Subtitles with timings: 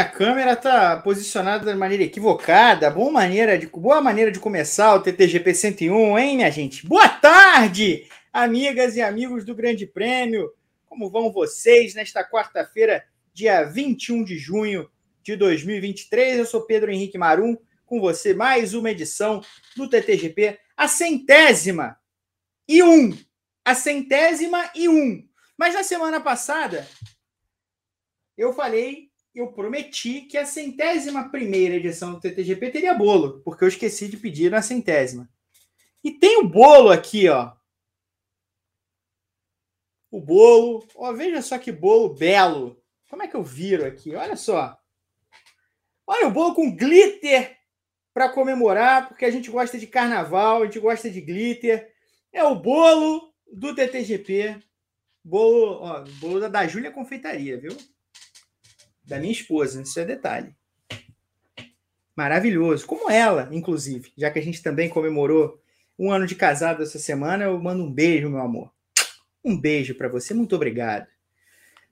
[0.00, 2.90] Minha câmera está posicionada de maneira equivocada.
[2.90, 6.86] Boa maneira, de, boa maneira de começar o TTGP 101, hein, minha gente?
[6.86, 10.54] Boa tarde, amigas e amigos do Grande Prêmio.
[10.86, 13.04] Como vão vocês nesta quarta-feira,
[13.34, 14.90] dia 21 de junho
[15.22, 16.38] de 2023?
[16.38, 19.42] Eu sou Pedro Henrique Marum, com você mais uma edição
[19.76, 21.98] do TTGP, a centésima
[22.66, 23.14] e um.
[23.62, 25.28] A centésima e um.
[25.58, 26.88] Mas na semana passada,
[28.34, 33.68] eu falei eu prometi que a centésima primeira edição do TTGP teria bolo, porque eu
[33.68, 35.28] esqueci de pedir na centésima.
[36.02, 37.52] E tem o bolo aqui, ó.
[40.10, 42.82] O bolo, ó, veja só que bolo belo.
[43.08, 44.14] Como é que eu viro aqui?
[44.14, 44.76] Olha só.
[46.06, 47.56] Olha o bolo com glitter
[48.12, 51.94] para comemorar, porque a gente gosta de carnaval, a gente gosta de glitter.
[52.32, 54.60] É o bolo do TTGP.
[55.22, 57.76] Bolo, ó, bolo da, da Júlia Confeitaria, viu?
[59.10, 60.54] Da minha esposa, isso é detalhe.
[62.14, 65.60] Maravilhoso, como ela, inclusive, já que a gente também comemorou
[65.98, 68.72] um ano de casado essa semana, eu mando um beijo, meu amor.
[69.44, 71.08] Um beijo para você, muito obrigado.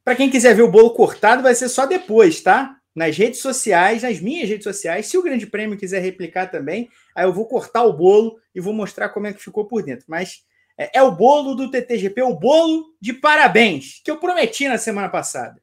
[0.04, 2.76] Para quem quiser ver o bolo cortado, vai ser só depois, tá?
[2.94, 5.06] Nas redes sociais, nas minhas redes sociais.
[5.06, 8.72] Se o Grande Prêmio quiser replicar também, aí eu vou cortar o bolo e vou
[8.72, 10.06] mostrar como é que ficou por dentro.
[10.08, 10.44] Mas
[10.78, 15.08] é, é o bolo do TTGP, o bolo de parabéns, que eu prometi na semana
[15.08, 15.60] passada.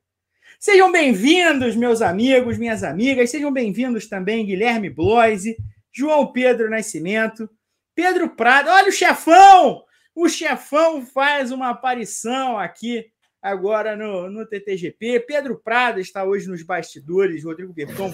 [0.59, 3.29] Sejam bem-vindos, meus amigos, minhas amigas.
[3.29, 5.57] Sejam bem-vindos também, Guilherme Bloise,
[5.91, 7.49] João Pedro Nascimento,
[7.93, 8.69] Pedro Prado.
[8.69, 9.83] Olha o chefão!
[10.15, 13.05] O chefão faz uma aparição aqui
[13.41, 15.19] agora no, no TTGP.
[15.27, 18.13] Pedro Prado está hoje nos bastidores, Rodrigo Berton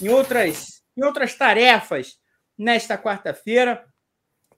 [0.00, 2.18] em outras, em outras tarefas
[2.56, 3.82] nesta quarta-feira.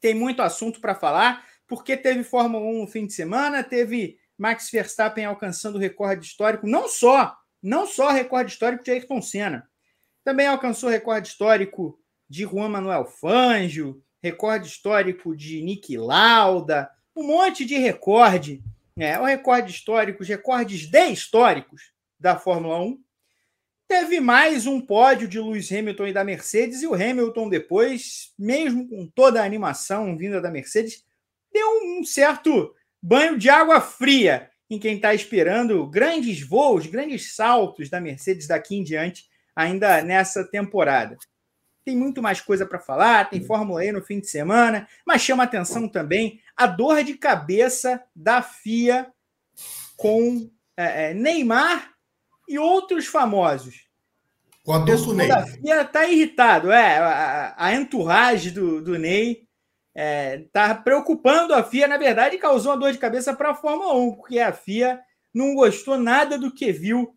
[0.00, 4.70] Tem muito assunto para falar, porque teve Fórmula 1 no fim de semana, teve Max
[4.70, 9.68] Verstappen alcançando o recorde histórico, não só, não só recorde histórico de Ayrton Senna,
[10.24, 17.66] também alcançou recorde histórico de Juan Manuel Fangio, recorde histórico de Nick Lauda, um monte
[17.66, 18.62] de recorde,
[18.96, 19.20] né?
[19.20, 22.98] O recorde histórico, os recordes de históricos da Fórmula 1.
[23.86, 28.88] Teve mais um pódio de Lewis Hamilton e da Mercedes, e o Hamilton depois, mesmo
[28.88, 31.04] com toda a animação vinda da Mercedes,
[31.52, 37.90] deu um certo banho de água fria em quem está esperando grandes voos, grandes saltos
[37.90, 41.16] da Mercedes daqui em diante, ainda nessa temporada.
[41.84, 45.42] Tem muito mais coisa para falar, tem Fórmula E no fim de semana, mas chama
[45.42, 49.10] atenção também a dor de cabeça da FIA
[49.96, 51.90] com é, é, Neymar
[52.48, 53.88] e outros famosos.
[54.64, 55.30] O adulto Ney.
[55.32, 59.48] A FIA está irritado, é, a, a entourage do, do Ney
[59.94, 63.94] está é, preocupando a FIA, na verdade, causou uma dor de cabeça para a Fórmula
[63.94, 65.00] 1, porque a FIA
[65.34, 67.14] não gostou nada do que viu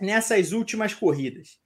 [0.00, 1.60] nessas últimas corridas.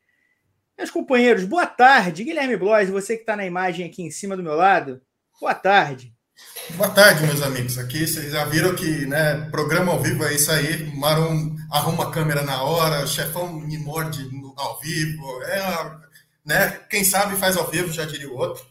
[0.77, 2.25] Meus companheiros, boa tarde.
[2.25, 5.01] Guilherme Blois, você que está na imagem aqui em cima do meu lado,
[5.41, 6.15] boa tarde.
[6.75, 7.79] Boa tarde, meus amigos.
[7.79, 10.95] Aqui vocês já viram que né, programa ao vivo é isso aí.
[10.95, 15.43] Marum arruma a câmera na hora, o chefão me morde ao vivo.
[15.45, 15.97] É,
[16.45, 18.63] né, quem sabe faz ao vivo, já diria o outro.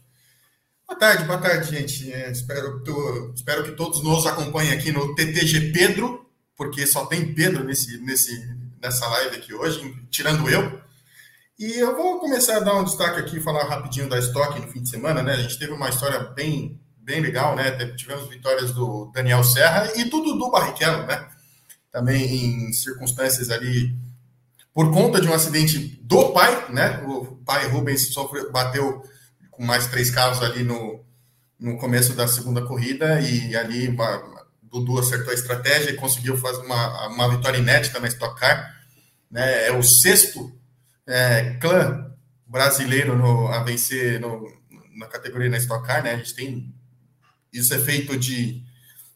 [0.95, 2.09] Boa tarde, boa tarde, gente.
[2.09, 6.25] É, espero, tô, espero que todos nos acompanhem aqui no TTG Pedro,
[6.55, 8.31] porque só tem Pedro nesse, nesse,
[8.81, 10.79] nessa live aqui hoje, tirando eu.
[11.59, 14.81] E eu vou começar a dar um destaque aqui, falar rapidinho da estoque no fim
[14.81, 15.33] de semana, né?
[15.33, 17.71] A gente teve uma história bem, bem legal, né?
[17.97, 21.27] Tivemos vitórias do Daniel Serra e do Dudu Barrichello, né?
[21.91, 23.93] Também em circunstâncias ali,
[24.73, 27.03] por conta de um acidente do pai, né?
[27.05, 29.03] O pai Rubens sofreu, bateu
[29.55, 31.03] com mais três carros ali no,
[31.59, 36.61] no começo da segunda corrida e ali uma, Dudu acertou a estratégia e conseguiu fazer
[36.65, 38.75] uma, uma vitória inédita na Stock Car.
[39.31, 39.67] Né?
[39.67, 40.51] É o sexto
[41.07, 42.11] é, clã
[42.45, 44.45] brasileiro no, a vencer no,
[44.97, 46.03] na categoria na Stock Car.
[46.03, 46.13] Né?
[46.13, 46.75] A gente tem
[47.53, 48.63] isso é feito de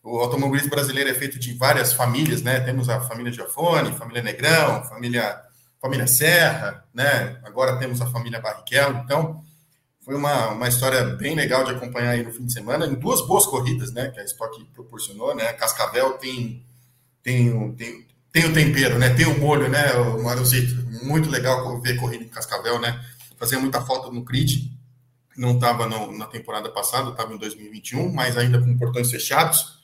[0.02, 2.62] o automobilismo brasileiro é feito de várias famílias, né?
[2.62, 5.42] Temos a família Giafone, família Negrão, família
[5.82, 7.38] família Serra, né?
[7.44, 9.02] Agora temos a família Barrichello.
[9.04, 9.44] Então,
[10.10, 13.22] foi uma, uma história bem legal de acompanhar aí no fim de semana, em duas
[13.28, 16.66] boas corridas, né, que a Stock proporcionou, né, Cascavel tem,
[17.22, 21.96] tem, tem, tem o tempero, né, tem o molho, né, o Maruzito, muito legal ver
[21.98, 23.00] corrida em Cascavel, né,
[23.38, 24.76] fazia muita falta no grid,
[25.38, 29.78] não estava na temporada passada, estava em 2021, mas ainda com portões fechados,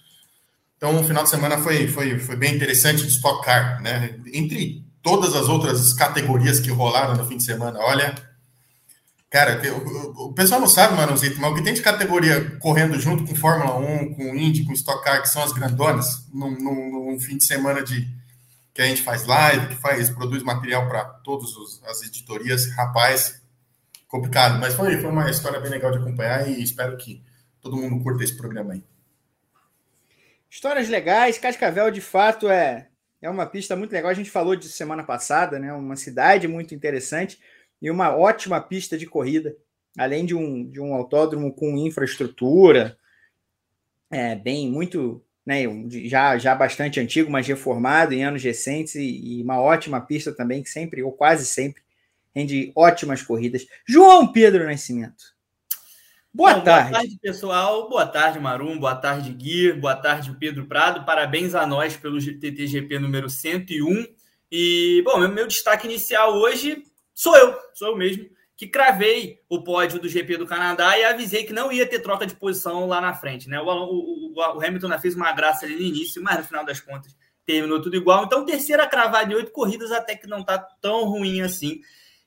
[0.76, 4.84] então o final de semana foi, foi, foi bem interessante de Stock Car, né, entre
[5.04, 8.35] todas as outras categorias que rolaram no fim de semana, olha
[9.30, 9.60] Cara,
[10.18, 13.76] o, pessoal não sabe, Manuzito, mas o que tem de categoria correndo junto com Fórmula
[13.78, 17.46] 1, com Indy, com Stock Car, que são as grandonas, num, num, num fim de
[17.46, 18.08] semana de,
[18.74, 21.50] que a gente faz live, que faz, produz material para todas
[21.86, 22.72] as editorias.
[22.76, 23.42] Rapaz,
[24.08, 27.22] complicado, mas foi, foi uma história bem legal de acompanhar e espero que
[27.60, 28.84] todo mundo curta esse programa aí.
[30.50, 32.88] Histórias legais, Cascavel de fato é,
[33.22, 34.12] é uma pista muito legal.
[34.12, 35.74] A gente falou disso semana passada, né?
[35.74, 37.38] Uma cidade muito interessante
[37.86, 39.56] e uma ótima pista de corrida,
[39.96, 42.98] além de um, de um autódromo com infraestrutura,
[44.10, 45.66] é, bem, muito, né?
[46.08, 50.64] Já, já bastante antigo, mas reformado em anos recentes e, e uma ótima pista também,
[50.64, 51.84] que sempre, ou quase sempre,
[52.36, 53.68] rende ótimas corridas.
[53.88, 55.36] João Pedro Nascimento.
[56.34, 56.90] Boa Bom, tarde.
[56.90, 57.88] Boa tarde, pessoal.
[57.88, 58.80] Boa tarde, Marum.
[58.80, 59.74] Boa tarde, Gui.
[59.74, 61.06] Boa tarde, Pedro Prado.
[61.06, 64.08] Parabéns a nós pelo TTGP número 101.
[64.52, 66.84] E, bom, meu, meu destaque inicial hoje
[67.16, 71.44] sou eu, sou eu mesmo, que cravei o pódio do GP do Canadá e avisei
[71.44, 73.50] que não ia ter troca de posição lá na frente.
[73.50, 73.60] Né?
[73.60, 77.16] O, o, o, Hamilton fez uma graça ali no início, mas no final das contas
[77.46, 78.26] terminou tudo igual.
[78.26, 81.82] Então, terceira cravada de oito corridas, até que não está tão ruim assim.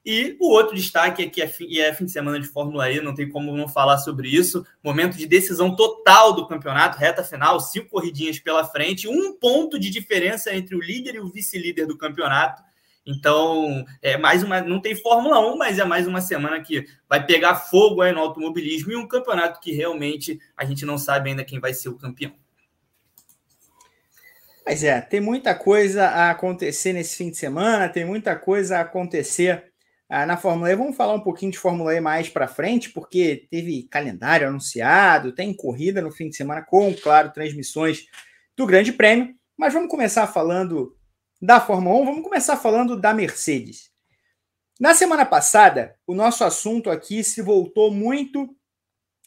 [0.04, 3.00] E o outro destaque é que é fim, é fim de semana de Fórmula E,
[3.00, 4.64] não tem como não falar sobre isso.
[4.82, 9.90] Momento de decisão total do campeonato, reta final, cinco corridinhas pela frente, um ponto de
[9.90, 12.62] diferença entre o líder e o vice-líder do campeonato.
[13.10, 14.60] Então, é mais uma.
[14.60, 18.20] Não tem Fórmula 1, mas é mais uma semana que vai pegar fogo aí no
[18.20, 21.96] automobilismo e um campeonato que realmente a gente não sabe ainda quem vai ser o
[21.96, 22.34] campeão.
[24.62, 28.80] Mas é, tem muita coisa a acontecer nesse fim de semana, tem muita coisa a
[28.82, 29.72] acontecer
[30.06, 30.76] ah, na Fórmula E.
[30.76, 35.54] Vamos falar um pouquinho de Fórmula E mais para frente, porque teve calendário anunciado, tem
[35.54, 38.04] corrida no fim de semana com, claro, transmissões
[38.54, 39.34] do Grande Prêmio.
[39.56, 40.94] Mas vamos começar falando
[41.40, 43.90] da Fórmula 1, vamos começar falando da Mercedes.
[44.78, 48.54] Na semana passada, o nosso assunto aqui se voltou muito,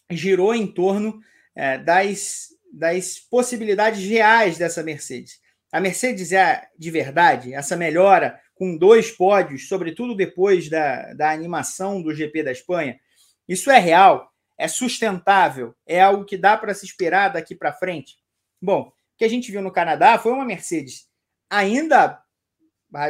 [0.09, 1.21] girou em torno
[1.55, 5.39] é, das, das possibilidades reais dessa Mercedes.
[5.71, 12.01] A Mercedes é de verdade, essa melhora com dois pódios, sobretudo depois da, da animação
[12.01, 12.99] do GP da Espanha,
[13.47, 18.17] isso é real, é sustentável, é algo que dá para se esperar daqui para frente?
[18.61, 21.10] Bom, o que a gente viu no Canadá foi uma Mercedes
[21.51, 22.23] ainda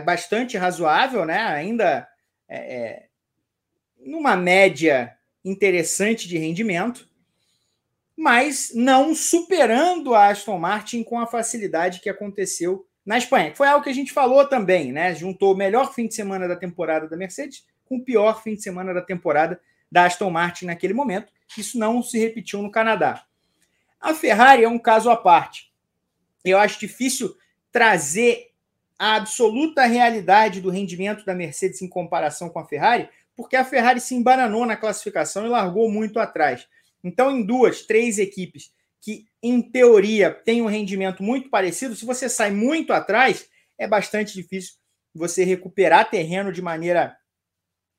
[0.04, 1.38] bastante razoável, né?
[1.38, 2.08] ainda
[2.50, 3.06] é, é,
[4.00, 5.16] numa média
[5.46, 7.08] interessante de rendimento,
[8.18, 13.84] mas não superando a Aston Martin com a facilidade que aconteceu na Espanha, foi algo
[13.84, 15.16] que a gente falou também, né?
[15.16, 18.62] Juntou o melhor fim de semana da temporada da Mercedes com o pior fim de
[18.62, 19.60] semana da temporada
[19.92, 21.34] da Aston Martin naquele momento.
[21.58, 23.26] Isso não se repetiu no Canadá.
[24.00, 25.74] A Ferrari é um caso à parte.
[26.46, 27.36] Eu acho difícil
[27.72, 28.52] trazer
[28.98, 34.00] a absoluta realidade do rendimento da Mercedes em comparação com a Ferrari, porque a Ferrari
[34.00, 36.68] se embananou na classificação e largou muito atrás.
[37.04, 38.72] Então, em duas, três equipes
[39.02, 44.34] que, em teoria, tem um rendimento muito parecido, se você sai muito atrás, é bastante
[44.34, 44.76] difícil
[45.14, 47.18] você recuperar terreno de maneira,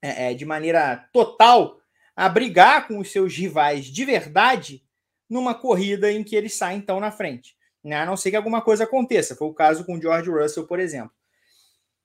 [0.01, 1.81] é, é, de maneira total,
[2.15, 4.85] a brigar com os seus rivais de verdade
[5.29, 7.57] numa corrida em que eles saem então na frente.
[7.85, 7.97] Né?
[7.97, 9.37] A não ser que alguma coisa aconteça.
[9.37, 11.13] Foi o caso com o George Russell, por exemplo.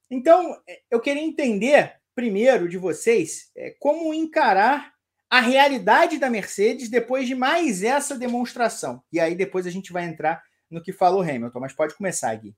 [0.10, 4.94] Então, é, eu queria entender primeiro de vocês é, como encarar
[5.30, 9.04] a realidade da Mercedes depois de mais essa demonstração.
[9.12, 10.42] E aí depois a gente vai entrar
[10.72, 12.56] no que falou Hamilton, mas pode começar, Gui.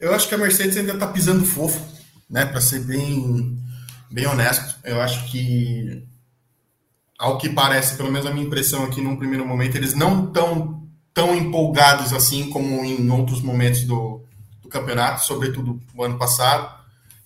[0.00, 1.80] Eu acho que a Mercedes ainda está pisando fofo,
[2.30, 2.46] né?
[2.46, 3.58] Para ser bem,
[4.10, 4.78] bem honesto.
[4.84, 6.06] Eu acho que,
[7.18, 10.87] ao que parece, pelo menos a minha impressão aqui num primeiro momento, eles não estão
[11.18, 14.22] tão empolgados assim como em outros momentos do,
[14.62, 16.72] do campeonato, sobretudo o ano passado,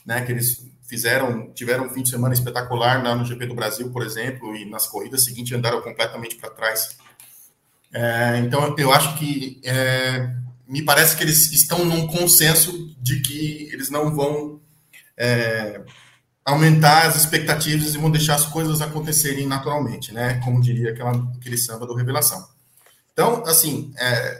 [0.07, 0.23] né?
[0.23, 4.03] Que eles fizeram, tiveram um fim de semana espetacular lá no GP do Brasil, por
[4.03, 6.97] exemplo, e nas corridas seguintes andaram completamente para trás.
[7.93, 13.69] É, então, eu acho que é, me parece que eles estão num consenso de que
[13.71, 14.59] eles não vão
[15.19, 15.83] é,
[16.43, 20.41] aumentar as expectativas e vão deixar as coisas acontecerem naturalmente, né?
[20.43, 22.53] Como diria aquela, aquele samba do Revelação.
[23.13, 24.39] Então, assim, é,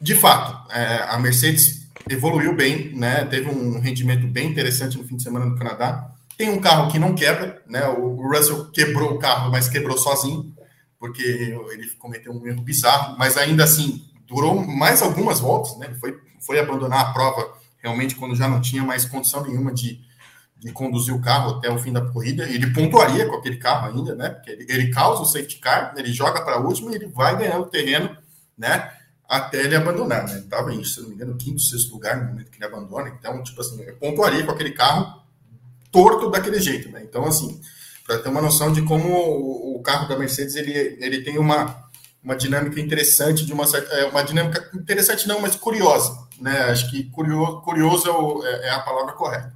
[0.00, 3.24] de fato, é, a Mercedes evoluiu bem, né?
[3.24, 6.10] Teve um rendimento bem interessante no fim de semana no Canadá.
[6.36, 7.86] Tem um carro que não quebra, né?
[7.88, 10.54] O Russell quebrou o carro, mas quebrou sozinho,
[10.98, 15.94] porque ele cometeu um erro bizarro, mas ainda assim durou mais algumas voltas, né?
[15.98, 20.00] Foi, foi abandonar a prova realmente quando já não tinha mais condição nenhuma de,
[20.58, 22.44] de conduzir o carro até o fim da corrida.
[22.44, 24.30] Ele pontuaria com aquele carro ainda, né?
[24.30, 27.36] Porque ele, ele causa o safety car, ele joga para a última e ele vai
[27.36, 28.16] ganhando terreno,
[28.56, 28.92] né?
[29.28, 30.32] até ele abandonar, né?
[30.32, 33.10] Ele estava em, se não me engano, quinto, sexto lugar no momento que ele abandona.
[33.10, 35.22] Então, tipo assim, eu pontuaria com aquele carro
[35.92, 37.02] torto daquele jeito, né?
[37.04, 37.60] Então, assim,
[38.06, 41.84] para ter uma noção de como o, carro da Mercedes ele, ele tem uma,
[42.24, 46.60] uma dinâmica interessante, de uma certa, é, uma dinâmica interessante não, mas curiosa, né?
[46.64, 49.52] Acho que curioso, curioso é, o, é, é a palavra correta.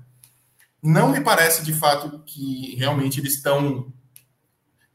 [0.82, 3.92] Não me parece de fato que realmente eles estão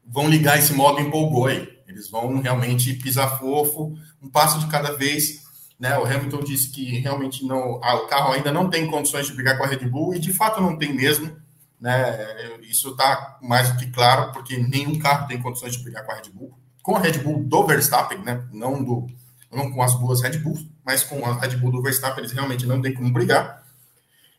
[0.08, 1.68] vão ligar esse modo empolgou aí.
[1.86, 5.42] Eles vão realmente pisar fofo, um passo de cada vez.
[5.78, 5.96] Né?
[5.98, 9.64] O Hamilton disse que realmente não, o carro ainda não tem condições de brigar com
[9.64, 11.36] a Red Bull e de fato não tem mesmo.
[11.80, 12.58] Né?
[12.62, 16.16] Isso está mais do que claro, porque nenhum carro tem condições de brigar com a
[16.16, 16.58] Red Bull.
[16.82, 18.46] Com a Red Bull do Verstappen, né?
[18.52, 19.06] não, do,
[19.52, 22.66] não com as duas Red Bulls, mas com a Red Bull do Verstappen, eles realmente
[22.66, 23.62] não têm como brigar.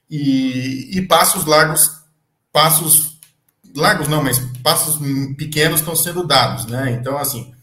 [0.10, 1.92] E, e passos largos,
[2.52, 3.20] passos
[3.76, 5.00] largos não, mas passos
[5.38, 6.92] pequenos estão sendo dados, né?
[6.92, 7.54] Então, assim,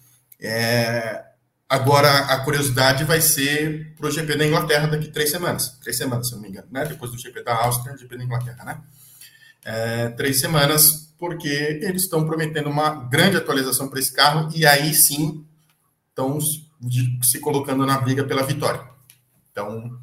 [0.41, 1.25] é,
[1.69, 5.77] agora a curiosidade vai ser para o GP da Inglaterra daqui três semanas.
[5.83, 6.85] Três semanas, se não me engano, né?
[6.85, 8.81] Depois do GP da Áustria, GP da Inglaterra, né?
[9.65, 11.49] É, três semanas, porque
[11.83, 15.45] eles estão prometendo uma grande atualização para esse carro e aí sim
[16.09, 18.81] estão se colocando na briga pela vitória.
[19.51, 19.99] Então,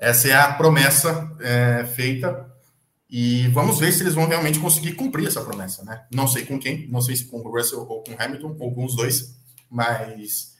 [0.00, 2.50] essa é a promessa é, feita
[3.08, 6.06] e vamos ver se eles vão realmente conseguir cumprir essa promessa, né?
[6.10, 8.74] Não sei com quem, não sei se com o Russell ou com o Hamilton, ou
[8.74, 9.36] com os dois,
[9.68, 10.54] mas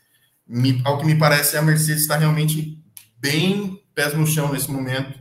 [0.46, 2.78] me, ao que me parece, a Mercedes está realmente
[3.18, 5.18] bem pés no chão nesse momento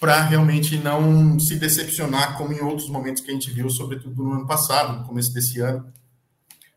[0.00, 4.32] para realmente não se decepcionar como em outros momentos que a gente viu, sobretudo no
[4.32, 5.92] ano passado, no começo desse ano,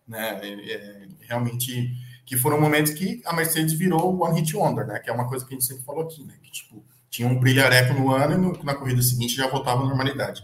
[0.06, 0.42] né?
[0.44, 1.90] É, é, realmente
[2.30, 5.00] que foram momentos que a Mercedes virou o One Hit Wonder, né?
[5.00, 6.36] Que é uma coisa que a gente sempre falou aqui, né?
[6.44, 9.86] Que tipo tinha um brilhareco no ano e no, na corrida seguinte já voltava à
[9.88, 10.44] normalidade.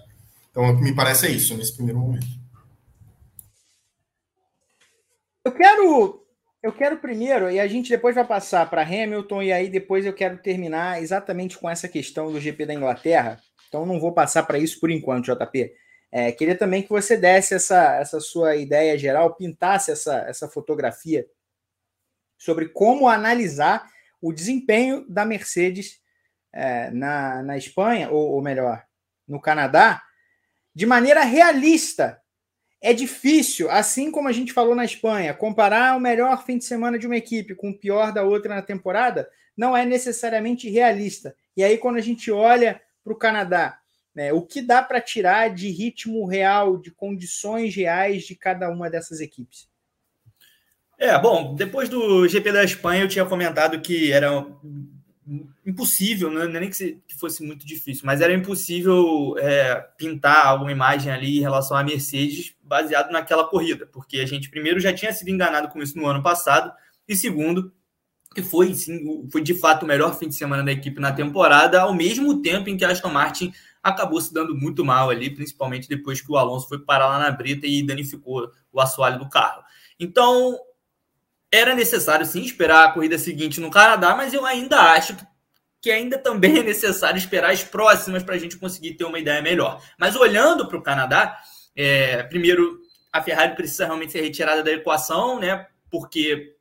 [0.49, 2.25] Então, o que me parece é isso nesse primeiro momento.
[5.43, 6.25] Eu quero,
[6.63, 10.13] eu quero primeiro, e a gente depois vai passar para Hamilton, e aí depois eu
[10.13, 13.39] quero terminar exatamente com essa questão do GP da Inglaterra.
[13.67, 15.71] Então, não vou passar para isso por enquanto, JP.
[16.11, 21.27] É, queria também que você desse essa, essa sua ideia geral, pintasse essa, essa fotografia
[22.37, 23.89] sobre como analisar
[24.21, 25.99] o desempenho da Mercedes
[26.53, 28.83] é, na, na Espanha, ou, ou melhor,
[29.27, 30.01] no Canadá,
[30.73, 32.21] de maneira realista.
[32.81, 36.99] É difícil, assim como a gente falou na Espanha, comparar o melhor fim de semana
[36.99, 41.35] de uma equipe com o pior da outra na temporada não é necessariamente realista.
[41.55, 43.79] E aí, quando a gente olha para o Canadá,
[44.13, 48.89] né, o que dá para tirar de ritmo real, de condições reais de cada uma
[48.89, 49.69] dessas equipes?
[50.97, 54.45] É, bom, depois do GP da Espanha eu tinha comentado que era
[55.65, 61.11] impossível, não é nem que, fosse muito difícil, mas era impossível é, pintar alguma imagem
[61.11, 65.29] ali em relação à Mercedes baseado naquela corrida, porque a gente primeiro já tinha sido
[65.29, 66.71] enganado com isso no ano passado,
[67.07, 67.73] e segundo,
[68.33, 71.81] que foi sim, foi de fato o melhor fim de semana da equipe na temporada,
[71.81, 75.87] ao mesmo tempo em que a Aston Martin acabou se dando muito mal ali, principalmente
[75.87, 79.63] depois que o Alonso foi parar lá na brita e danificou o assoalho do carro.
[79.99, 80.57] Então,
[81.51, 85.15] era necessário sim esperar a corrida seguinte no Canadá, mas eu ainda acho
[85.81, 89.41] que ainda também é necessário esperar as próximas para a gente conseguir ter uma ideia
[89.41, 89.81] melhor.
[89.99, 91.37] Mas olhando para o Canadá,
[91.75, 92.79] é, primeiro
[93.13, 95.67] a Ferrari precisa realmente ser retirada da equação, né?
[95.89, 96.55] Porque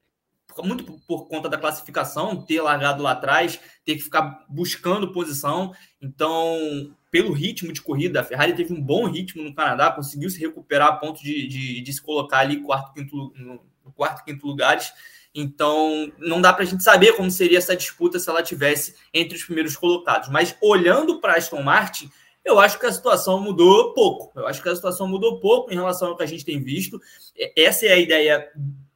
[0.63, 5.73] muito por conta da classificação, ter largado lá atrás, ter que ficar buscando posição.
[6.01, 10.39] Então, pelo ritmo de corrida, a Ferrari teve um bom ritmo no Canadá, conseguiu se
[10.39, 13.61] recuperar a ponto de, de, de se colocar ali quarto, quinto, no,
[13.93, 14.93] quarto, quinto lugares.
[15.35, 19.37] Então, não dá para a gente saber como seria essa disputa se ela tivesse entre
[19.37, 20.29] os primeiros colocados.
[20.29, 22.11] Mas olhando para Aston Martin,
[22.45, 24.39] eu acho que a situação mudou pouco.
[24.39, 27.01] Eu acho que a situação mudou pouco em relação ao que a gente tem visto.
[27.57, 28.49] Essa é a ideia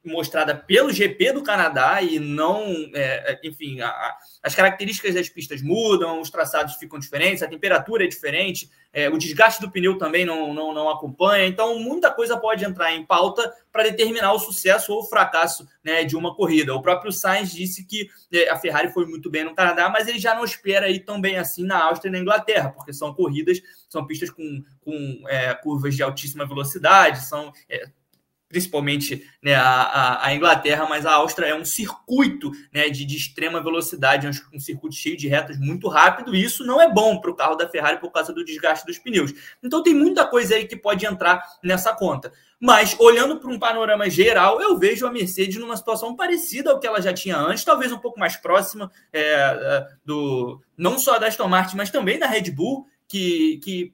[0.05, 6.21] mostrada pelo GP do Canadá e não, é, enfim, a, as características das pistas mudam,
[6.21, 10.53] os traçados ficam diferentes, a temperatura é diferente, é, o desgaste do pneu também não,
[10.53, 15.01] não, não acompanha, então muita coisa pode entrar em pauta para determinar o sucesso ou
[15.01, 16.73] o fracasso né, de uma corrida.
[16.73, 20.19] O próprio Sainz disse que é, a Ferrari foi muito bem no Canadá, mas ele
[20.19, 23.61] já não espera ir tão bem assim na Áustria e na Inglaterra, porque são corridas,
[23.89, 27.89] são pistas com, com é, curvas de altíssima velocidade, são é,
[28.49, 33.61] principalmente né, a, a, Inglaterra, mas a Áustria é um circuito né, de, de extrema
[33.61, 37.29] velocidade, um, um, circuito cheio de retas muito rápido, e isso não é bom para
[37.29, 39.31] o carro da Ferrari por causa do desgaste dos pneus.
[39.63, 42.33] Então tem muita coisa aí que pode entrar nessa conta.
[42.59, 46.87] Mas, olhando para um panorama geral, eu vejo a Mercedes numa situação parecida ao que
[46.87, 51.27] ela já tinha antes, talvez um pouco mais próxima é, é do não só da
[51.27, 53.93] Aston Martin, mas também da Red Bull, que, que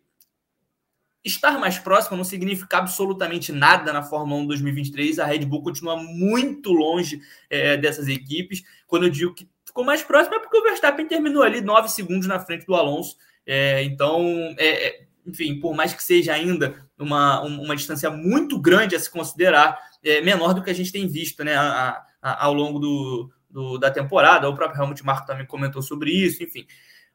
[1.26, 5.20] estar mais próximo não significa absolutamente nada na Fórmula 1 2023.
[5.20, 8.64] A Red Bull continua muito longe é, dessas equipes.
[8.86, 12.28] Quando eu digo que ficou mais próximo, é porque o Verstappen terminou ali nove segundos
[12.28, 13.18] na frente do Alonso.
[13.46, 14.24] É, então,
[14.58, 19.10] é, é enfim, por mais que seja ainda uma, uma distância muito grande a se
[19.10, 23.32] considerar, é menor do que a gente tem visto né, a, a, ao longo do,
[23.50, 24.48] do, da temporada.
[24.48, 26.68] O próprio Helmut Marko também comentou sobre isso, enfim.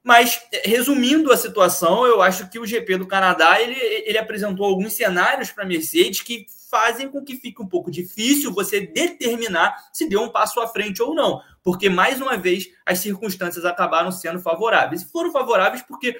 [0.02, 4.94] Mas, resumindo a situação, eu acho que o GP do Canadá ele, ele apresentou alguns
[4.94, 10.08] cenários para a Mercedes que fazem com que fique um pouco difícil você determinar se
[10.08, 11.42] deu um passo à frente ou não.
[11.62, 15.02] Porque, mais uma vez, as circunstâncias acabaram sendo favoráveis.
[15.02, 16.18] E foram favoráveis porque,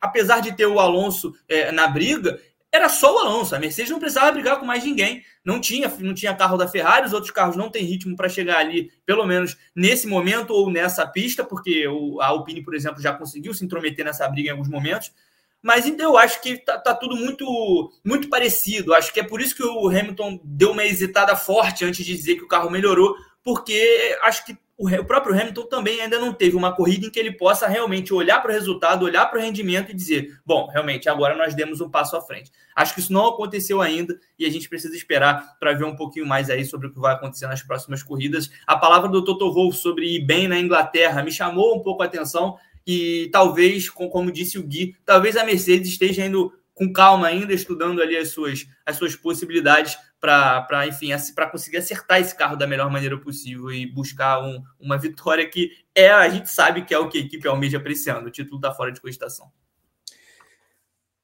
[0.00, 2.38] apesar de ter o Alonso é, na briga,
[2.72, 3.54] era só o Alonso.
[3.54, 5.22] A Mercedes não precisava brigar com mais ninguém.
[5.44, 8.58] Não tinha, não tinha carro da Ferrari, os outros carros não têm ritmo para chegar
[8.58, 13.12] ali, pelo menos nesse momento ou nessa pista, porque o, a Alpine, por exemplo, já
[13.12, 15.12] conseguiu se intrometer nessa briga em alguns momentos.
[15.62, 18.94] Mas então eu acho que tá, tá, tudo muito, muito parecido.
[18.94, 22.36] Acho que é por isso que o Hamilton deu uma hesitada forte antes de dizer
[22.36, 26.74] que o carro melhorou, porque acho que o, próprio Hamilton também ainda não teve uma
[26.74, 29.94] corrida em que ele possa realmente olhar para o resultado, olhar para o rendimento e
[29.94, 32.50] dizer: bom, realmente agora nós demos um passo à frente.
[32.74, 36.26] Acho que isso não aconteceu ainda e a gente precisa esperar para ver um pouquinho
[36.26, 38.50] mais aí sobre o que vai acontecer nas próximas corridas.
[38.66, 42.06] A palavra do Toto Wolff sobre ir bem na Inglaterra me chamou um pouco a
[42.06, 42.56] atenção
[42.86, 46.52] e talvez, como disse o Gui, talvez a Mercedes esteja indo
[46.82, 52.20] com calma ainda, estudando ali as suas, as suas possibilidades para, enfim, para conseguir acertar
[52.20, 56.50] esse carro da melhor maneira possível e buscar um, uma vitória que é, a gente
[56.50, 58.28] sabe que é o que a equipe almeja para esse ano.
[58.28, 59.50] O título está fora de cogitação.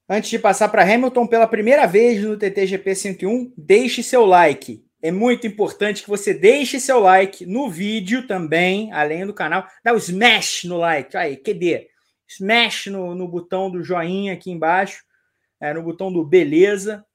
[0.07, 4.83] Antes de passar para Hamilton pela primeira vez no TTGP 101, deixe seu like.
[5.01, 9.65] É muito importante que você deixe seu like no vídeo também, além do canal.
[9.83, 11.15] Dá o um smash no like.
[11.15, 11.87] Aí, QD.
[12.27, 15.03] Smash no, no botão do joinha aqui embaixo,
[15.59, 17.05] é, no botão do beleza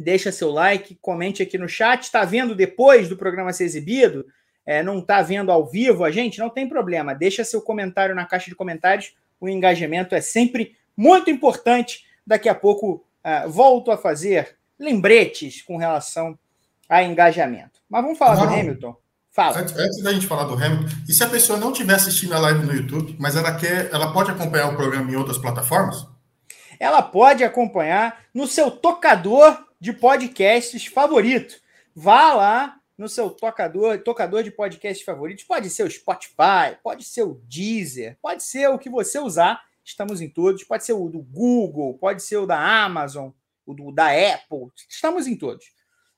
[0.00, 2.04] deixa seu like, comente aqui no chat.
[2.04, 4.24] Está vendo depois do programa ser exibido?
[4.64, 6.38] É, não está vendo ao vivo a gente?
[6.38, 7.14] Não tem problema.
[7.14, 9.14] Deixa seu comentário na caixa de comentários.
[9.38, 12.06] O engajamento é sempre muito importante.
[12.26, 16.38] Daqui a pouco uh, volto a fazer lembretes com relação
[16.88, 17.80] a engajamento.
[17.88, 18.46] Mas vamos falar não.
[18.46, 18.96] do Hamilton.
[19.30, 19.58] Fala.
[19.58, 22.38] Antes, antes, da gente falar do Hamilton, e se a pessoa não estiver assistindo a
[22.40, 26.04] live no YouTube, mas ela quer, ela pode acompanhar o programa em outras plataformas?
[26.80, 31.60] Ela pode acompanhar no seu tocador de podcasts favorito.
[31.94, 35.44] Vá lá no seu tocador, tocador de podcasts favoritos.
[35.44, 39.62] Pode ser o Spotify, pode ser o Deezer, pode ser o que você usar.
[39.84, 40.64] Estamos em todos.
[40.64, 43.30] Pode ser o do Google, pode ser o da Amazon,
[43.66, 44.68] o do, da Apple.
[44.88, 45.66] Estamos em todos.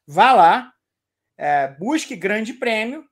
[0.06, 0.72] Vá lá,
[1.36, 3.04] é, busque Grande Prêmio.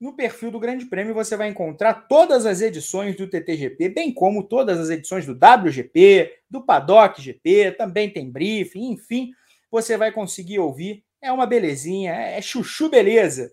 [0.00, 4.44] No perfil do Grande Prêmio você vai encontrar todas as edições do TTGP, bem como
[4.44, 9.32] todas as edições do WGP, do Paddock GP, também tem briefing, enfim,
[9.68, 11.04] você vai conseguir ouvir.
[11.20, 13.52] É uma belezinha, é, é chuchu beleza.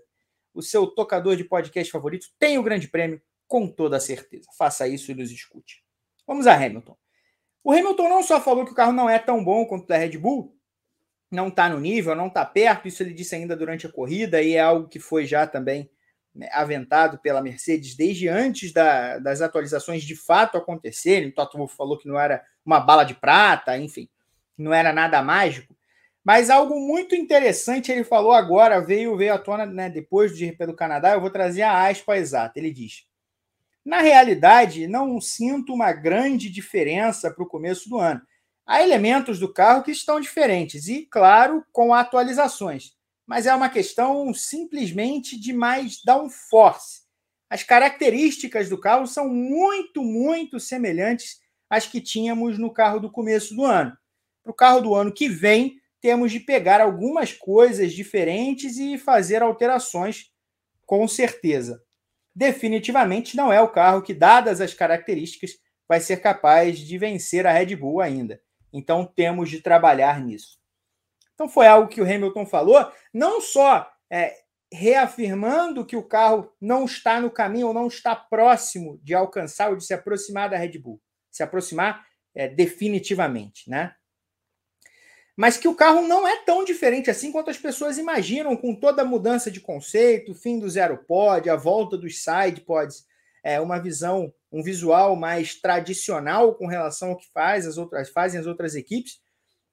[0.54, 4.48] O seu tocador de podcast favorito tem o grande prêmio, com toda certeza.
[4.56, 5.84] Faça isso e nos escute.
[6.28, 6.96] Vamos a Hamilton.
[7.64, 9.98] O Hamilton não só falou que o carro não é tão bom quanto o da
[9.98, 10.56] Red Bull,
[11.32, 14.54] não está no nível, não está perto, isso ele disse ainda durante a corrida, e
[14.54, 15.90] é algo que foi já também
[16.52, 21.30] aventado pela Mercedes desde antes da, das atualizações de fato acontecerem.
[21.30, 24.10] O Toto Wolff falou que não era uma bala de prata, enfim,
[24.58, 25.76] não era nada mágico.
[26.24, 30.66] Mas algo muito interessante ele falou agora, veio, veio à tona né, depois do GP
[30.66, 32.58] do Canadá, eu vou trazer a aspa exata.
[32.58, 33.06] Ele diz:
[33.86, 38.22] Na realidade, não sinto uma grande diferença para o começo do ano.
[38.66, 42.95] Há elementos do carro que estão diferentes, e, claro, com atualizações.
[43.26, 47.02] Mas é uma questão simplesmente de mais downforce.
[47.50, 53.56] As características do carro são muito, muito semelhantes às que tínhamos no carro do começo
[53.56, 53.96] do ano.
[54.44, 59.42] Para o carro do ano que vem, temos de pegar algumas coisas diferentes e fazer
[59.42, 60.32] alterações,
[60.86, 61.82] com certeza.
[62.36, 65.58] Definitivamente não é o carro que, dadas as características,
[65.88, 68.42] vai ser capaz de vencer a Red Bull ainda.
[68.72, 70.60] Então temos de trabalhar nisso.
[71.36, 74.34] Então foi algo que o Hamilton falou, não só é,
[74.72, 79.76] reafirmando que o carro não está no caminho ou não está próximo de alcançar ou
[79.76, 83.94] de se aproximar da Red Bull, se aproximar é, definitivamente, né?
[85.36, 89.02] mas que o carro não é tão diferente assim quanto as pessoas imaginam, com toda
[89.02, 93.06] a mudança de conceito, fim do zero pod, a volta dos side pods,
[93.44, 98.40] é uma visão, um visual mais tradicional com relação ao que faz as outras fazem
[98.40, 99.20] as outras equipes.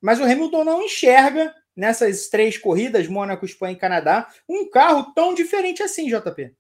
[0.02, 5.32] Mas o Hamilton não enxerga nessas três corridas, Mônaco, Espanha e Canadá, um carro tão
[5.32, 6.54] diferente assim, JP.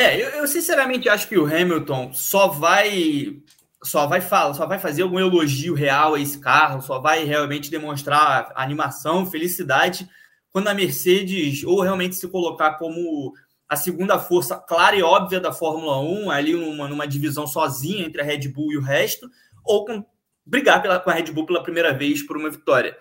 [0.00, 3.42] É, eu, eu sinceramente acho que o Hamilton só vai
[3.84, 7.70] só vai falar, só vai fazer algum elogio real a esse carro, só vai realmente
[7.70, 10.08] demonstrar animação, felicidade
[10.52, 13.32] quando a Mercedes ou realmente se colocar como
[13.68, 18.20] a segunda força clara e óbvia da Fórmula 1, ali numa, numa divisão sozinha entre
[18.20, 19.28] a Red Bull e o resto,
[19.64, 20.04] ou com,
[20.44, 22.96] brigar pela, com a Red Bull pela primeira vez por uma vitória.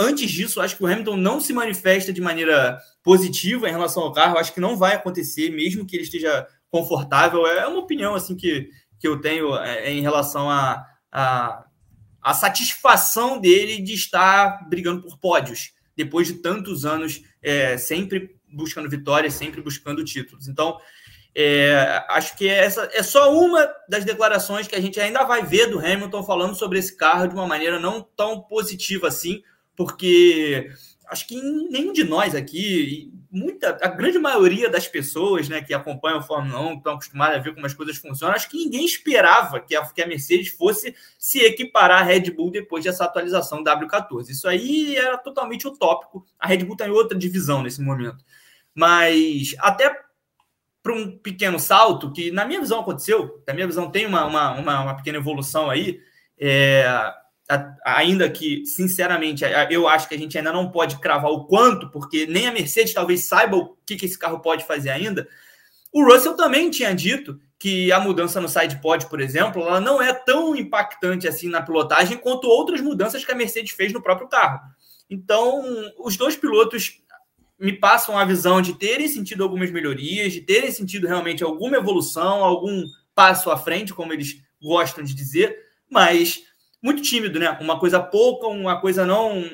[0.00, 4.12] antes disso, acho que o Hamilton não se manifesta de maneira positiva em relação ao
[4.12, 4.38] carro.
[4.38, 7.46] Acho que não vai acontecer, mesmo que ele esteja confortável.
[7.46, 11.64] É uma opinião assim que, que eu tenho é, em relação a, a,
[12.22, 18.88] a satisfação dele de estar brigando por pódios depois de tantos anos é, sempre buscando
[18.88, 20.48] vitórias, sempre buscando títulos.
[20.48, 20.78] Então,
[21.40, 25.68] é, acho que essa é só uma das declarações que a gente ainda vai ver
[25.68, 29.40] do Hamilton falando sobre esse carro de uma maneira não tão positiva assim,
[29.76, 30.68] porque
[31.06, 36.18] acho que nenhum de nós aqui, muita, a grande maioria das pessoas né, que acompanham
[36.18, 39.60] o Fórmula 1, estão acostumadas a ver como as coisas funcionam, acho que ninguém esperava
[39.60, 44.30] que a, que a Mercedes fosse se equiparar à Red Bull depois dessa atualização W14.
[44.30, 46.26] Isso aí era totalmente utópico.
[46.36, 48.24] A Red Bull está em outra divisão nesse momento.
[48.74, 50.07] Mas até
[50.88, 54.52] para um pequeno salto, que na minha visão aconteceu, na minha visão tem uma, uma,
[54.52, 56.00] uma, uma pequena evolução aí,
[56.40, 57.12] é,
[57.84, 62.26] ainda que, sinceramente, eu acho que a gente ainda não pode cravar o quanto, porque
[62.26, 65.28] nem a Mercedes talvez saiba o que, que esse carro pode fazer ainda.
[65.92, 70.14] O Russell também tinha dito que a mudança no sidepod, por exemplo, ela não é
[70.14, 74.60] tão impactante assim na pilotagem quanto outras mudanças que a Mercedes fez no próprio carro.
[75.10, 75.62] Então,
[75.98, 77.02] os dois pilotos
[77.58, 82.44] me passam a visão de terem sentido algumas melhorias, de terem sentido realmente alguma evolução,
[82.44, 85.58] algum passo à frente, como eles gostam de dizer,
[85.90, 86.42] mas
[86.80, 87.56] muito tímido, né?
[87.60, 89.44] Uma coisa pouca, uma coisa não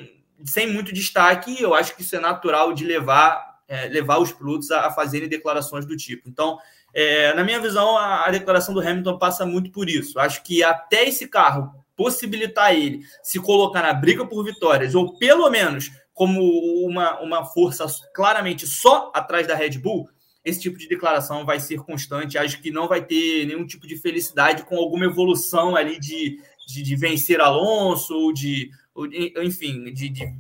[0.45, 1.61] sem muito destaque.
[1.61, 5.29] Eu acho que isso é natural de levar é, levar os pilotos a, a, fazerem
[5.29, 6.29] declarações do tipo.
[6.29, 6.59] Então,
[6.93, 10.19] é, na minha visão, a, a, declaração do Hamilton passa muito por isso.
[10.19, 15.49] Acho que até esse carro possibilitar ele se colocar na briga por vitórias, ou pelo
[15.49, 16.40] menos como
[16.87, 20.09] uma, uma força claramente só atrás da Red Bull,
[20.44, 22.38] esse tipo de declaração vai ser constante.
[22.38, 26.83] Acho que não vai ter nenhum tipo de felicidade com alguma evolução ali de, de,
[26.83, 29.07] de vencer Alonso, ou de, ou,
[29.42, 30.35] enfim, de, de,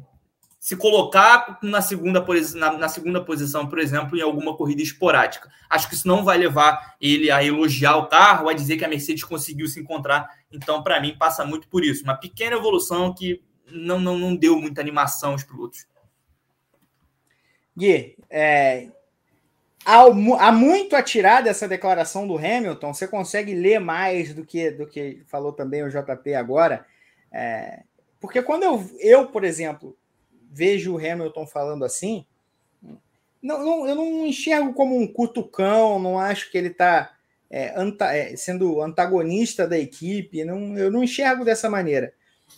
[0.60, 5.50] se colocar na segunda, na, na, segunda posição, por exemplo, em alguma corrida esporádica.
[5.68, 8.88] Acho que isso não vai levar ele a elogiar o carro, a dizer que a
[8.88, 10.26] Mercedes conseguiu se encontrar.
[10.52, 12.04] Então, para mim, passa muito por isso.
[12.04, 13.42] Uma pequena evolução que
[13.74, 15.86] não, não, não deu muita animação aos pilotos.
[17.76, 18.88] Gui, é,
[19.84, 22.94] há, muito a tirar dessa declaração do Hamilton.
[22.94, 26.86] Você consegue ler mais do que do que falou também o JP agora.
[27.32, 27.82] É,
[28.20, 29.96] porque quando eu, eu, por exemplo,
[30.50, 32.24] vejo o Hamilton falando assim,
[33.42, 37.12] não, não, eu não enxergo como um cutucão, não acho que ele está
[37.50, 42.14] é, anta, é, sendo antagonista da equipe, não, eu não enxergo dessa maneira.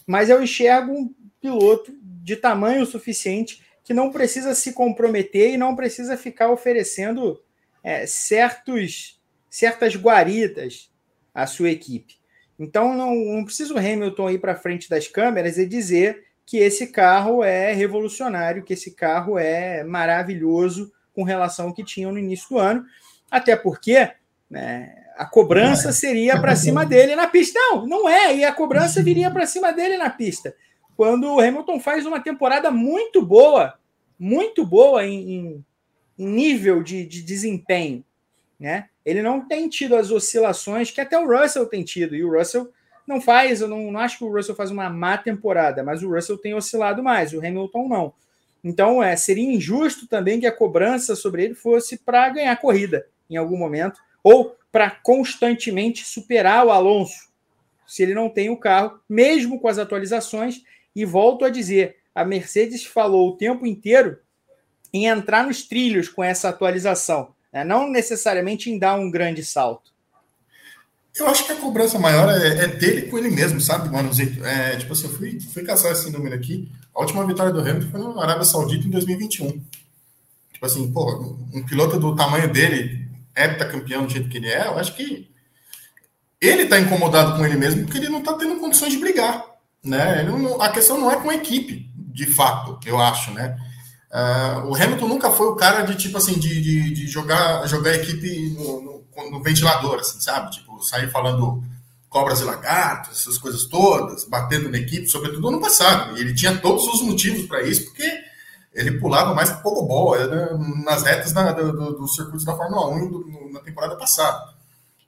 [0.06, 5.76] Mas eu enxergo um piloto de tamanho suficiente que não precisa se comprometer e não
[5.76, 7.40] precisa ficar oferecendo
[7.82, 10.90] é, certos, certas guaritas
[11.34, 12.16] à sua equipe.
[12.58, 16.88] Então não, não precisa o Hamilton ir para frente das câmeras e dizer que esse
[16.88, 22.48] carro é revolucionário, que esse carro é maravilhoso com relação ao que tinham no início
[22.50, 22.84] do ano,
[23.30, 24.10] até porque
[24.48, 27.58] né, a cobrança seria para cima dele na pista.
[27.58, 30.54] Não, não é, e a cobrança viria para cima dele na pista
[30.96, 33.74] quando o Hamilton faz uma temporada muito boa,
[34.18, 35.64] muito boa em, em,
[36.18, 38.02] em nível de, de, desempenho.
[38.58, 38.88] Né?
[39.04, 42.72] Ele não tem tido as oscilações que até o Russell tem tido, e o Russell
[43.06, 46.08] não faz, eu não, não acho que o Russell faz uma má temporada, mas o
[46.08, 48.14] Russell tem oscilado mais, o Hamilton não.
[48.64, 53.36] Então, é, seria injusto também que a cobrança sobre ele fosse para ganhar corrida em
[53.36, 57.30] algum momento, ou para constantemente superar o Alonso,
[57.86, 60.56] se ele não tem o carro, mesmo com as atualizações,
[60.94, 64.18] e volto a dizer, a Mercedes falou o tempo inteiro
[64.92, 67.64] em entrar nos trilhos com essa atualização, né?
[67.64, 69.92] não necessariamente em dar um grande salto.
[71.18, 74.44] Eu acho que a cobrança maior é, é dele com ele mesmo, sabe, Manuzito?
[74.44, 76.70] É, tipo assim, eu fui, fui caçar esse número aqui.
[76.94, 79.58] A última vitória do Hamilton foi na Arábia Saudita em 2021.
[80.52, 83.05] Tipo assim, pô, um piloto do tamanho dele,
[83.36, 85.30] heptacampeão do jeito que ele é, eu acho que
[86.40, 89.44] ele tá incomodado com ele mesmo porque ele não tá tendo condições de brigar.
[89.84, 90.22] Né?
[90.24, 93.56] Não, a questão não é com a equipe, de fato, eu acho, né?
[94.10, 97.90] Uh, o Hamilton nunca foi o cara de tipo assim de, de, de jogar jogar
[97.90, 100.50] a equipe no, no, no, ventilador, assim, sabe?
[100.52, 101.62] Tipo, sair falando
[102.08, 106.16] cobras e lagartos, essas coisas todas, batendo na equipe, sobretudo no passado.
[106.16, 108.10] E ele tinha todos os motivos para isso, porque
[108.76, 110.48] ele pulava mais que pogobol né?
[110.84, 114.54] nas retas da, do, do circuito da Fórmula 1 do, na temporada passada.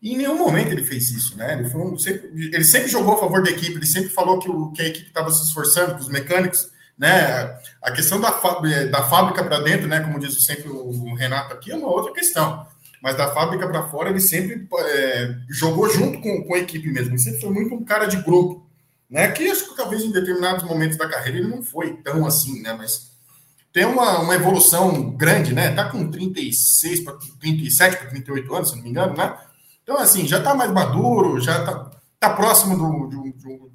[0.01, 1.53] E em nenhum momento ele fez isso, né?
[1.55, 4.71] Ele, um, sempre, ele sempre jogou a favor da equipe, ele sempre falou que, o,
[4.73, 7.59] que a equipe estava se esforçando, que os mecânicos, né?
[7.83, 8.31] A questão da,
[8.91, 10.01] da fábrica para dentro, né?
[10.01, 12.67] Como diz sempre o Renato aqui, é uma outra questão.
[13.03, 17.11] Mas da fábrica para fora, ele sempre é, jogou junto com, com a equipe mesmo.
[17.11, 18.67] Ele sempre foi muito um cara de grupo,
[19.11, 19.29] né?
[19.33, 22.73] Que acho que talvez em determinados momentos da carreira ele não foi tão assim, né?
[22.73, 23.08] Mas
[23.79, 25.71] tem uma, uma evolução grande, né?
[25.71, 29.37] Tá com 36 para 37 para 38 anos, se não me engano, né?
[29.85, 31.89] Então, assim, já tá mais maduro, já tá,
[32.19, 33.71] tá próximo do, do,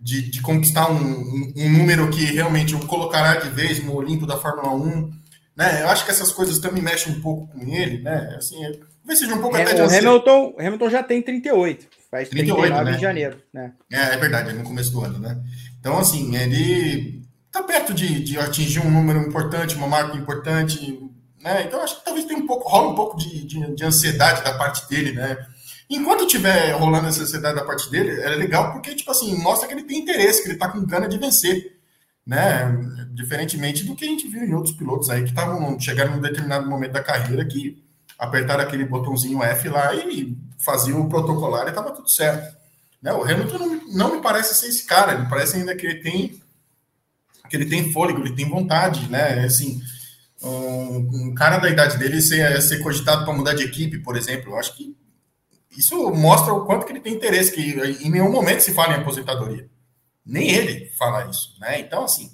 [0.00, 4.24] de, de, conquistar um, um, um, número que realmente o colocará de vez no Olimpo
[4.24, 5.10] da Fórmula 1.
[5.56, 5.82] Né?
[5.82, 8.36] Eu acho que essas coisas também mexem um pouco com ele, né?
[8.38, 8.56] Assim,
[9.00, 12.60] talvez seja um pouco é, até de o Hamilton, Hamilton já tem 38, faz 38,
[12.60, 12.96] 39 né?
[12.96, 13.42] em janeiro.
[13.52, 13.72] Né?
[13.92, 15.36] É, é verdade, é no começo do ano, né?
[15.80, 21.00] Então, assim, ele tá perto de, de atingir um número importante, uma marca importante,
[21.42, 21.64] né?
[21.64, 24.54] Então, acho que talvez tenha um pouco, rola um pouco de, de, de ansiedade da
[24.54, 25.36] parte dele, né?
[25.88, 29.74] Enquanto tiver rolando essa ansiedade da parte dele, é legal porque, tipo assim, mostra que
[29.74, 31.78] ele tem interesse, que ele tá com gana de vencer,
[32.26, 32.70] né?
[33.14, 36.68] Diferentemente do que a gente viu em outros pilotos aí que estavam chegando num determinado
[36.68, 37.82] momento da carreira que
[38.18, 42.54] apertaram aquele botãozinho F lá e faziam o protocolar e tava tudo certo.
[43.00, 43.12] Né?
[43.12, 46.42] O Hamilton não, não me parece ser esse cara, ele parece ainda que ele tem
[47.48, 49.44] que ele tem fôlego, ele tem vontade, né?
[49.44, 49.80] Assim,
[50.42, 54.52] um, um cara da idade dele ser, ser cogitado para mudar de equipe, por exemplo,
[54.52, 54.96] eu acho que
[55.76, 57.60] isso mostra o quanto que ele tem interesse, que
[58.04, 59.68] em nenhum momento se fala em aposentadoria.
[60.24, 61.80] Nem ele fala isso, né?
[61.80, 62.30] Então, assim,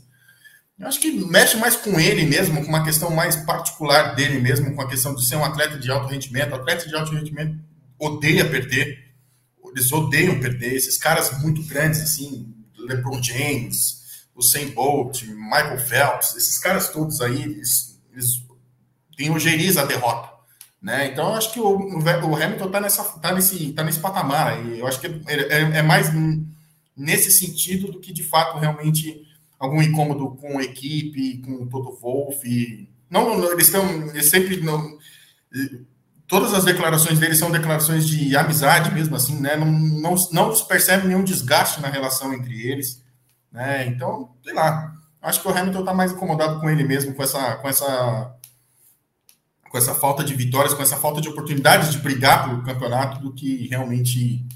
[0.79, 4.75] eu acho que mexe mais com ele mesmo, com uma questão mais particular dele mesmo,
[4.75, 6.55] com a questão de ser um atleta de alto rendimento.
[6.55, 7.59] Atleta de alto rendimento
[7.99, 9.13] odeia perder,
[9.71, 10.75] eles odeiam perder.
[10.75, 14.04] Esses caras muito grandes, assim, LeBron James,
[14.35, 18.45] o Saint Bolt, Michael Phelps, esses caras todos aí, eles, eles
[19.17, 20.35] têm ojeriza a derrota.
[20.83, 21.07] Né?
[21.07, 24.67] Então, eu acho que o, o Hamilton está nessa, tá nesse, tá nesse patamar.
[24.67, 26.11] E eu acho que é, é, mais
[26.95, 29.25] nesse sentido do que, de fato, realmente
[29.59, 32.89] algum incômodo com a equipe, com o Toto Wolff.
[33.09, 33.83] Não, não, eles estão
[34.23, 34.61] sempre.
[34.61, 34.99] Não,
[36.27, 39.57] todas as declarações deles são declarações de amizade mesmo, assim, né?
[39.57, 43.03] Não, não, não se percebe nenhum desgaste na relação entre eles.
[43.55, 43.87] Né?
[43.87, 44.93] Então, sei lá.
[45.23, 48.37] Acho que o Hamilton está mais incomodado com ele mesmo, com essa, com essa
[49.71, 53.35] com essa falta de vitórias, com essa falta de oportunidades de brigar pelo campeonato, do
[53.35, 54.47] que realmente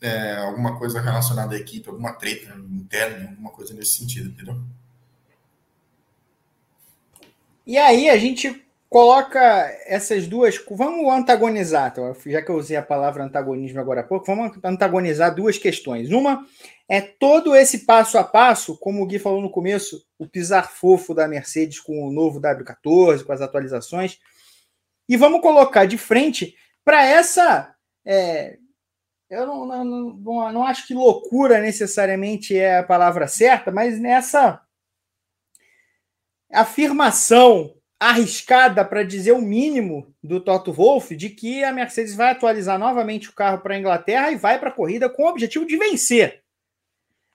[0.00, 4.60] é, alguma coisa relacionada à equipe, alguma treta interna, alguma coisa nesse sentido, entendeu?
[7.64, 9.40] E aí a gente coloca
[9.86, 10.60] essas duas.
[10.68, 15.32] Vamos antagonizar, então, já que eu usei a palavra antagonismo agora há pouco, vamos antagonizar
[15.32, 16.10] duas questões.
[16.10, 16.44] Uma
[16.90, 21.14] é todo esse passo a passo, como o Gui falou no começo, o pisar fofo
[21.14, 24.18] da Mercedes com o novo W14, com as atualizações
[25.10, 27.74] e vamos colocar de frente para essa.
[28.04, 28.56] É,
[29.28, 34.62] eu não, não, não, não, acho que loucura necessariamente é a palavra certa, mas nessa
[36.52, 42.78] afirmação arriscada, para dizer o mínimo, do Toto Wolff, de que a Mercedes vai atualizar
[42.78, 45.76] novamente o carro para a Inglaterra e vai para a corrida com o objetivo de
[45.76, 46.39] vencer.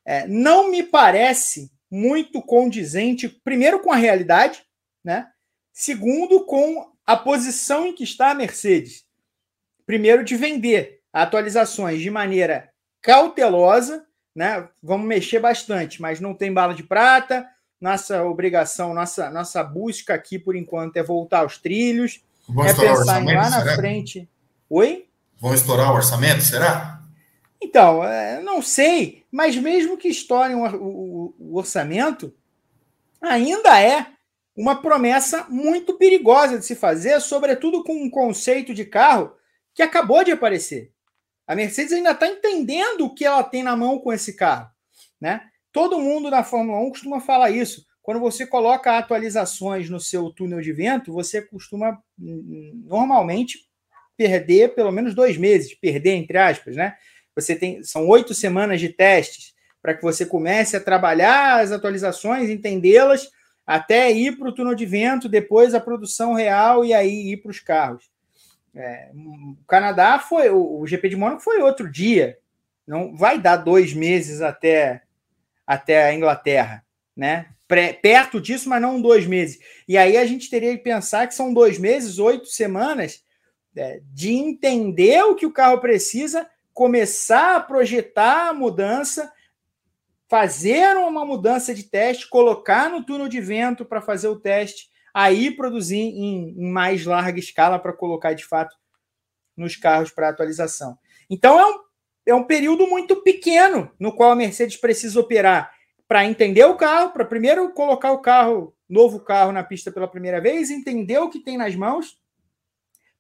[0.06, 4.64] É, não me parece muito condizente, primeiro, com a realidade,
[5.04, 5.28] né?
[5.74, 9.06] Segundo, com a posição em que está a Mercedes.
[9.86, 12.70] Primeiro, de vender atualizações de maneira
[13.02, 14.68] cautelosa, né?
[14.82, 17.48] Vamos mexer bastante, mas não tem bala de prata.
[17.80, 23.22] Nossa obrigação, nossa, nossa busca aqui por enquanto é voltar aos trilhos, Vão é pensar
[23.22, 23.76] em lá na será?
[23.76, 24.30] frente.
[24.70, 25.08] Oi?
[25.40, 26.95] Vão estourar o orçamento, será?
[27.66, 32.32] Então, é, não sei, mas mesmo que estourem o, orçamento,
[33.20, 34.06] ainda é
[34.56, 39.36] uma promessa muito perigosa de se fazer, sobretudo com um conceito de carro
[39.74, 40.92] que acabou de aparecer.
[41.48, 44.70] A Mercedes ainda está entendendo o que ela tem na mão com esse carro.
[45.20, 45.42] Né?
[45.72, 47.84] Todo mundo na Fórmula 1 costuma falar isso.
[48.04, 53.68] Quando você coloca atualizações no seu túnel de vento, você costuma normalmente
[54.16, 56.96] perder pelo menos dois meses, perder entre aspas, né?
[57.36, 62.50] Você tem são oito semanas de testes para que você comece a trabalhar as atualizações,
[62.50, 63.30] entendê-las
[63.66, 67.52] até ir para o túnel de vento, depois a produção real e aí ir para
[67.52, 68.10] os carros.
[68.76, 72.38] É, o Canadá foi, o, o, GP de Mônaco foi outro dia.
[72.86, 75.02] Não vai dar dois meses até,
[75.66, 77.48] até a Inglaterra, né?
[77.68, 79.60] Pré, perto disso, mas não dois meses.
[79.88, 83.24] E aí a gente teria que pensar que são dois meses, oito semanas
[83.76, 89.34] é, de entender o que o carro precisa, começar a projetar a mudança
[90.28, 95.52] fazer uma mudança de teste, colocar no túnel de vento para fazer o teste, aí
[95.52, 98.76] produzir em, em mais larga escala para colocar de fato
[99.56, 100.98] nos carros para atualização.
[101.30, 101.80] Então é um,
[102.26, 105.74] é um período muito pequeno no qual a Mercedes precisa operar
[106.08, 110.42] para entender o carro, para primeiro colocar o carro, novo carro na pista pela primeira
[110.42, 112.20] vez, entender o que tem nas mãos,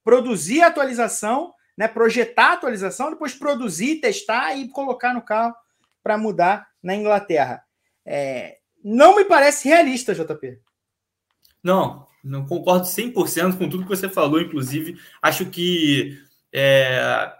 [0.03, 5.55] produzir a atualização, né, projetar a atualização, depois produzir, testar e colocar no carro
[6.03, 7.63] para mudar na Inglaterra.
[8.05, 10.59] É, não me parece realista, JP.
[11.63, 14.99] Não, não concordo 100% com tudo que você falou, inclusive.
[15.21, 16.17] Acho que
[16.53, 17.33] é,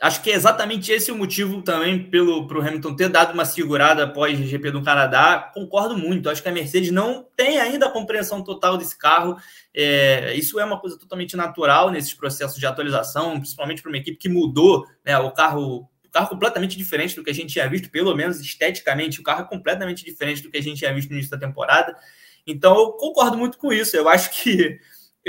[0.00, 3.44] acho que é exatamente esse o motivo também pelo para o Hamilton ter dado uma
[3.44, 5.50] segurada após o GP do Canadá.
[5.52, 6.30] Concordo muito.
[6.30, 9.36] Acho que a Mercedes não tem ainda a compreensão total desse carro.
[9.74, 14.16] É, isso é uma coisa totalmente natural nesses processos de atualização, principalmente para uma equipe
[14.16, 15.88] que mudou né, o carro.
[16.04, 19.42] O carro completamente diferente do que a gente tinha visto, pelo menos esteticamente, o carro
[19.42, 21.94] é completamente diferente do que a gente tinha visto no início da temporada.
[22.46, 23.94] Então, eu concordo muito com isso.
[23.94, 24.80] Eu acho que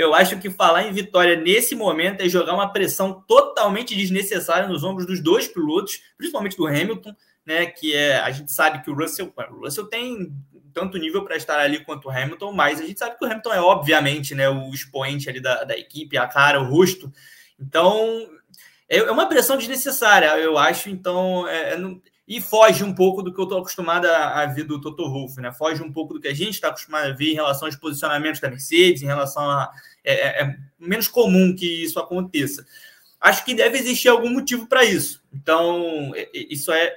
[0.02, 4.84] eu acho que falar em vitória nesse momento é jogar uma pressão totalmente desnecessária nos
[4.84, 7.66] ombros dos dois pilotos, principalmente do Hamilton, né?
[7.66, 10.32] Que é a gente sabe que o Russell, o Russell tem
[10.72, 13.52] tanto nível para estar ali quanto o Hamilton, mas a gente sabe que o Hamilton
[13.52, 17.12] é obviamente, né, o expoente ali da, da equipe, a cara, o rosto.
[17.58, 18.28] Então
[18.88, 20.88] é, é uma pressão desnecessária, eu acho.
[20.88, 21.78] Então é, é
[22.30, 25.50] e foge um pouco do que eu estou acostumado a, ver do Toto Wolff, né?
[25.52, 28.40] Foge um pouco do que a gente está acostumado a ver em relação aos posicionamentos
[28.40, 29.68] da Mercedes, em relação a.
[30.04, 32.66] É, é, é menos comum que isso aconteça.
[33.20, 35.22] Acho que deve existir algum motivo para isso.
[35.32, 36.94] Então, isso é.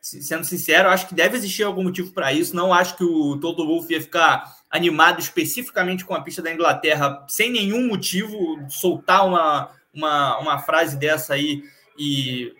[0.00, 2.54] Sendo sincero, acho que deve existir algum motivo para isso.
[2.54, 7.24] Não acho que o Toto Wolff ia ficar animado especificamente com a pista da Inglaterra
[7.28, 8.36] sem nenhum motivo,
[8.68, 11.64] soltar uma, uma, uma frase dessa aí
[11.98, 12.54] e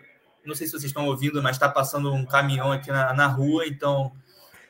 [0.46, 3.66] não sei se vocês estão ouvindo, mas está passando um caminhão aqui na, na rua,
[3.66, 4.12] então.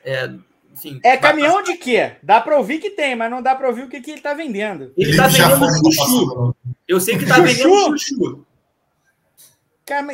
[0.03, 0.33] É,
[0.77, 2.17] enfim, é caminhão de quê?
[2.21, 4.35] Dá para ouvir que tem, mas não dá para ouvir o que, que ele está
[4.35, 4.93] vendendo.
[4.95, 6.55] Ele está vendendo chuchu.
[6.87, 8.45] Eu sei que está vendendo chuchu.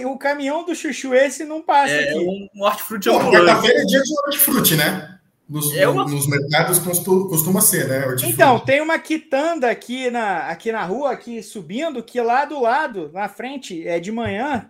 [0.05, 1.91] O caminhão do chuchu esse não passa.
[1.91, 2.49] É aqui.
[2.55, 3.35] um hortifruti ambulante.
[3.35, 5.19] Quarta-feira é dia de hortifruti, né?
[5.49, 6.05] Nos, é uma...
[6.05, 8.05] nos mercados costuma ser, né?
[8.05, 8.33] Hortifruti.
[8.33, 13.11] Então, tem uma quitanda aqui na, aqui na rua, aqui subindo, que lá do lado,
[13.13, 14.69] na frente, é de manhã,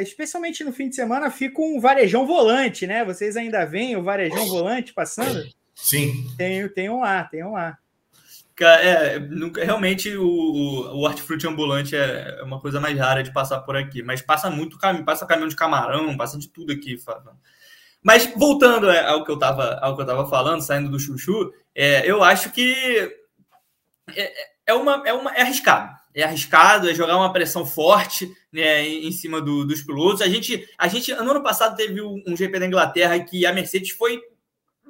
[0.00, 3.04] especialmente no fim de semana, fica um varejão volante, né?
[3.04, 5.44] Vocês ainda veem o varejão volante passando?
[5.74, 6.26] Sim.
[6.36, 7.78] Tem, tem um lá, tem um lá.
[8.60, 13.60] É, nunca, realmente o, o hortifruti ambulante é, é uma coisa mais rara de passar
[13.60, 16.96] por aqui, mas passa muito caminho, passa caminhão de camarão, passa de tudo aqui.
[18.02, 21.52] Mas voltando é, ao que eu estava ao que eu tava falando, saindo do chuchu,
[21.74, 22.72] é, eu acho que
[24.14, 24.32] é,
[24.66, 29.10] é, uma, é, uma, é arriscado é arriscado, é jogar uma pressão forte né, em
[29.12, 30.22] cima do, dos pilotos.
[30.22, 33.90] A gente, a gente, no ano passado, teve um GP da Inglaterra que a Mercedes
[33.90, 34.20] foi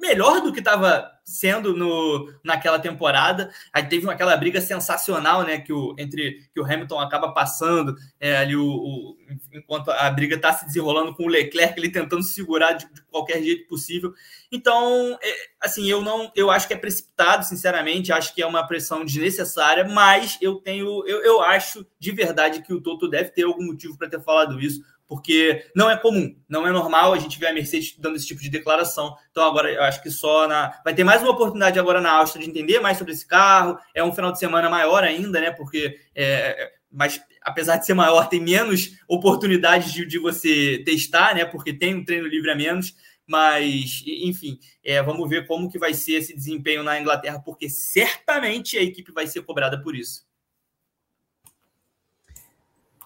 [0.03, 3.49] melhor do que estava sendo no, naquela temporada.
[3.71, 5.59] Aí teve aquela briga sensacional, né?
[5.59, 9.17] Que o, entre que o Hamilton acaba passando é, ali o, o,
[9.53, 13.41] enquanto a briga está se desenrolando com o Leclerc, ele tentando segurar de, de qualquer
[13.41, 14.13] jeito possível.
[14.51, 18.67] Então, é, assim, eu não, eu acho que é precipitado, sinceramente, acho que é uma
[18.67, 23.43] pressão desnecessária, mas eu tenho, eu, eu acho de verdade que o Toto deve ter
[23.43, 24.83] algum motivo para ter falado isso
[25.13, 28.41] porque não é comum, não é normal a gente ver a Mercedes dando esse tipo
[28.41, 29.15] de declaração.
[29.29, 30.81] Então, agora eu acho que só na.
[30.83, 33.77] Vai ter mais uma oportunidade agora na Áustria de entender mais sobre esse carro.
[33.93, 35.51] É um final de semana maior ainda, né?
[35.51, 35.99] Porque.
[36.15, 36.71] É...
[36.91, 41.45] Mas apesar de ser maior, tem menos oportunidades de, de você testar, né?
[41.45, 42.95] Porque tem um treino livre a menos.
[43.27, 48.79] Mas, enfim, é, vamos ver como que vai ser esse desempenho na Inglaterra, porque certamente
[48.79, 50.25] a equipe vai ser cobrada por isso.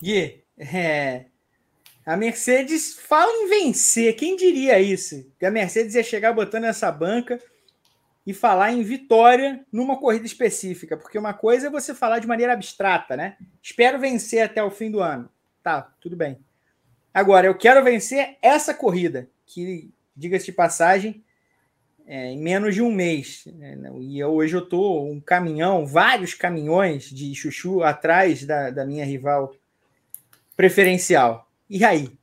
[0.01, 1.25] Gui, é,
[2.07, 4.15] a Mercedes fala em vencer.
[4.15, 5.29] Quem diria isso?
[5.37, 7.37] Que a Mercedes ia chegar botando essa banca
[8.25, 10.95] e falar em vitória numa corrida específica.
[10.95, 13.35] Porque uma coisa é você falar de maneira abstrata, né?
[13.61, 15.29] Espero vencer até o fim do ano.
[15.61, 16.39] Tá, tudo bem.
[17.13, 21.21] Agora, eu quero vencer essa corrida, que, diga-se de passagem,
[22.05, 23.43] é, em menos de um mês.
[23.47, 23.77] Né?
[23.99, 29.03] E eu, hoje eu tô um caminhão, vários caminhões de chuchu atrás da, da minha
[29.03, 29.53] rival
[30.55, 31.46] preferencial.
[31.69, 32.17] E aí?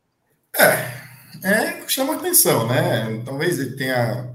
[0.57, 3.23] É, é chama atenção, né?
[3.25, 4.35] Talvez ele tenha,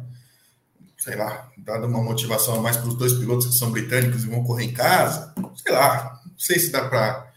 [0.97, 4.29] sei lá, dado uma motivação a mais para os dois pilotos que são britânicos e
[4.29, 5.33] vão correr em casa.
[5.55, 7.31] Sei lá, não sei se dá para,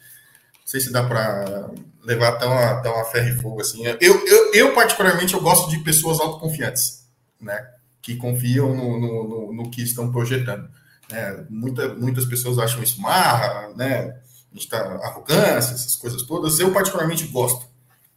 [0.61, 1.71] não sei se dá para
[2.05, 3.87] levar até uma, até uma ferro e fogo assim.
[3.87, 7.07] Eu, eu, eu particularmente eu gosto de pessoas autoconfiantes,
[7.41, 7.67] né?
[8.01, 10.69] Que confiam no, no, no, no que estão projetando.
[11.11, 11.47] Né?
[11.49, 14.17] Muita, muitas pessoas acham isso marra, né?
[14.53, 17.67] A gente tá arrogância, essas coisas todas, eu particularmente gosto.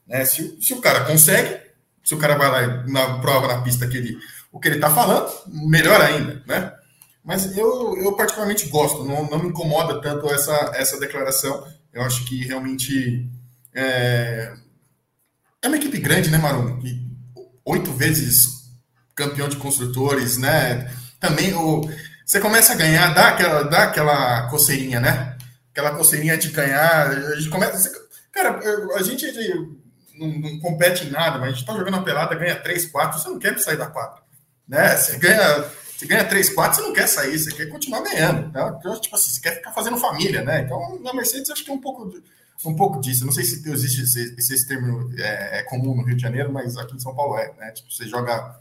[0.05, 0.25] Né?
[0.25, 1.61] Se, se o cara consegue,
[2.03, 4.17] se o cara vai lá na prova, na pista, que ele,
[4.51, 6.73] o que ele está falando, melhor ainda, né?
[7.23, 11.65] Mas eu, eu particularmente gosto, não, não me incomoda tanto essa, essa declaração.
[11.91, 13.27] Eu acho que realmente
[13.73, 14.53] é,
[15.63, 16.79] é uma equipe grande, né, Marum?
[17.65, 18.65] Oito vezes
[19.15, 20.91] campeão de construtores, né?
[21.19, 21.81] Também o,
[22.23, 25.34] você começa a ganhar, dá aquela, dá aquela coceirinha, né?
[25.75, 27.09] Aquela coceirinha de ganhar.
[27.09, 27.91] A gente começa.
[28.31, 28.59] Cara,
[28.95, 29.25] a gente
[30.17, 33.19] não, não compete em nada, mas a gente está jogando uma pelada, ganha 3, 4,
[33.19, 34.23] você não quer sair da quadra.
[34.67, 34.95] Né?
[34.95, 35.65] Você ganha,
[35.95, 38.47] você ganha 3, 4, você não quer sair, você quer continuar ganhando.
[38.47, 40.61] Então, tipo assim, você quer ficar fazendo família, né?
[40.61, 42.11] Então, na Mercedes, acho que é um pouco,
[42.65, 43.25] um pouco disso.
[43.25, 46.77] não sei se existe esse, esse termo é, é, comum no Rio de Janeiro, mas
[46.77, 47.71] aqui em São Paulo é, né?
[47.71, 48.59] Tipo, você joga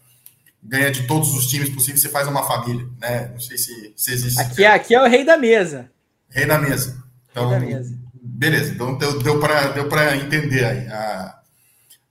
[0.66, 3.28] ganha de todos os times possíveis, você faz uma família, né?
[3.28, 4.40] Não sei se, se existe.
[4.40, 5.90] Aqui, aqui é o rei da mesa.
[6.30, 7.03] Rei da mesa.
[7.34, 7.98] Então, mesa.
[8.14, 8.72] beleza.
[8.72, 11.40] Então deu, deu para deu entender aí a,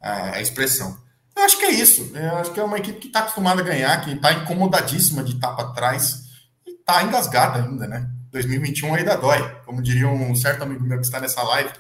[0.02, 0.98] a, a, expressão.
[1.34, 2.12] Eu acho que é isso.
[2.14, 5.36] Eu acho que é uma equipe que está acostumada a ganhar, que está incomodadíssima de
[5.36, 6.26] estar para trás
[6.68, 8.10] e está engasgada ainda, né?
[8.34, 11.72] 2021 ainda dói, como diria um certo amigo meu que está nessa live,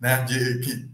[0.00, 0.24] né?
[0.24, 0.90] De, que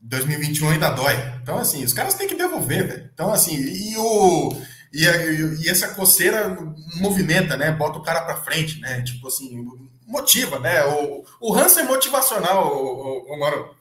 [0.00, 1.16] 2021 ainda dói.
[1.42, 3.10] Então, assim, os caras têm que devolver, velho.
[3.12, 4.56] Então, assim, e o.
[4.92, 6.56] E, e, essa coceira
[6.96, 7.72] movimenta, né?
[7.72, 9.02] Bota o cara para frente, né?
[9.02, 9.66] Tipo assim,
[10.08, 10.84] motiva, né?
[10.86, 13.78] O, o Hansen é motivacional, o, o, o.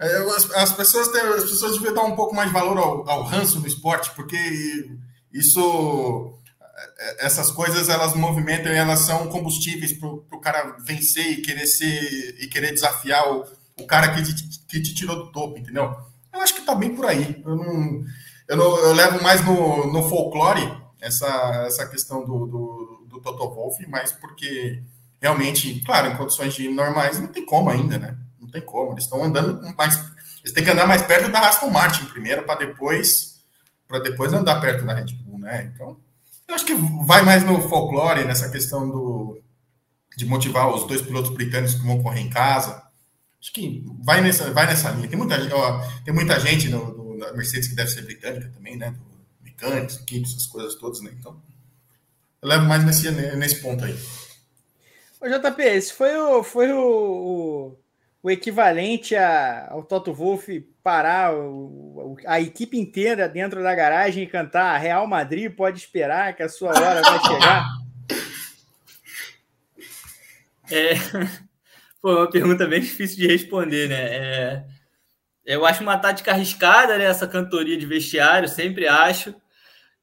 [0.00, 3.08] É, as, as, pessoas têm, as pessoas deviam dar um pouco mais de valor ao,
[3.08, 4.36] ao Hansen no esporte, porque
[5.32, 6.38] isso
[6.98, 11.66] é, essas coisas elas movimentam e elas são combustíveis para o cara vencer e querer
[11.66, 13.44] ser e querer desafiar o,
[13.80, 15.96] o cara que te, que te tirou do topo, entendeu?
[16.32, 17.42] Eu acho que tá bem por aí.
[17.44, 18.04] Eu, não,
[18.48, 20.62] eu, não, eu levo mais no, no folclore
[21.00, 24.82] essa, essa questão do, do, do Toto Wolff, mas porque
[25.20, 28.16] realmente, claro, em condições de normais não tem como ainda, né?
[28.40, 28.92] Não tem como.
[28.92, 29.96] Eles estão andando mais.
[30.40, 33.38] Eles têm que andar mais perto da Aston Martin primeiro, para depois
[33.86, 35.72] para depois andar perto da Red Bull, né?
[35.74, 35.96] Então,
[36.46, 36.74] eu acho que
[37.06, 39.40] vai mais no folclore, nessa questão do,
[40.14, 42.86] de motivar os dois pilotos britânicos que vão correr em casa,
[43.40, 45.08] Acho que vai nessa, vai nessa linha.
[45.08, 48.76] Tem muita, ó, tem muita gente no, no, na Mercedes que deve ser britânica também,
[48.76, 48.94] né?
[49.40, 51.12] Mecânicos, equipes, essas coisas todas, né?
[51.18, 51.40] Então,
[52.42, 53.96] eu levo mais nesse, nesse ponto aí.
[55.20, 57.78] Ô, JP, esse foi o, foi o, o,
[58.22, 64.28] o equivalente a, ao Toto Wolff parar o, a equipe inteira dentro da garagem e
[64.28, 67.64] cantar Real Madrid pode esperar que a sua hora vai chegar?
[70.70, 70.94] É.
[72.00, 73.96] Foi uma pergunta bem difícil de responder, né?
[73.96, 74.64] É,
[75.44, 77.04] eu acho uma tática arriscada, né?
[77.04, 79.34] Essa cantoria de vestiário, sempre acho.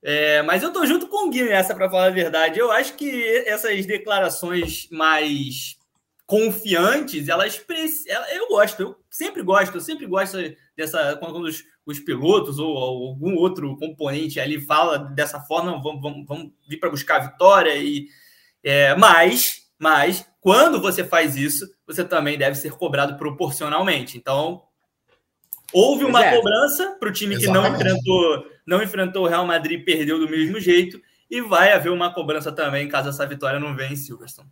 [0.07, 2.59] É, mas eu tô junto com o Gui nessa, para falar a verdade.
[2.59, 5.77] Eu acho que essas declarações mais
[6.27, 7.59] confiantes, elas
[8.31, 10.37] eu gosto, eu sempre gosto, eu sempre gosto
[10.77, 16.25] dessa quando os, os pilotos ou algum outro componente ali fala dessa forma, vamos, vamos,
[16.27, 18.07] vamos vir para buscar a vitória e
[18.63, 24.17] é, mas mas quando você faz isso, você também deve ser cobrado proporcionalmente.
[24.17, 24.61] Então,
[25.73, 26.35] houve uma é.
[26.35, 27.63] cobrança para o time Exatamente.
[27.63, 31.71] que não enfrentou, não enfrentou o Real Madrid e perdeu do mesmo jeito, e vai
[31.71, 34.49] haver uma cobrança também caso essa vitória não venha em Silverstone.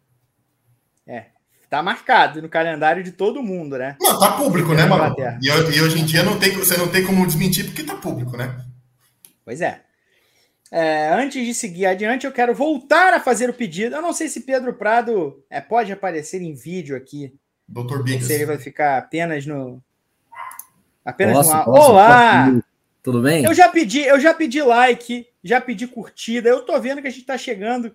[1.05, 1.27] É,
[1.69, 3.97] tá marcado no calendário de todo mundo, né?
[3.99, 5.15] Não, tá público, né, mano?
[5.41, 8.37] E, e, hoje em dia não tem, você não tem como desmentir porque tá público,
[8.37, 8.63] né?
[9.43, 9.81] Pois é.
[10.71, 13.95] É, antes de seguir adiante, eu quero voltar a fazer o pedido.
[13.95, 17.35] Eu não sei se Pedro Prado é, pode aparecer em vídeo aqui.
[17.67, 18.25] Doutor Bigas.
[18.25, 19.79] Se ele vai ficar apenas no.
[21.05, 21.65] Apenas posso, no.
[21.65, 22.45] Posso, Olá!
[22.45, 22.72] Posso.
[23.03, 23.43] Tudo bem?
[23.43, 26.49] Eu já pedi, eu já pedi like, já pedi curtida.
[26.49, 27.93] Eu tô vendo que a gente tá chegando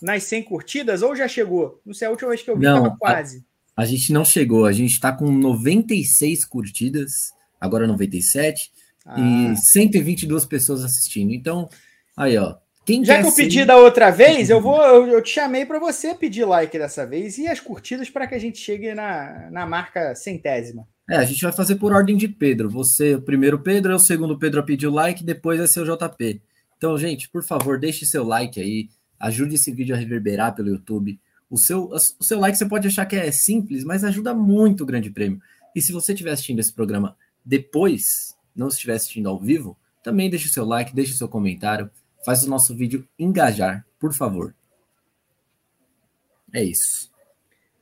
[0.00, 1.80] nas 100 curtidas, ou já chegou?
[1.84, 3.44] Não sei, a última vez que eu vi não, quase.
[3.74, 8.70] A, a, gente não chegou, a gente tá com 96 curtidas, agora 97,
[9.06, 9.18] ah.
[9.18, 11.32] e 122 pessoas assistindo.
[11.32, 11.68] Então,
[12.16, 12.56] Aí, ó.
[12.84, 15.78] Quem Já que eu pedi da outra vez, eu vou, eu, eu te chamei para
[15.78, 19.64] você pedir like dessa vez e as curtidas para que a gente chegue na, na
[19.64, 20.86] marca centésima.
[21.08, 22.70] É, a gente vai fazer por ordem de Pedro.
[22.70, 25.80] Você, o primeiro Pedro, é o segundo Pedro a pedir o like, depois vai ser
[25.80, 26.40] o JP.
[26.76, 28.88] Então, gente, por favor, deixe seu like aí,
[29.18, 31.18] ajude esse vídeo a reverberar pelo YouTube.
[31.50, 34.86] O seu, o seu like você pode achar que é simples, mas ajuda muito o
[34.86, 35.40] Grande Prêmio.
[35.74, 40.48] E se você estiver assistindo esse programa depois, não estiver assistindo ao vivo, também deixe
[40.48, 41.90] seu like, deixe seu comentário
[42.24, 44.54] faz o nosso vídeo engajar, por favor.
[46.52, 47.11] É isso.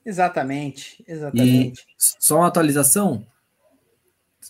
[0.04, 1.80] Exatamente, exatamente.
[1.80, 3.26] E só uma atualização.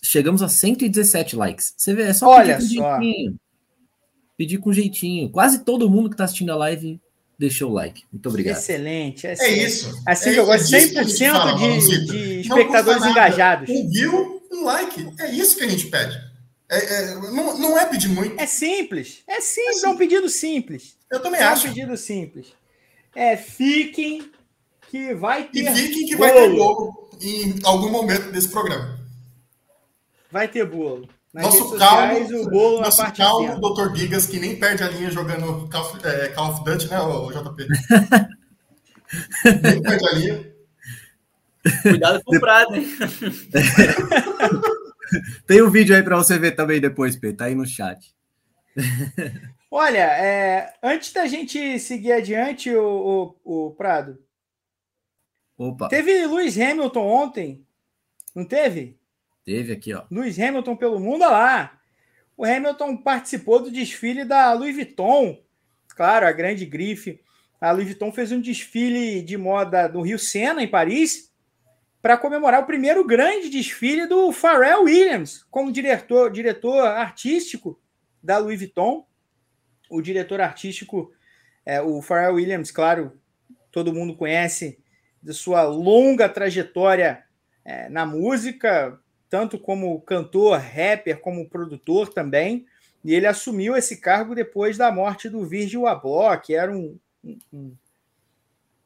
[0.03, 1.73] Chegamos a 117 likes.
[1.77, 2.99] Você vê, é só Olha pedir com só.
[2.99, 3.39] jeitinho.
[4.37, 5.29] Pedir com jeitinho.
[5.29, 6.99] Quase todo mundo que está assistindo a live
[7.37, 8.03] deixou o like.
[8.11, 8.57] Muito obrigado.
[8.57, 9.27] Excelente.
[9.27, 9.93] É, é isso.
[10.07, 13.69] Assim é, que eu gosto, 100% fala, de, de espectadores engajados.
[13.69, 15.13] Um view, um like.
[15.19, 16.17] É isso que a gente pede.
[16.69, 18.39] É, é, não, não é pedir muito.
[18.39, 19.23] É simples.
[19.27, 20.95] É simples, é, é um pedido simples.
[21.11, 21.67] Eu também é acho.
[21.67, 22.47] É um pedido simples.
[23.13, 24.31] É, fiquem
[24.91, 25.61] que vai ter.
[25.61, 26.29] E fiquem que bolo.
[26.29, 28.99] vai ter bolo em algum momento desse programa.
[30.29, 31.07] Vai ter bolo.
[31.33, 33.95] Nas nosso calmo, o bolo nosso calmo, Dr.
[33.95, 37.67] Gigas, que nem perde a linha jogando Call, é, Call of Duty, né, o JP?
[39.63, 40.51] nem perde a linha.
[41.83, 42.85] Cuidado com o Prado, hein?
[45.47, 47.37] Tem um vídeo aí para você ver também depois, Pedro.
[47.37, 48.13] Tá aí no chat.
[49.69, 54.17] Olha, é, antes da gente seguir adiante, o, o, o, Prado.
[55.57, 55.87] Opa.
[55.89, 57.65] Teve Lewis Hamilton ontem,
[58.35, 58.99] não teve?
[59.45, 60.03] Teve aqui, ó.
[60.09, 61.81] Lewis Hamilton pelo mundo, olha lá.
[62.37, 65.43] O Hamilton participou do desfile da Louis Vuitton.
[65.95, 67.21] Claro, a grande grife.
[67.59, 71.31] A Louis Vuitton fez um desfile de moda no Rio Sena, em Paris,
[72.01, 77.79] para comemorar o primeiro grande desfile do Pharrell Williams como diretor, diretor artístico
[78.23, 79.05] da Louis Vuitton.
[79.89, 81.11] O diretor artístico,
[81.63, 83.19] é, o Pharrell Williams, claro,
[83.71, 84.79] todo mundo conhece
[85.21, 87.23] de sua longa trajetória
[87.63, 88.99] é, na música,
[89.29, 92.65] tanto como cantor, rapper, como produtor também.
[93.03, 96.97] E ele assumiu esse cargo depois da morte do Virgil Abloh, que era um,
[97.51, 97.75] um,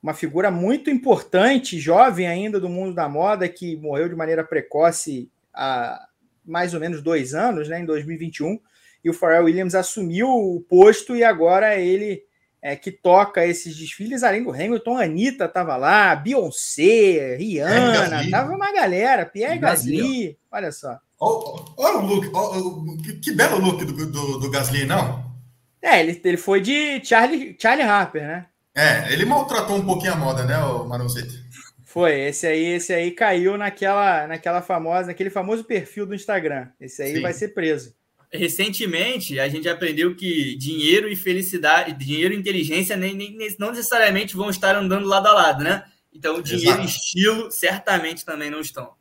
[0.02, 5.30] uma figura muito importante, jovem ainda do mundo da moda, que morreu de maneira precoce
[5.54, 6.08] há
[6.46, 8.60] mais ou menos dois anos, né, em 2021.
[9.04, 12.24] E o Pharrell Williams assumiu o posto e agora ele
[12.66, 18.56] é, que toca esses desfiles, além do Hamilton, Anitta estava lá, Beyoncé, Rihanna, é, tava
[18.56, 21.00] uma galera, Pierre Gasly, Gasly olha só.
[21.20, 25.32] Olha o look, oh, que, que, belo look do, do, do, Gasly, não?
[25.80, 28.48] É, ele, ele foi de Charlie, Charlie Harper, né?
[28.76, 31.46] É, ele maltratou um pouquinho a moda, né, o Maronzete?
[31.84, 36.70] Foi, esse aí, esse aí caiu naquela, naquela famosa, naquele famoso perfil do Instagram.
[36.82, 37.22] Esse aí Sim.
[37.22, 37.94] vai ser preso.
[38.36, 44.36] Recentemente, a gente aprendeu que dinheiro e felicidade, dinheiro e inteligência nem, nem, não necessariamente
[44.36, 45.84] vão estar andando lado a lado, né?
[46.14, 46.84] Então, dinheiro Exato.
[46.84, 48.94] e estilo certamente também não estão.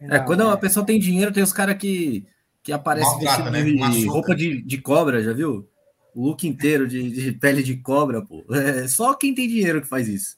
[0.00, 2.24] É, quando a pessoa tem dinheiro, tem os caras que,
[2.62, 3.62] que aparecem vestido né?
[3.62, 5.68] de roupa de, de cobra, já viu?
[6.14, 8.44] O look inteiro de, de pele de cobra, pô.
[8.54, 10.36] É só quem tem dinheiro que faz isso.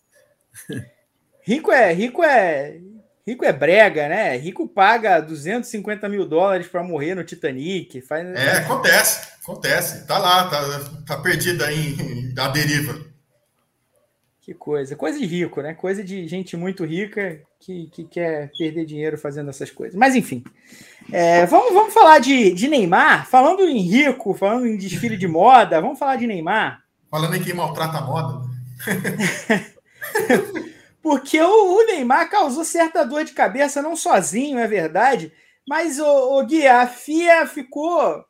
[1.42, 2.80] Rico é, rico é,
[3.26, 4.36] rico é brega, né?
[4.36, 8.00] Rico paga 250 mil dólares para morrer no Titanic.
[8.02, 8.26] Faz...
[8.26, 10.06] É, acontece, acontece.
[10.06, 10.60] Tá lá, tá,
[11.06, 11.96] tá perdido aí
[12.38, 13.14] a deriva.
[14.42, 15.72] Que coisa, coisa de rico, né?
[15.72, 19.96] Coisa de gente muito rica que, que quer perder dinheiro fazendo essas coisas.
[19.96, 20.44] Mas enfim,
[21.10, 23.26] é, vamos, vamos falar de, de Neymar.
[23.26, 26.82] Falando em rico, falando em desfile de moda, vamos falar de Neymar.
[27.10, 28.46] Falando em quem maltrata a moda.
[31.04, 35.30] Porque o, Neymar causou certa dor de cabeça, não sozinho, é verdade.
[35.68, 38.24] Mas, o, o Gui, a FIA ficou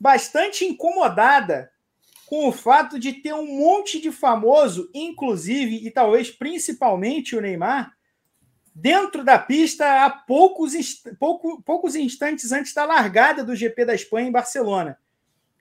[0.00, 1.70] bastante incomodada
[2.24, 7.92] com o fato de ter um monte de famoso, inclusive e talvez principalmente o Neymar,
[8.74, 10.72] dentro da pista há poucos,
[11.20, 14.98] pouco, poucos instantes antes da largada do GP da Espanha em Barcelona.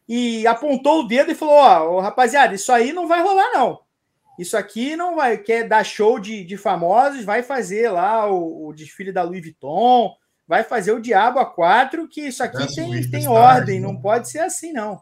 [0.08, 3.82] E apontou o dedo e falou: Ó, oh, rapaziada, isso aí não vai rolar, não.
[4.38, 5.38] Isso aqui não vai.
[5.38, 10.14] Quer dar show de, de famosos, vai fazer lá o, o desfile da Louis Vuitton,
[10.48, 14.40] vai fazer o Diabo a quatro, que isso aqui tem, tem ordem, não pode ser
[14.40, 15.02] assim, não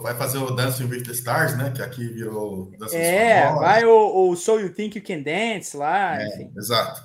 [0.00, 1.72] vai fazer o Dancing with the Stars, né?
[1.74, 6.20] Que aqui virou Dancing É, vai o, o So You Think You Can Dance lá,
[6.20, 6.52] é, enfim.
[6.56, 7.02] Exato.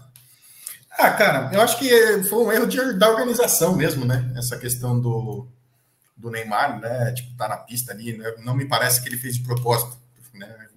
[0.92, 1.90] Ah, cara, eu acho que
[2.24, 4.32] foi um erro de, da organização mesmo, né?
[4.38, 5.48] Essa questão do,
[6.16, 7.12] do Neymar, né?
[7.14, 8.34] Tipo, tá na pista ali, né?
[8.40, 9.98] Não me parece que ele fez de propósito,
[10.34, 10.68] né?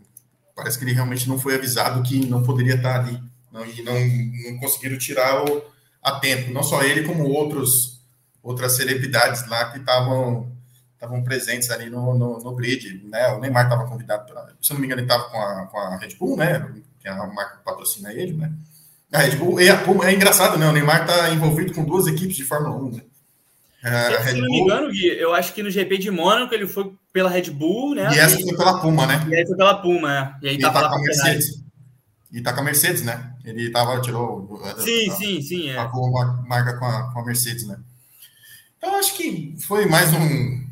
[0.55, 3.23] Parece que ele realmente não foi avisado que não poderia estar ali.
[3.51, 5.63] Não, e não, não conseguiram tirar o,
[6.03, 6.53] a tempo.
[6.53, 8.01] Não só ele, como outros
[8.43, 10.51] outras celebridades lá que estavam
[10.95, 13.29] estavam presentes ali no, no, no, grid, né?
[13.33, 15.79] O Neymar estava convidado, pra, se eu não me engano, ele estava com a, com
[15.79, 16.73] a Red Bull, né?
[17.01, 18.53] Que é a marca que patrocina ele, né?
[19.13, 20.69] A Red Bull e a Puma, é engraçado, né?
[20.69, 23.03] O Neymar está envolvido com duas equipes de Fórmula 1, né?
[23.85, 26.95] É, se não me engano, Gui, eu acho que no GP de Mônaco ele foi
[27.13, 28.09] pela Red Bull, né?
[28.15, 29.27] E essa foi pela Puma, né?
[29.29, 30.47] E aí foi pela Puma, é.
[30.47, 31.63] E aí e tá com a Mercedes.
[32.33, 33.35] E tá com a Mercedes, né?
[33.45, 34.63] Ele tava, tirou.
[34.79, 35.69] Sim, a, sim, sim.
[35.69, 35.77] É.
[35.77, 37.77] A, a marca com a, com a Mercedes, né?
[38.79, 40.25] Então, acho que foi mais um,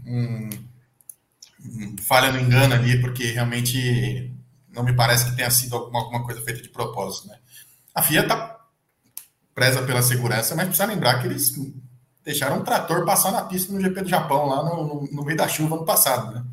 [0.06, 0.50] um,
[1.64, 4.32] um, falha no engano ali, porque realmente
[4.72, 7.28] não me parece que tenha sido alguma, alguma coisa feita de propósito.
[7.28, 7.36] Né?
[7.94, 8.56] A FIA tá
[9.54, 11.52] preza pela segurança, mas precisa lembrar que eles
[12.24, 15.48] deixaram um trator passar na pista no GP do Japão, lá no, no, meio da
[15.48, 16.34] chuva no passado.
[16.34, 16.44] Né?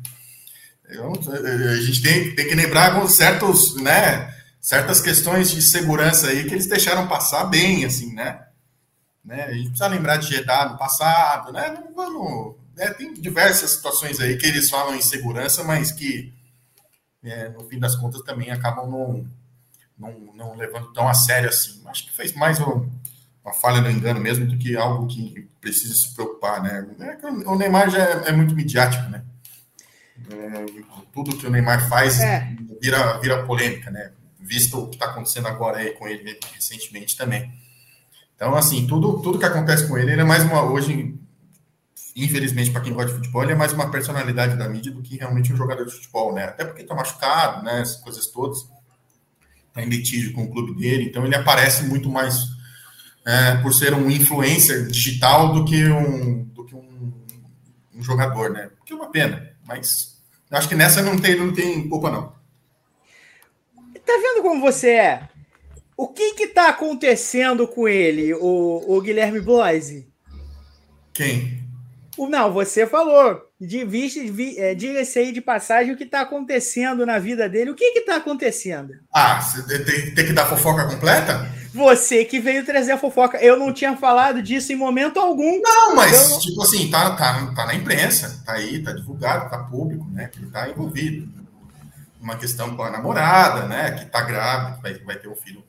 [0.90, 6.54] Eu, a gente tem, tem que lembrar certos, né, certas questões de segurança aí que
[6.54, 8.44] eles deixaram passar bem, assim, né?
[9.24, 9.44] Né?
[9.44, 11.82] A gente precisa lembrar de Jeddah no passado, né?
[11.94, 12.88] Vamos, né?
[12.94, 16.32] Tem diversas situações aí que eles falam em segurança, mas que
[17.22, 19.26] é, no fim das contas também acabam não,
[19.98, 21.82] não, não, levando tão a sério assim.
[21.86, 22.88] Acho que fez mais um,
[23.44, 26.86] uma falha no engano mesmo do que algo que precisa se preocupar, né?
[27.00, 29.24] É o Neymar já é, é muito midiático, né?
[30.30, 30.66] É,
[31.12, 32.54] tudo que o Neymar faz é.
[32.80, 34.12] vira, vira polêmica, né?
[34.48, 37.52] visto o que está acontecendo agora aí com ele recentemente também.
[38.34, 40.62] Então, assim, tudo, tudo que acontece com ele, ele é mais uma.
[40.62, 41.14] Hoje,
[42.16, 45.18] infelizmente, para quem gosta de futebol, ele é mais uma personalidade da mídia do que
[45.18, 46.44] realmente um jogador de futebol, né?
[46.44, 47.82] Até porque está machucado, né?
[47.82, 48.58] Essas coisas todas.
[49.68, 52.57] Está em litígio com o clube dele, então ele aparece muito mais
[53.28, 57.12] é, por ser um influencer digital do que um, do que um,
[57.94, 58.70] um jogador, né?
[58.86, 60.16] Que é uma pena, mas
[60.50, 62.32] acho que nessa não tem, não tem culpa, não.
[64.06, 65.28] Tá vendo como você é?
[65.94, 70.08] O que que tá acontecendo com ele, o, o Guilherme Bloise?
[71.12, 71.62] Quem?
[72.16, 73.46] O, não, você falou.
[73.60, 77.72] De vista, vi, é, diga-se aí de passagem o que está acontecendo na vida dele.
[77.72, 78.94] O que está acontecendo?
[79.12, 81.57] Ah, você tem, tem, que dar fofoca completa?
[81.72, 83.38] Você que veio trazer a fofoca.
[83.38, 85.60] Eu não tinha falado disso em momento algum.
[85.60, 86.38] Não, mas, não...
[86.38, 90.28] tipo assim, tá, tá, tá na imprensa, tá aí, tá divulgado, tá público, né?
[90.28, 91.28] Que ele tá envolvido.
[92.20, 93.92] Uma questão com a namorada, né?
[93.92, 95.62] Que tá grávida, vai, vai ter um filho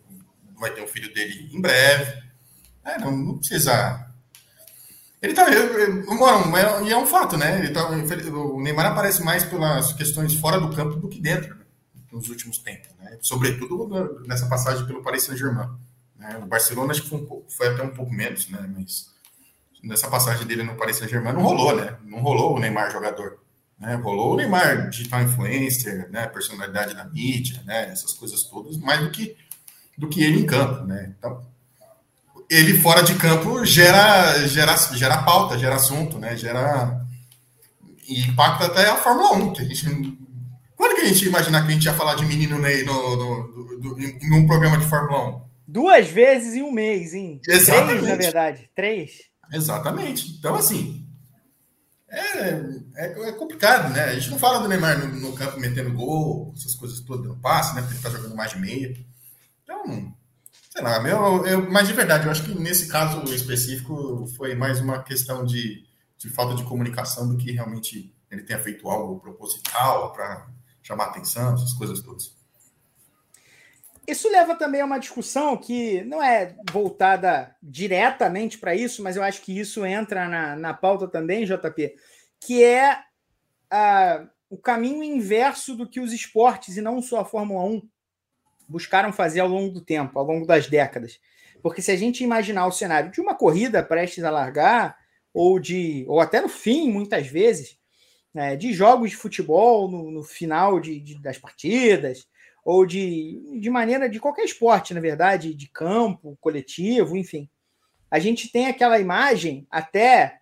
[0.59, 2.21] vai ter um filho dele em breve.
[2.83, 4.05] É, não, não precisa.
[5.21, 5.45] Ele tá.
[5.45, 7.59] Bom, é, e é um fato, né?
[7.59, 11.65] Ele tá, o Neymar aparece mais pelas questões fora do campo do que dentro, né?
[12.11, 13.17] nos últimos tempos, né?
[13.21, 15.69] Sobretudo nessa passagem pelo Paris Saint-Germain.
[16.19, 16.37] Né?
[16.43, 18.69] O Barcelona acho que foi, um pouco, foi, até um pouco menos, né?
[18.75, 19.09] Mas
[19.81, 21.95] nessa passagem dele no Paris Saint-Germain não rolou, né?
[22.03, 23.39] Não rolou o Neymar jogador.
[23.79, 23.95] Né?
[23.95, 26.27] Rolou o Neymar digital influencer, né?
[26.27, 27.89] Personalidade da mídia, né?
[27.89, 29.37] Essas coisas todas, mais do que
[29.97, 31.13] do que ele em campo, né?
[31.17, 31.45] Então,
[32.49, 36.35] ele fora de campo gera, gera, gera pauta, gera assunto, né?
[36.35, 37.05] Gera
[38.07, 40.17] e impacta até a Fórmula 1, que a gente
[40.75, 43.15] quando que a gente ia imaginar que a gente ia falar de menino Ney no,
[43.15, 45.48] no, no, no, em um programa de Fórmula 1?
[45.71, 47.39] Duas vezes em um mês, hein?
[47.47, 47.99] Exatamente.
[47.99, 48.69] Três, na verdade.
[48.75, 49.11] Três.
[49.53, 50.31] Exatamente.
[50.39, 51.07] Então, assim,
[52.09, 52.49] é,
[52.95, 54.05] é, é, complicado, né?
[54.05, 57.39] A gente não fala do Neymar no, no campo metendo gol, essas coisas todas, não
[57.39, 57.81] passa, né?
[57.81, 58.97] Porque ele tá jogando mais de meia.
[59.63, 60.11] Então,
[60.71, 64.79] sei lá, meu, eu, mas de verdade, eu acho que nesse caso específico foi mais
[64.79, 65.85] uma questão de,
[66.17, 70.47] de falta de comunicação do que realmente ele tenha feito algo proposital para
[70.81, 72.38] chamar atenção, essas coisas todas.
[74.09, 79.21] Isso leva também a uma discussão que não é voltada diretamente para isso, mas eu
[79.21, 81.95] acho que isso entra na, na pauta também, JP,
[82.39, 82.97] que é
[83.69, 87.87] a, o caminho inverso do que os esportes, e não só a Fórmula 1,
[88.67, 91.19] buscaram fazer ao longo do tempo, ao longo das décadas.
[91.61, 94.97] Porque se a gente imaginar o cenário de uma corrida prestes a largar,
[95.31, 97.77] ou de ou até no fim, muitas vezes,
[98.33, 102.27] né, de jogos de futebol no, no final de, de, das partidas,
[102.63, 107.49] ou de, de maneira de qualquer esporte, na verdade, de campo, coletivo, enfim.
[108.11, 110.39] A gente tem aquela imagem até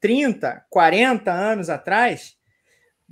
[0.00, 2.36] 30, 40 anos atrás,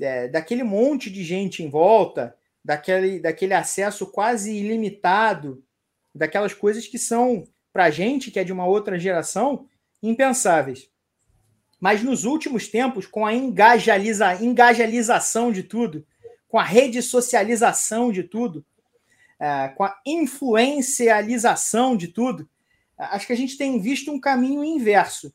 [0.01, 5.65] é, daquele monte de gente em volta, daquele, daquele acesso quase ilimitado,
[6.15, 9.69] daquelas coisas que são, para a gente, que é de uma outra geração,
[10.03, 10.91] impensáveis.
[11.79, 16.07] Mas nos últimos tempos, com a engajaliza, engajalização de tudo,
[16.51, 18.65] com a rede socialização de tudo,
[19.39, 22.47] é, com a influencialização de tudo,
[22.99, 25.33] acho que a gente tem visto um caminho inverso,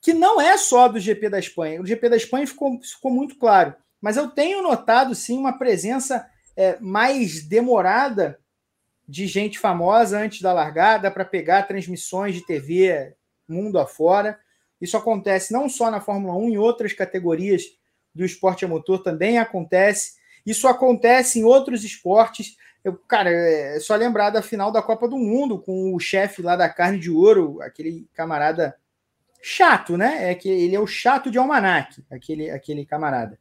[0.00, 1.80] que não é só do GP da Espanha.
[1.80, 6.24] O GP da Espanha ficou, ficou muito claro, mas eu tenho notado sim uma presença
[6.54, 8.38] é, mais demorada
[9.08, 13.14] de gente famosa antes da largada para pegar transmissões de TV
[13.48, 14.38] mundo afora.
[14.78, 17.62] Isso acontece não só na Fórmula 1, em outras categorias
[18.14, 20.17] do esporte a motor também acontece.
[20.44, 22.56] Isso acontece em outros esportes.
[22.84, 26.56] Eu, cara, é só lembrar da final da Copa do Mundo com o chefe lá
[26.56, 28.76] da carne de ouro, aquele camarada
[29.42, 30.30] chato, né?
[30.30, 33.38] É que ele é o chato de almanac, aquele, aquele camarada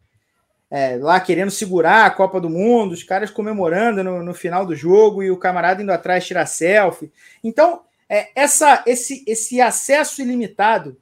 [0.69, 4.75] é, lá querendo segurar a Copa do Mundo, os caras comemorando no, no, final do
[4.75, 7.11] jogo e o camarada indo atrás tirar selfie.
[7.43, 10.97] Então, é, essa, esse, esse acesso ilimitado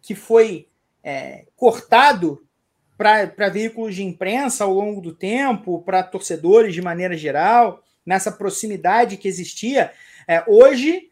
[0.00, 0.68] que foi
[1.02, 2.42] é, cortado
[2.98, 9.16] para veículos de imprensa ao longo do tempo, para torcedores de maneira geral, nessa proximidade
[9.16, 9.92] que existia,
[10.26, 11.08] é, hoje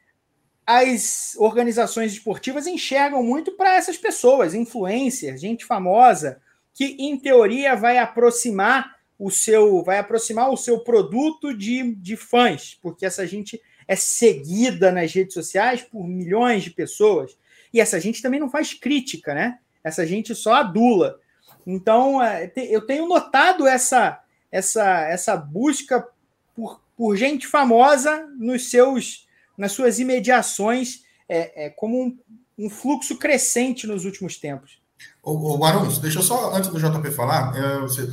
[0.67, 6.41] as organizações esportivas enxergam muito para essas pessoas, influencers, gente famosa,
[6.75, 12.77] que em teoria vai aproximar o seu vai aproximar o seu produto de, de fãs,
[12.83, 17.39] porque essa gente é seguida nas redes sociais por milhões de pessoas.
[17.73, 19.59] E essa gente também não faz crítica, né?
[19.85, 21.21] Essa gente só adula.
[21.67, 26.07] Então, é, eu tenho notado essa essa essa busca
[26.55, 29.27] por, por gente famosa nos seus
[29.59, 32.19] nas suas imediações é, é como um,
[32.57, 34.79] um fluxo crescente nos últimos tempos.
[35.23, 38.07] Ô Barons, deixa eu só, antes do JP falar, eu, você,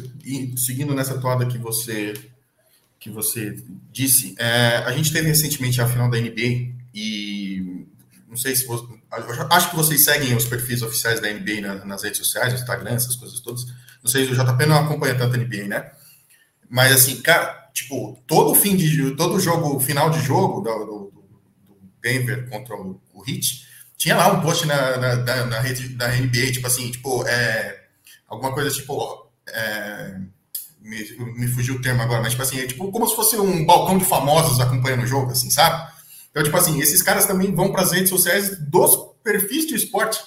[0.57, 2.13] seguindo nessa toada que você
[2.99, 4.33] que você disse.
[4.39, 7.85] É, a gente teve recentemente a final da NBA e
[8.29, 8.85] não sei se você,
[9.49, 13.15] acho que vocês seguem os perfis oficiais da NBA na, nas redes sociais, Instagram, essas
[13.15, 13.65] coisas todas.
[14.01, 15.91] Não sei, o JP não acompanha tanto a NBA, né?
[16.69, 21.13] Mas assim, cara, tipo, todo fim de todo jogo, final de jogo do, do,
[21.67, 25.89] do Denver contra o, o Heat, tinha lá um post na, na, na, na rede
[25.89, 27.83] da NBA, tipo assim, tipo, é,
[28.27, 29.31] alguma coisa tipo.
[29.47, 30.17] É,
[30.81, 30.97] me,
[31.37, 33.97] me fugiu o termo agora, mas tipo assim, é tipo como se fosse um balcão
[33.97, 35.89] de famosos acompanhando o jogo, assim, sabe?
[36.33, 40.19] Então, tipo assim, esses caras também vão para as redes sociais dos perfis de esporte,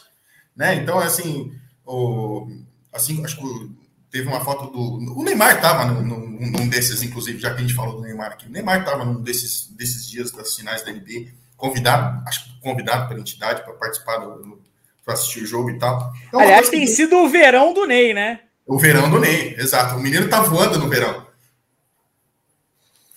[0.54, 0.76] né?
[0.76, 1.52] Então, assim,
[1.84, 2.46] o,
[2.92, 3.70] assim, acho que
[4.08, 5.18] teve uma foto do.
[5.18, 8.46] O Neymar estava num, num, desses, inclusive, já que a gente falou do Neymar aqui.
[8.46, 13.08] O Neymar estava num desses, desses dias das finais da NBA, convidado, acho que convidado
[13.08, 14.62] pela entidade para participar do,
[15.04, 16.12] para assistir o jogo e tal.
[16.28, 16.86] Então, Aliás, tem que...
[16.86, 18.42] sido o verão do Ney, né?
[18.64, 19.96] O verão do Ney, exato.
[19.96, 21.26] O menino tá voando no verão.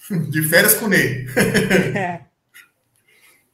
[0.31, 1.27] De férias com o Ney.
[1.95, 2.28] É.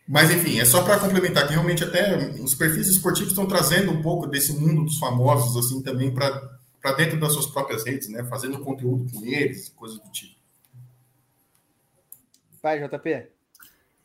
[0.07, 4.01] Mas, enfim, é só para complementar que realmente até os perfis esportivos estão trazendo um
[4.01, 8.23] pouco desse mundo dos famosos, assim, também para dentro das suas próprias redes, né?
[8.23, 10.35] Fazendo conteúdo com eles, coisas do tipo.
[12.61, 13.27] Vai, JP.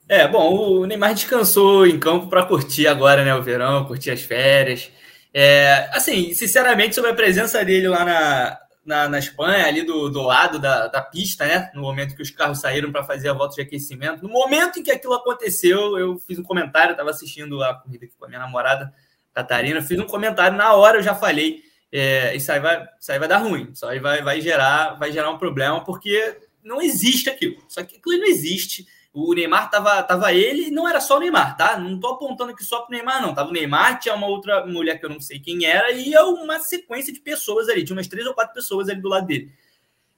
[0.08, 4.22] É, bom, o Neymar descansou em campo para curtir agora, né, o verão, curtir as
[4.22, 4.90] férias.
[5.32, 10.22] É, assim, sinceramente, sobre a presença dele lá na, na, na Espanha, ali do, do
[10.22, 11.70] lado da, da pista, né?
[11.74, 14.22] No momento que os carros saíram para fazer a volta de aquecimento.
[14.22, 18.14] No momento em que aquilo aconteceu, eu fiz um comentário, estava assistindo a corrida aqui
[18.18, 18.92] com a minha namorada,
[19.32, 21.62] Catarina, fiz um comentário, na hora eu já falei,
[21.92, 25.12] é, isso, aí vai, isso aí vai dar ruim, isso aí vai, vai, gerar, vai
[25.12, 27.56] gerar um problema, porque não existe aquilo.
[27.68, 31.56] Só que aquilo não existe o Neymar tava, tava ele, não era só o Neymar,
[31.56, 31.76] tá?
[31.76, 33.34] Não tô apontando aqui só pro Neymar, não.
[33.34, 36.60] Tava o Neymar, tinha uma outra mulher que eu não sei quem era, e uma
[36.60, 39.52] sequência de pessoas ali, tinha umas três ou quatro pessoas ali do lado dele.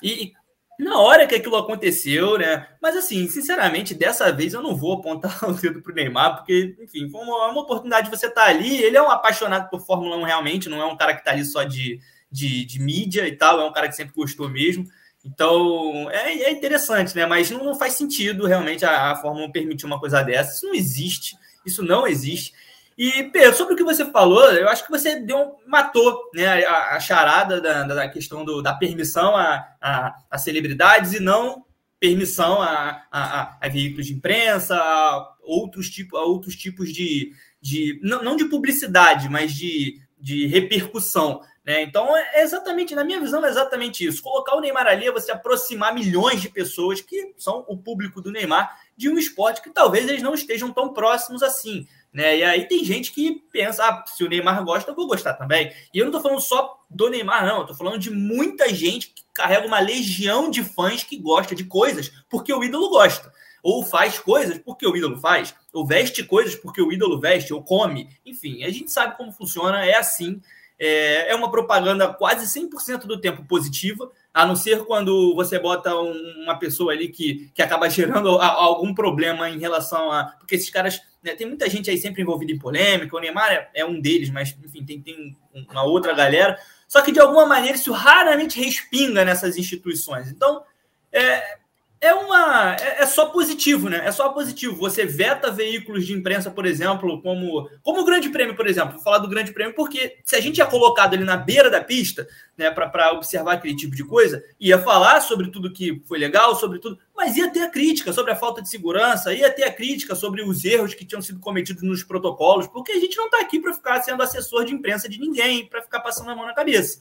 [0.02, 0.34] E,
[0.78, 2.68] e na hora que aquilo aconteceu, né?
[2.82, 7.08] Mas assim, sinceramente, dessa vez eu não vou apontar o dedo pro Neymar, porque, enfim,
[7.08, 8.82] foi uma, uma oportunidade de você tá ali.
[8.82, 11.46] Ele é um apaixonado por Fórmula 1 realmente, não é um cara que tá ali
[11.46, 11.98] só de,
[12.30, 14.86] de, de mídia e tal, é um cara que sempre gostou mesmo.
[15.24, 17.26] Então, é, é, interessante, né?
[17.26, 20.54] Mas não, não faz sentido realmente a, a, Fórmula 1 permitir uma coisa dessa.
[20.54, 21.36] Isso não existe.
[21.64, 22.52] Isso não existe.
[22.98, 26.96] E, Pedro, sobre o que você falou, eu acho que você deu, matou né, a,
[26.96, 31.64] a charada da, da questão do, da permissão a, a, a celebridades e não
[31.98, 37.32] permissão a, a, a, veículos de imprensa, a outros, tipo, a outros tipos de.
[37.60, 41.40] de não, não de publicidade, mas de, de repercussão.
[41.64, 41.82] Né?
[41.82, 44.22] Então, é exatamente, na minha visão, é exatamente isso.
[44.22, 48.32] Colocar o Neymar ali é você aproximar milhões de pessoas que são o público do
[48.32, 51.86] Neymar de um esporte que talvez eles não estejam tão próximos assim.
[52.12, 52.38] Né?
[52.38, 55.72] E aí tem gente que pensa, ah, se o Neymar gosta, eu vou gostar também.
[55.94, 57.60] E eu não estou falando só do Neymar, não.
[57.60, 61.64] Eu tô falando de muita gente que carrega uma legião de fãs que gosta de
[61.64, 63.32] coisas porque o ídolo gosta.
[63.62, 67.62] Ou faz coisas porque o ídolo faz, ou veste coisas porque o ídolo veste, ou
[67.62, 68.08] come.
[68.26, 70.42] Enfim, a gente sabe como funciona, é assim.
[70.84, 75.94] É, é uma propaganda quase 100% do tempo positiva, a não ser quando você bota
[75.94, 80.24] um, uma pessoa ali que, que acaba gerando algum problema em relação a.
[80.40, 81.00] Porque esses caras.
[81.22, 84.28] Né, tem muita gente aí sempre envolvida em polêmica, o Neymar é, é um deles,
[84.28, 86.58] mas enfim, tem, tem uma outra galera.
[86.88, 90.32] Só que de alguma maneira isso raramente respinga nessas instituições.
[90.32, 90.64] Então,
[91.12, 91.58] é,
[92.02, 94.02] é uma é, é, só positivo, né?
[94.04, 94.74] É só positivo.
[94.74, 98.94] Você veta veículos de imprensa, por exemplo, como como o Grande Prêmio, por exemplo.
[98.94, 101.80] Vou falar do Grande Prêmio porque se a gente é colocado ali na beira da
[101.80, 102.26] pista,
[102.56, 106.80] né, para observar aquele tipo de coisa, ia falar sobre tudo que foi legal, sobre
[106.80, 110.16] tudo, mas ia ter a crítica sobre a falta de segurança, ia ter a crítica
[110.16, 113.60] sobre os erros que tinham sido cometidos nos protocolos, porque a gente não está aqui
[113.60, 117.00] para ficar sendo assessor de imprensa de ninguém, para ficar passando a mão na cabeça.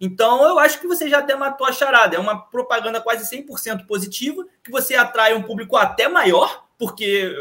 [0.00, 2.16] Então, eu acho que você já até matou a charada.
[2.16, 7.32] É uma propaganda quase 100% positiva, que você atrai um público até maior, porque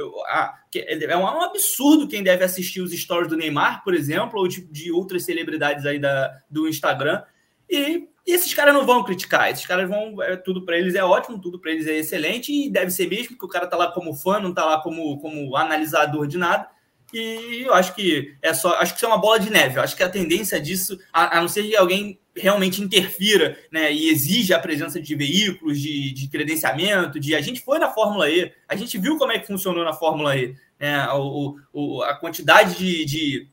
[0.78, 4.92] é um absurdo quem deve assistir os stories do Neymar, por exemplo, ou de, de
[4.92, 7.24] outras celebridades aí da, do Instagram.
[7.68, 10.22] E, e, esses caras não vão criticar, esses caras vão.
[10.22, 13.36] É, tudo para eles é ótimo, tudo para eles é excelente, e deve ser mesmo,
[13.36, 16.68] que o cara tá lá como fã, não tá lá como, como analisador de nada.
[17.12, 18.76] E eu acho que é só.
[18.76, 19.78] Acho que isso é uma bola de neve.
[19.78, 23.92] Eu acho que a tendência disso, a, a não ser que alguém realmente interfira né,
[23.92, 28.30] e exige a presença de veículos, de, de, credenciamento, de a gente foi na Fórmula
[28.30, 32.16] E, a gente viu como é que funcionou na Fórmula E, né, o, o, a
[32.16, 33.48] quantidade de, de,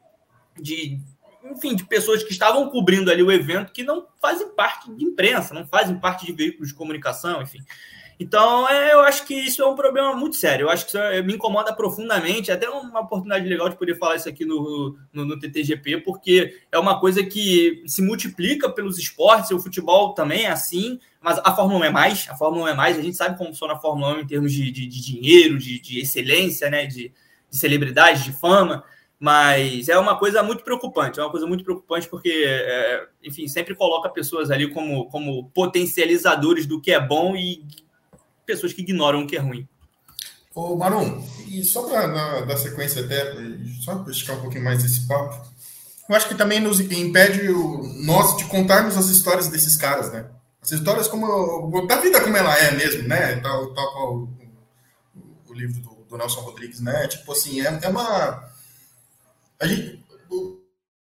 [0.60, 1.00] de,
[1.44, 5.54] enfim, de pessoas que estavam cobrindo ali o evento que não fazem parte de imprensa,
[5.54, 7.60] não fazem parte de veículos de comunicação, enfim.
[8.20, 10.64] Então, é, eu acho que isso é um problema muito sério.
[10.64, 12.50] Eu acho que isso é, me incomoda profundamente.
[12.50, 16.78] Até uma oportunidade legal de poder falar isso aqui no, no, no, TTGP, porque é
[16.78, 19.52] uma coisa que se multiplica pelos esportes.
[19.52, 22.28] O futebol também é assim, mas a Fórmula 1 é mais.
[22.28, 22.98] A Fórmula 1 é mais.
[22.98, 25.78] A gente sabe como funciona a Fórmula 1 em termos de, de, de dinheiro, de,
[25.78, 26.86] de, excelência, né?
[26.86, 27.12] de,
[27.48, 28.82] de celebridade, de fama.
[29.20, 33.74] Mas é uma coisa muito preocupante, é uma coisa muito preocupante porque, é, enfim, sempre
[33.74, 37.64] coloca pessoas ali como, como potencializadores do que é bom e
[38.49, 39.68] pessoas que ignoram o que é ruim.
[40.55, 43.34] Ô, Marum, e só para dar sequência até,
[43.84, 45.46] só para esticar um pouquinho mais esse papo,
[46.09, 50.26] eu acho que também nos impede o, nós de contarmos as histórias desses caras, né?
[50.62, 53.36] As histórias como da vida como ela é mesmo, né?
[53.36, 54.28] Tal, tal o,
[55.49, 57.07] o, livro do, do, Nelson Rodrigues, né?
[57.07, 58.51] Tipo assim, é, é uma
[59.61, 60.59] a gente, o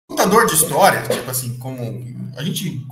[0.08, 1.84] contador de história, tipo assim, como
[2.38, 2.88] a gente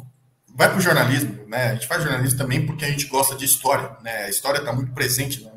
[0.53, 1.71] vai para o jornalismo, né?
[1.71, 4.25] A gente faz jornalismo também porque a gente gosta de história, né?
[4.25, 5.51] A história está muito presente no,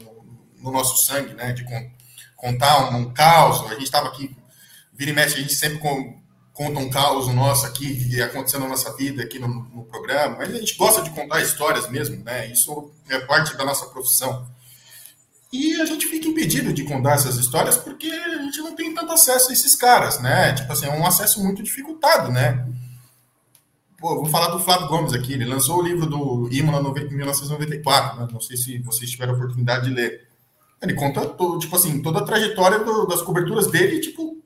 [0.62, 1.52] no, nosso sangue, né?
[1.52, 1.64] De
[2.34, 3.70] contar um, um caos.
[3.70, 4.34] A gente estava aqui,
[4.94, 6.18] vira e mexe, a gente sempre com,
[6.52, 10.36] conta um caos nosso aqui, que aconteceu na nossa vida aqui no, no, programa.
[10.38, 12.50] Mas a gente gosta de contar histórias mesmo, né?
[12.50, 14.48] Isso é parte da nossa profissão.
[15.52, 19.12] E a gente fica impedido de contar essas histórias porque a gente não tem tanto
[19.12, 20.54] acesso a esses caras, né?
[20.54, 22.66] Tipo assim, é um acesso muito dificultado, né?
[23.98, 25.32] Pô, vou falar do Flávio Gomes aqui.
[25.32, 28.20] Ele lançou o livro do Imola em 1994.
[28.20, 28.28] Né?
[28.30, 30.28] Não sei se vocês tiveram a oportunidade de ler.
[30.82, 34.36] Ele conta, todo, tipo assim, toda a trajetória do, das coberturas dele, tipo,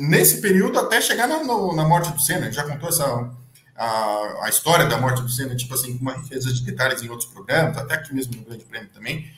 [0.00, 2.46] nesse período até chegar na, no, na morte do Senna.
[2.46, 3.30] Ele já contou essa,
[3.76, 7.10] a, a história da morte do Senna, tipo assim, com uma riqueza de detalhes em
[7.10, 9.30] outros programas, até aqui mesmo no Grande Prêmio também.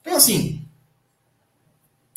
[0.00, 0.66] Então, assim,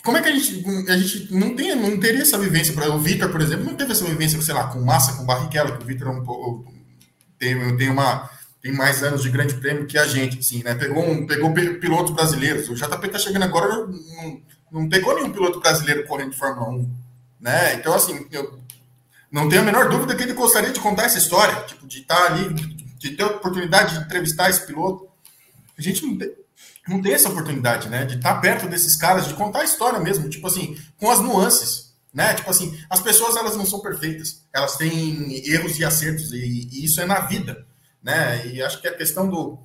[0.07, 2.73] como é que a gente, a gente não, tem, não teria essa vivência?
[2.73, 5.77] Para o Vitor, por exemplo, não teve essa vivência, sei lá, com Massa, com Barrichello,
[5.77, 6.63] que o Vitor é um
[7.37, 8.29] tem, tem, uma,
[8.61, 10.75] tem mais anos de grande prêmio que a gente, assim, né?
[10.75, 12.69] Pegou, um, pegou pilotos brasileiros.
[12.69, 14.41] O JP está chegando agora, não,
[14.71, 16.89] não pegou nenhum piloto brasileiro correndo de Fórmula 1,
[17.41, 17.73] né?
[17.73, 18.61] Então, assim, eu
[19.29, 22.31] não tenho a menor dúvida que ele gostaria de contar essa história, tipo, de estar
[22.31, 22.53] ali,
[22.97, 25.05] de ter a oportunidade de entrevistar esse piloto.
[25.77, 26.31] A gente não tem
[26.87, 28.05] não tem essa oportunidade, né?
[28.05, 31.93] De estar perto desses caras, de contar a história mesmo, tipo assim, com as nuances,
[32.13, 32.33] né?
[32.33, 36.85] Tipo assim, as pessoas elas não são perfeitas, elas têm erros e acertos e, e
[36.85, 37.65] isso é na vida,
[38.01, 38.45] né?
[38.47, 39.59] E acho que a questão do,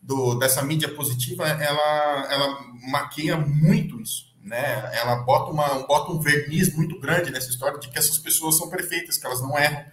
[0.00, 2.60] do dessa mídia positiva, ela ela
[2.90, 4.90] maquia muito isso, né?
[4.94, 8.68] Ela bota uma bota um verniz muito grande nessa história de que essas pessoas são
[8.68, 9.84] perfeitas, que elas não erram.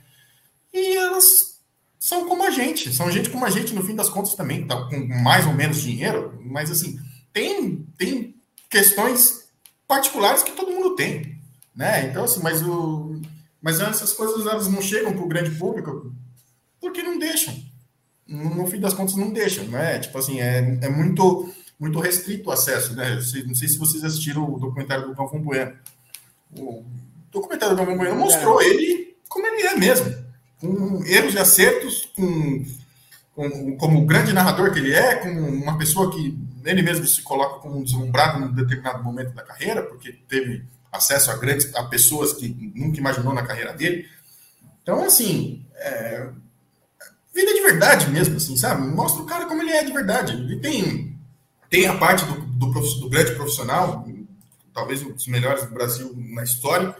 [0.73, 1.52] E elas
[2.03, 4.75] são como a gente, são gente como a gente, no fim das contas, também, tá
[4.89, 6.99] com mais ou menos dinheiro, mas assim,
[7.31, 8.35] tem, tem
[8.69, 9.47] questões
[9.87, 11.39] particulares que todo mundo tem,
[11.73, 12.05] né?
[12.07, 13.21] Então, assim, mas, o,
[13.61, 16.13] mas essas coisas elas não chegam para o grande público
[16.77, 17.55] porque não deixam.
[18.27, 19.97] No, no, fim das contas, não deixam, né?
[19.99, 23.15] Tipo assim, é, é muito, muito restrito o acesso, né?
[23.45, 25.73] Não sei se vocês assistiram o documentário do Galvão Bueno.
[26.53, 26.83] O
[27.31, 30.22] documentário do Galvão Bueno mostrou ele como ele é mesmo
[30.63, 32.65] com erros e acertos, com,
[33.35, 37.21] com, como o grande narrador que ele é, como uma pessoa que ele mesmo se
[37.21, 41.75] coloca como um deslumbrado em um determinado momento da carreira, porque teve acesso a grandes
[41.75, 44.07] a pessoas que nunca imaginou na carreira dele.
[44.81, 46.29] Então, assim, é,
[47.33, 48.87] vida de verdade mesmo, assim, sabe?
[48.87, 50.33] Mostra o cara como ele é de verdade.
[50.33, 51.19] Ele tem,
[51.69, 54.07] tem a parte do, do, do grande profissional,
[54.73, 56.95] talvez um dos melhores do Brasil na história,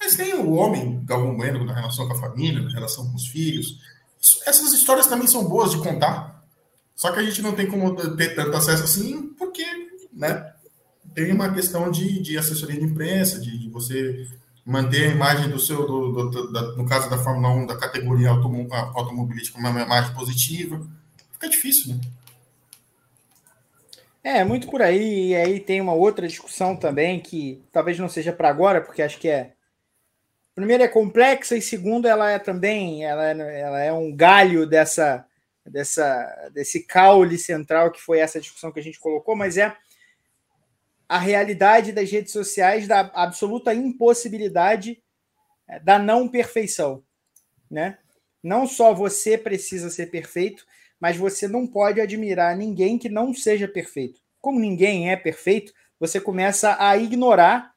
[0.00, 3.26] mas tem o homem Galvão Bueno na relação com a família, na relação com os
[3.26, 3.78] filhos.
[4.20, 6.44] Isso, essas histórias também são boas de contar.
[6.94, 9.64] Só que a gente não tem como ter tanto acesso assim, porque
[10.12, 10.52] né,
[11.14, 14.26] tem uma questão de, de assessoria de imprensa, de, de você
[14.64, 18.30] manter a imagem do seu, do, do, da, no caso da Fórmula 1, da categoria
[18.30, 20.86] automobilística, uma imagem positiva.
[21.32, 22.00] Fica difícil, né?
[24.22, 25.28] É, muito por aí.
[25.28, 29.18] E aí tem uma outra discussão também que talvez não seja para agora, porque acho
[29.18, 29.52] que é
[30.58, 35.24] primeiro é complexa e segundo ela é também ela é, ela é um galho dessa
[35.64, 39.76] dessa desse caule central que foi essa discussão que a gente colocou, mas é
[41.08, 45.00] a realidade das redes sociais da absoluta impossibilidade
[45.68, 47.04] é, da não perfeição,
[47.70, 47.96] né?
[48.42, 50.66] Não só você precisa ser perfeito,
[50.98, 54.20] mas você não pode admirar ninguém que não seja perfeito.
[54.40, 57.72] Como ninguém é perfeito, você começa a ignorar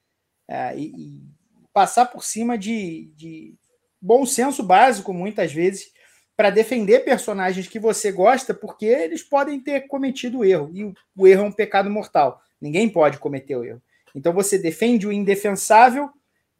[0.47, 1.30] é, e,
[1.73, 3.55] passar por cima de, de
[4.01, 5.91] bom senso básico, muitas vezes,
[6.35, 10.71] para defender personagens que você gosta, porque eles podem ter cometido erro.
[10.73, 10.83] E
[11.15, 12.41] o, erro é um pecado mortal.
[12.59, 13.81] Ninguém pode cometer o erro.
[14.15, 16.09] Então você defende o indefensável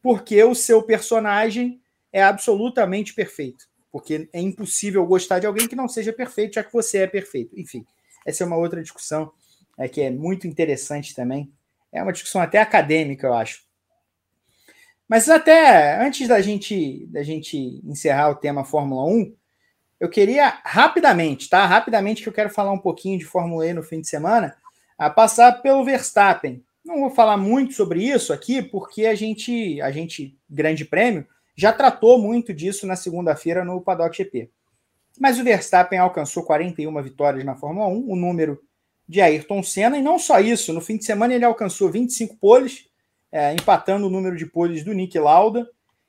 [0.00, 1.80] porque o seu personagem
[2.12, 3.66] é absolutamente perfeito.
[3.90, 7.58] Porque é impossível gostar de alguém que não seja perfeito, já que você é perfeito.
[7.58, 7.84] Enfim,
[8.24, 9.32] essa é uma outra discussão
[9.76, 11.52] é, que é muito interessante também.
[11.90, 13.62] É uma discussão até acadêmica, eu acho.
[15.12, 19.36] Mas até antes da gente, da gente encerrar o tema Fórmula 1,
[20.00, 21.66] eu queria rapidamente, tá?
[21.66, 24.56] Rapidamente que eu quero falar um pouquinho de Fórmula E no fim de semana,
[24.96, 26.64] a passar pelo Verstappen.
[26.82, 31.74] Não vou falar muito sobre isso aqui, porque a gente, a gente, Grande Prêmio, já
[31.74, 34.50] tratou muito disso na segunda-feira no Paddock GP.
[35.20, 38.62] Mas o Verstappen alcançou 41 vitórias na Fórmula 1, o número
[39.06, 42.90] de Ayrton Senna, e não só isso, no fim de semana ele alcançou 25 poles,
[43.32, 45.68] é, empatando o número de poles do Nick Lauda,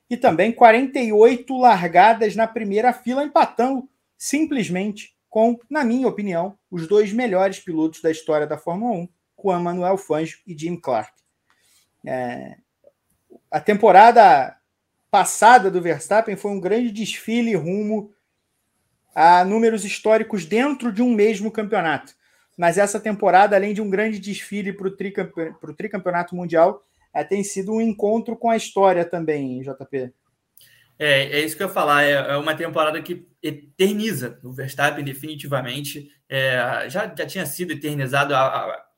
[0.09, 7.11] e também 48 largadas na primeira fila, empatando simplesmente com, na minha opinião, os dois
[7.11, 9.09] melhores pilotos da história da Fórmula 1,
[9.41, 11.11] Juan Manuel Fangio e Jim Clark.
[12.05, 12.57] É,
[13.49, 14.55] a temporada
[15.09, 18.11] passada do Verstappen foi um grande desfile rumo
[19.15, 22.13] a números históricos dentro de um mesmo campeonato.
[22.57, 27.73] Mas essa temporada, além de um grande desfile para o tricampeonato mundial, é, tem sido
[27.73, 30.13] um encontro com a história também, JP.
[30.97, 32.03] É, é isso que eu ia falar.
[32.03, 36.11] É, é uma temporada que eterniza o Verstappen definitivamente.
[36.29, 38.33] É, já, já tinha sido eternizado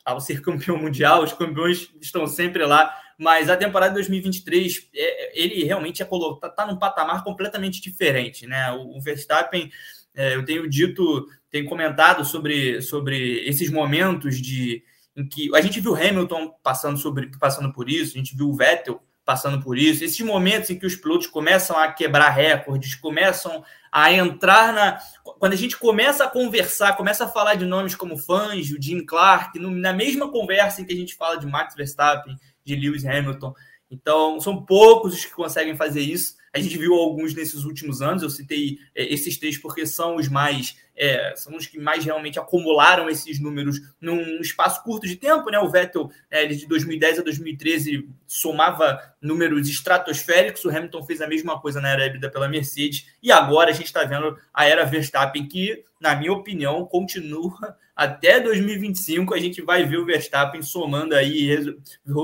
[0.06, 5.42] ao ser campeão mundial, os campeões estão sempre lá, mas a temporada de 2023, é,
[5.42, 8.72] ele realmente é está tá num patamar completamente diferente, né?
[8.72, 9.72] O, o Verstappen,
[10.14, 14.84] é, eu tenho dito, tenho comentado sobre, sobre esses momentos de
[15.16, 18.56] em que a gente viu Hamilton passando sobre passando por isso, a gente viu o
[18.56, 23.66] Vettel passando por isso, esses momentos em que os pilotos começam a quebrar recordes, começam
[23.92, 25.00] a entrar na.
[25.40, 29.58] Quando a gente começa a conversar, começa a falar de nomes como Fangio, Jim Clark,
[29.58, 33.54] na mesma conversa em que a gente fala de Max Verstappen, de Lewis Hamilton.
[33.90, 36.36] Então, são poucos os que conseguem fazer isso.
[36.56, 40.30] A gente viu alguns nesses últimos anos, eu citei é, esses três porque são os
[40.30, 45.50] mais é, são os que mais realmente acumularam esses números num espaço curto de tempo,
[45.50, 45.60] né?
[45.60, 51.60] O Vettel, é, de 2010 a 2013, somava números estratosféricos, o Hamilton fez a mesma
[51.60, 55.46] coisa na era híbrida pela Mercedes, e agora a gente está vendo a era Verstappen,
[55.48, 59.34] que, na minha opinião, continua até 2025.
[59.34, 61.50] A gente vai ver o Verstappen somando aí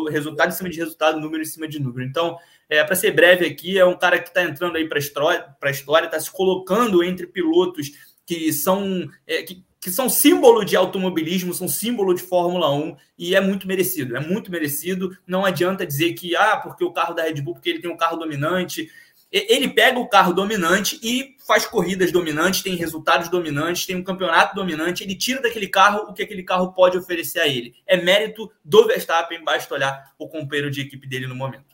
[0.10, 2.08] resultado em cima de resultado, número em cima de número.
[2.08, 2.38] Então,
[2.72, 6.06] é, para ser breve aqui, é um cara que está entrando aí para a história,
[6.06, 7.92] está se colocando entre pilotos
[8.26, 13.36] que são, é, que, que são símbolo de automobilismo, são símbolo de Fórmula 1 e
[13.36, 15.18] é muito merecido, é muito merecido.
[15.28, 17.98] Não adianta dizer que, ah, porque o carro da Red Bull, porque ele tem um
[17.98, 18.90] carro dominante.
[19.30, 24.56] Ele pega o carro dominante e faz corridas dominantes, tem resultados dominantes, tem um campeonato
[24.56, 25.04] dominante.
[25.04, 27.74] Ele tira daquele carro o que aquele carro pode oferecer a ele.
[27.86, 31.71] É mérito do Verstappen, basta olhar o companheiro de equipe dele no momento.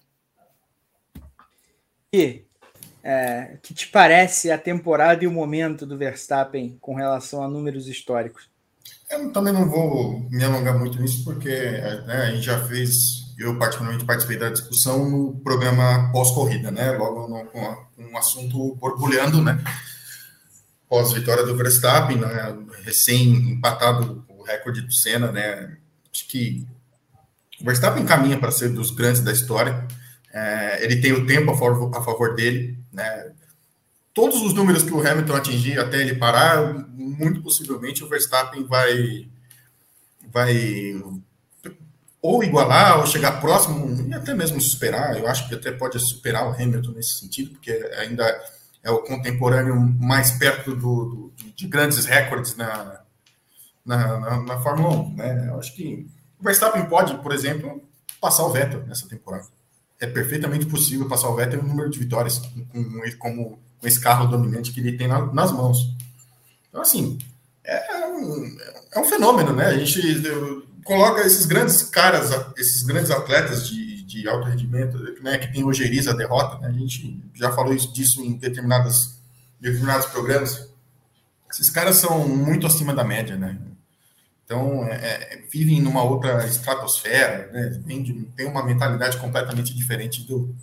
[2.13, 2.45] E
[3.03, 7.87] é, que te parece a temporada e o momento do Verstappen com relação a números
[7.87, 8.49] históricos?
[9.09, 13.57] Eu também não vou me alongar muito nisso, porque né, a gente já fez, eu
[13.57, 16.91] particularmente participei da discussão no programa pós-corrida, né?
[16.91, 19.63] Logo no, com, um assunto borbulhando, né?
[20.89, 25.77] Pós-vitória do Verstappen, né, recém-empatado o recorde do Senna, né?
[26.13, 26.67] Acho que
[27.61, 29.87] o Verstappen caminha para ser dos grandes da história.
[30.37, 32.77] É, ele tem o tempo a favor, a favor dele.
[32.93, 33.31] Né?
[34.13, 39.27] Todos os números que o Hamilton atingir até ele parar, muito possivelmente o Verstappen vai,
[40.31, 41.01] vai
[42.21, 45.17] ou igualar, ou chegar próximo, e até mesmo superar.
[45.17, 48.23] Eu acho que até pode superar o Hamilton nesse sentido, porque ainda
[48.83, 53.01] é o contemporâneo mais perto do, do de grandes recordes na,
[53.83, 55.15] na, na, na Fórmula 1.
[55.15, 55.47] Né?
[55.49, 56.07] Eu acho que
[56.39, 57.83] o Verstappen pode, por exemplo,
[58.21, 59.56] passar o Vettel nessa temporada
[59.99, 62.83] é perfeitamente possível passar o Vettel no número de vitórias com,
[63.19, 65.95] com, com esse carro dominante que ele tem na, nas mãos.
[66.69, 67.17] Então, assim,
[67.63, 68.57] é um,
[68.93, 69.65] é um fenômeno, né?
[69.67, 69.99] A gente
[70.83, 76.11] coloca esses grandes caras, esses grandes atletas de, de alto rendimento, né, que tem ojeriza
[76.11, 76.69] a derrota, né?
[76.69, 79.19] A gente já falou disso em determinados
[80.11, 80.69] programas.
[81.51, 83.57] Esses caras são muito acima da média, né?
[84.47, 87.83] Então, é, é, vivem numa outra estratosfera, né?
[87.85, 90.55] tem, tem uma mentalidade completamente diferente do,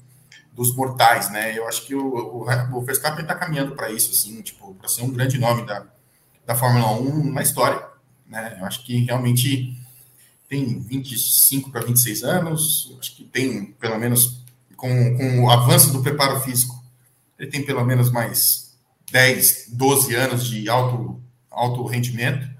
[0.54, 1.56] dos mortais, né?
[1.56, 5.02] Eu acho que o, o, o Verstappen está caminhando para isso, assim, tipo, para ser
[5.02, 5.84] um grande nome da,
[6.46, 7.86] da Fórmula 1 na história,
[8.26, 8.56] né?
[8.58, 9.78] Eu acho que realmente
[10.48, 14.42] tem 25 para 26 anos, acho que tem, pelo menos,
[14.78, 16.82] com, com o avanço do preparo físico,
[17.38, 18.74] ele tem pelo menos mais
[19.12, 21.20] 10, 12 anos de alto,
[21.50, 22.53] alto rendimento,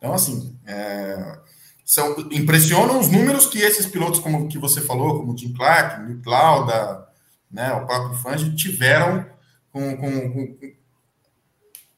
[0.00, 1.38] então, assim, é,
[1.84, 6.02] são, impressionam os números que esses pilotos, como que você falou, como o Jim Clark,
[6.02, 7.06] Nick Lauda,
[7.50, 9.26] né, o próprio Fangio, tiveram
[9.70, 10.56] com, com, com,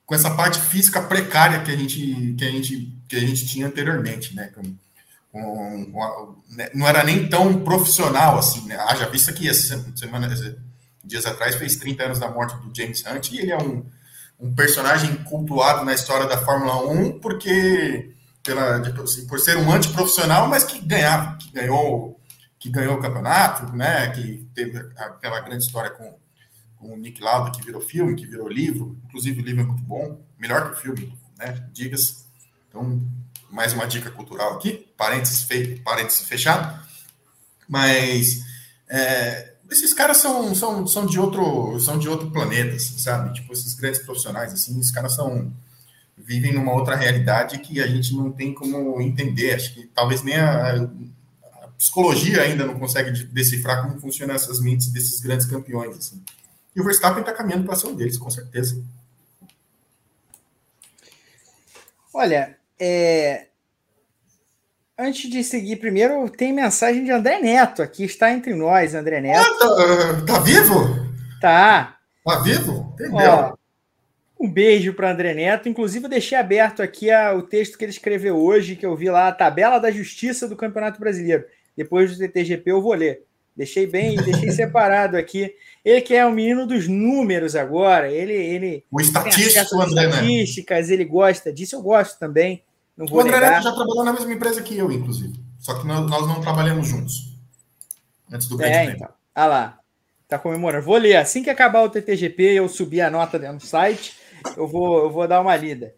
[0.05, 3.68] com, essa parte física precária que a gente, que a gente, que a gente tinha
[3.68, 4.53] anteriormente, né?
[4.53, 4.76] Com,
[5.30, 8.76] com, né, não era nem tão profissional assim, né?
[8.88, 10.28] Haja vista que essa semana,
[11.05, 13.86] dias atrás, fez 30 anos da morte do James Hunt e ele é um,
[14.43, 18.12] um personagem cultuado na história da Fórmula 1 porque
[18.43, 22.20] pela, assim, por ser um antiprofissional, mas que ganhava, que ganhou,
[22.59, 24.09] que ganhou o campeonato, né?
[24.11, 26.18] Que teve aquela grande história com,
[26.76, 28.99] com o Nick Lauda, que virou filme, que virou livro.
[29.05, 31.64] Inclusive, o livro é muito bom, melhor que o filme, né?
[31.72, 32.26] Digas.
[32.68, 33.01] Então,
[33.49, 36.82] mais uma dica cultural aqui, parênteses, fe, parênteses fechado.
[37.68, 38.40] Mas
[38.88, 43.32] é, esses caras são, são, são, de outro, são de outro planeta, assim, sabe?
[43.34, 45.52] Tipo, esses grandes profissionais, assim, esses caras são
[46.16, 49.54] vivem numa outra realidade que a gente não tem como entender.
[49.54, 54.88] Acho que talvez nem a, a psicologia ainda não consegue decifrar como funcionam essas mentes
[54.88, 55.96] desses grandes campeões.
[55.96, 56.22] Assim.
[56.74, 58.82] E o Verstappen está caminhando para ser um deles, com certeza.
[62.14, 63.48] Olha, é...
[65.03, 69.40] antes de seguir, primeiro tem mensagem de André Neto aqui, está entre nós, André Neto.
[69.40, 71.12] Ah, tá, tá, vivo?
[71.40, 71.96] Tá.
[72.24, 72.94] Tá vivo?
[72.94, 73.59] Entendeu?
[74.38, 75.68] Um beijo para André Neto.
[75.68, 79.11] Inclusive, eu deixei aberto aqui a, o texto que ele escreveu hoje, que eu vi
[79.11, 81.44] lá, a tabela da justiça do Campeonato Brasileiro.
[81.76, 83.24] Depois do TTGP eu vou ler.
[83.57, 85.53] Deixei bem, deixei separado aqui.
[85.84, 88.32] Ele que é o menino dos números agora, ele.
[88.32, 90.94] ele o estatístico, André, estatísticas, né?
[90.94, 92.62] ele gosta disso, eu gosto também.
[92.97, 93.51] Não vou o André negar.
[93.53, 95.40] Neto já trabalhou na mesma empresa que eu, inclusive.
[95.59, 97.38] Só que nós, não trabalhamos juntos.
[98.30, 99.09] Antes do é, então.
[99.34, 99.78] Ah lá.
[100.28, 100.84] Tá comemorando.
[100.84, 101.16] Vou ler.
[101.16, 104.16] Assim que acabar o TTGP, eu subir a nota do site
[104.57, 105.95] eu vou, eu vou dar uma lida.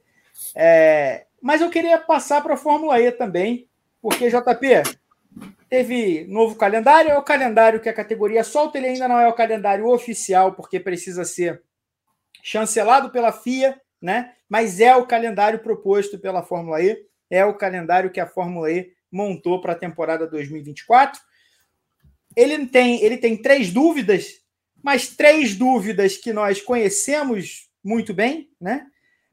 [0.55, 3.69] É, mas eu queria passar para a Fórmula E também,
[4.01, 4.83] porque JP
[5.69, 9.33] teve novo calendário, é o calendário que a categoria solta, ele ainda não é o
[9.33, 11.63] calendário oficial, porque precisa ser
[12.43, 14.33] chancelado pela FIA, né?
[14.55, 16.97] Mas é o calendário proposto pela Fórmula E,
[17.29, 21.21] é o calendário que a Fórmula E montou para a temporada 2024.
[22.37, 24.45] Ele tem, ele tem três dúvidas,
[24.81, 28.87] mas três dúvidas que nós conhecemos muito bem, né?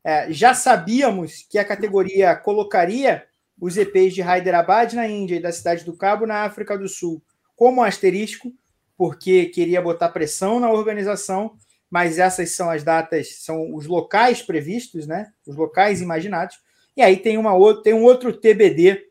[0.04, 3.24] É, já sabíamos que a categoria colocaria
[3.60, 7.22] os EPs de Hyderabad na Índia e da Cidade do Cabo na África do Sul
[7.56, 8.52] como asterisco,
[8.98, 11.56] porque queria botar pressão na organização,
[11.92, 15.30] mas essas são as datas, são os locais previstos, né?
[15.46, 16.58] Os locais imaginados.
[16.96, 17.52] E aí tem uma
[17.84, 19.08] tem um outro TBD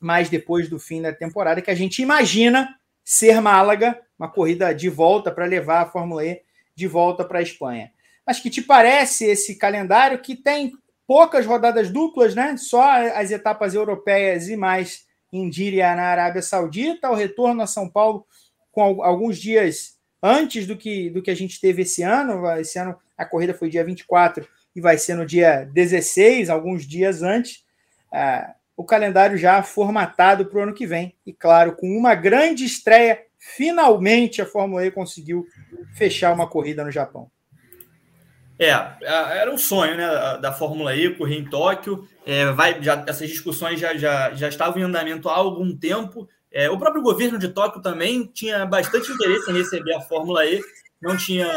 [0.00, 2.68] mais depois do fim da temporada que a gente imagina
[3.04, 6.42] ser Málaga, uma corrida de volta para levar a Fórmula E
[6.74, 7.92] de volta para a Espanha.
[8.26, 10.72] Mas que te parece esse calendário que tem
[11.06, 12.56] poucas rodadas duplas, né?
[12.56, 12.82] Só
[13.14, 18.26] as etapas europeias e mais em na Arábia Saudita, o retorno a São Paulo
[18.72, 22.46] com alguns dias antes do que, do que a gente teve esse ano.
[22.58, 27.22] Esse ano a corrida foi dia 24 e vai ser no dia 16, alguns dias
[27.22, 27.64] antes.
[28.12, 31.14] Ah, o calendário já formatado para o ano que vem.
[31.26, 35.46] E claro, com uma grande estreia, finalmente a Fórmula E conseguiu
[35.94, 37.30] fechar uma corrida no Japão.
[38.58, 38.70] É,
[39.00, 40.06] era um sonho né,
[40.40, 42.06] da Fórmula E correr em Tóquio.
[42.24, 46.28] É, vai, já, essas discussões já, já, já estavam em andamento há algum tempo.
[46.52, 50.60] É, o próprio governo de Tóquio também tinha bastante interesse em receber a Fórmula E.
[51.00, 51.48] Não tinha,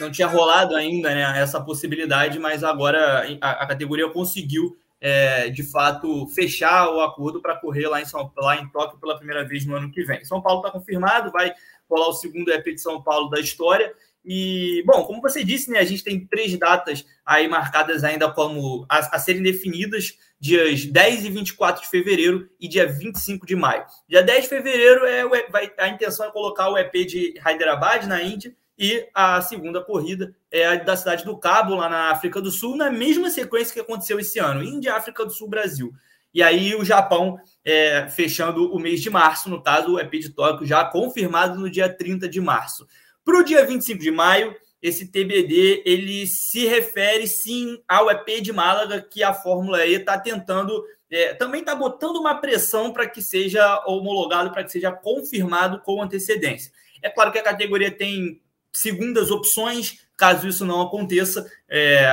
[0.00, 5.62] não tinha rolado ainda né, essa possibilidade, mas agora a, a categoria conseguiu, é, de
[5.62, 9.64] fato, fechar o acordo para correr lá em, São, lá em Tóquio pela primeira vez
[9.64, 10.24] no ano que vem.
[10.24, 11.52] São Paulo está confirmado, vai
[11.88, 13.92] rolar o segundo EP de São Paulo da história.
[14.24, 18.84] E, bom, como você disse, né, a gente tem três datas aí marcadas ainda como
[18.88, 23.84] a, a, serem definidas, dias 10 e 24 de fevereiro e dia 25 de maio.
[24.08, 28.22] Dia 10 de fevereiro é vai, a intenção é colocar o EP de Hyderabad, na
[28.22, 32.50] Índia, e a segunda corrida é a da cidade do Cabo, lá na África do
[32.50, 35.92] Sul, na mesma sequência que aconteceu esse ano, Índia, África do Sul, Brasil.
[36.32, 40.30] E aí o Japão é, fechando o mês de março, no caso, o EP de
[40.30, 42.86] Tóquio já confirmado no dia 30 de março.
[43.30, 48.52] Para o dia 25 de maio, esse TBD ele se refere sim ao EP de
[48.52, 53.22] Málaga que a Fórmula E está tentando, é, também está botando uma pressão para que
[53.22, 56.72] seja homologado, para que seja confirmado com antecedência.
[57.00, 58.42] É claro que a categoria tem
[58.72, 61.48] segundas opções, caso isso não aconteça.
[61.68, 62.10] É,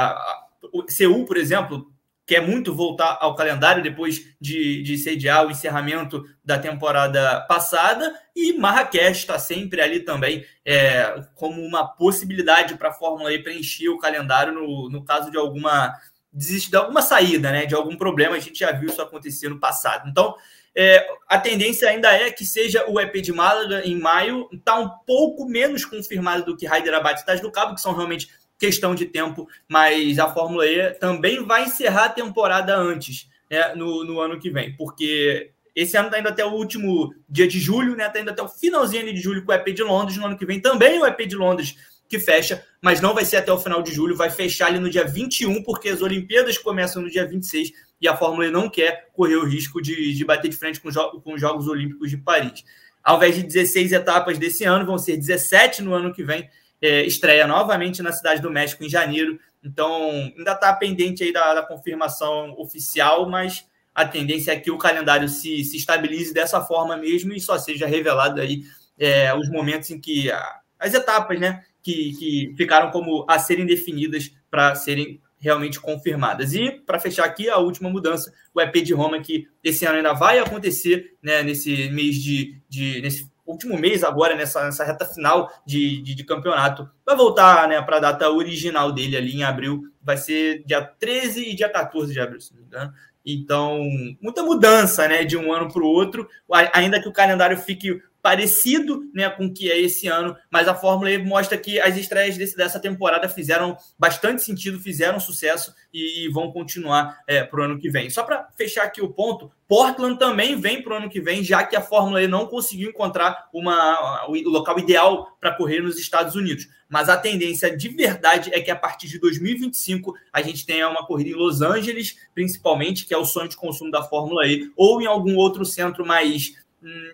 [0.88, 1.91] Seul, por exemplo,
[2.27, 8.51] quer muito voltar ao calendário depois de, de sediar o encerramento da temporada passada, e
[8.53, 13.97] Marrakech está sempre ali também é, como uma possibilidade para a Fórmula E preencher o
[13.97, 15.93] calendário no, no caso de alguma
[16.29, 20.07] de alguma saída, né, de algum problema, a gente já viu isso acontecer no passado.
[20.07, 20.35] Então,
[20.75, 24.87] é, a tendência ainda é que seja o EP de Málaga em maio, está um
[25.07, 29.05] pouco menos confirmado do que Hyderabad e Cidade do Cabo, que são realmente questão de
[29.05, 34.39] tempo, mas a Fórmula E também vai encerrar a temporada antes, né, no, no ano
[34.39, 38.07] que vem, porque esse ano está indo até o último dia de julho, né?
[38.07, 40.17] Está indo até o finalzinho de julho com o EP de Londres.
[40.17, 41.75] No ano que vem também o EP de Londres
[42.09, 44.89] que fecha, mas não vai ser até o final de julho, vai fechar ali no
[44.89, 49.09] dia 21, porque as Olimpíadas começam no dia 26 e a Fórmula E não quer
[49.13, 52.63] correr o risco de, de bater de frente com, com os Jogos Olímpicos de Paris.
[53.03, 56.49] Ao invés de 16 etapas desse ano, vão ser 17 no ano que vem.
[56.81, 59.39] É, estreia novamente na Cidade do México em janeiro.
[59.63, 64.77] Então, ainda está pendente aí da, da, confirmação oficial, mas a tendência é que o
[64.77, 68.61] calendário se, se estabilize dessa forma mesmo e só seja revelado aí
[68.97, 73.65] é, os momentos em que a, as etapas, né, que, que ficaram como a serem
[73.65, 76.53] definidas para serem realmente confirmadas.
[76.53, 80.13] E, para fechar aqui, a última mudança, o EP de Roma, que esse ano ainda
[80.13, 85.52] vai acontecer, né, nesse mês de, de nesse último mês agora, nessa, nessa reta final
[85.65, 89.84] de, de, de campeonato, vai voltar né, para a data original dele ali em abril,
[90.02, 92.94] vai ser dia 13 e dia 14 de abril, se não me engano.
[93.30, 93.82] Então,
[94.22, 96.30] muita mudança né, de um ano para o outro,
[96.74, 100.75] ainda que o calendário fique parecido né, com o que é esse ano, mas a
[100.75, 106.25] Fórmula E mostra que as estreias desse, dessa temporada fizeram bastante sentido, fizeram sucesso e,
[106.25, 108.09] e vão continuar é, para o ano que vem.
[108.09, 111.63] Só para fechar aqui o ponto, Portland também vem para o ano que vem, já
[111.63, 116.35] que a Fórmula E não conseguiu encontrar uma, o local ideal para correr nos Estados
[116.35, 116.67] Unidos.
[116.89, 121.07] Mas a tendência de verdade é que a partir de 2025 a gente tenha uma
[121.07, 125.01] corrida em Los Angeles, principalmente, que é o sonho de consumo da Fórmula E, ou
[125.01, 126.55] em algum outro centro mais.
[126.83, 127.13] Hum,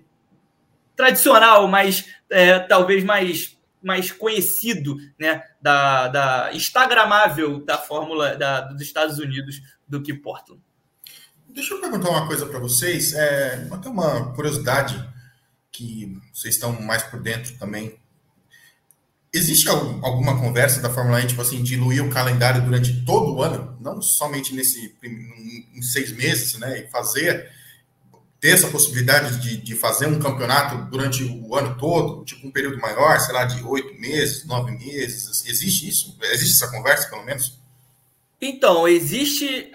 [0.96, 8.82] tradicional, mais é, talvez mais, mais conhecido, né, da, da instagramável da Fórmula da, dos
[8.82, 10.62] Estados Unidos do que Portland.
[11.50, 15.08] Deixa eu perguntar uma coisa para vocês, é, até uma curiosidade
[15.72, 18.00] que vocês estão mais por dentro também.
[19.32, 23.78] Existe alguma conversa da Fórmula 1, tipo assim, diluir o calendário durante todo o ano,
[23.82, 27.52] não somente nesse em seis meses, né, e fazer
[28.44, 32.78] ter essa possibilidade de, de fazer um campeonato durante o ano todo, tipo um período
[32.78, 35.46] maior, sei lá, de oito meses, nove meses?
[35.48, 36.18] Existe isso?
[36.24, 37.58] Existe essa conversa, pelo menos?
[38.42, 39.72] Então, existe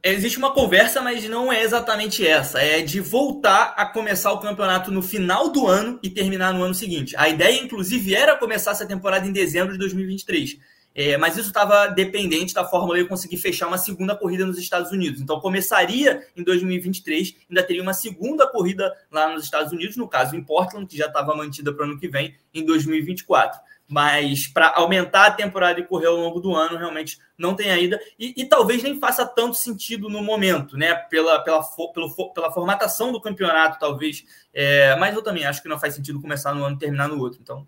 [0.00, 2.60] existe uma conversa, mas não é exatamente essa.
[2.60, 6.74] É de voltar a começar o campeonato no final do ano e terminar no ano
[6.74, 7.16] seguinte.
[7.16, 10.56] A ideia, inclusive, era começar essa temporada em dezembro de 2023.
[10.94, 14.92] É, mas isso estava dependente da Fórmula E conseguir fechar uma segunda corrida nos Estados
[14.92, 15.20] Unidos.
[15.20, 20.36] Então começaria em 2023, ainda teria uma segunda corrida lá nos Estados Unidos, no caso
[20.36, 23.60] em Portland, que já estava mantida para o ano que vem, em 2024.
[23.86, 28.00] Mas para aumentar a temporada e correr ao longo do ano, realmente não tem ainda.
[28.18, 30.94] E, e talvez nem faça tanto sentido no momento, né?
[30.94, 31.62] Pela, pela,
[31.92, 34.24] pelo, pela formatação do campeonato, talvez.
[34.54, 37.18] É, mas eu também acho que não faz sentido começar no ano e terminar no
[37.18, 37.40] outro.
[37.42, 37.66] Então.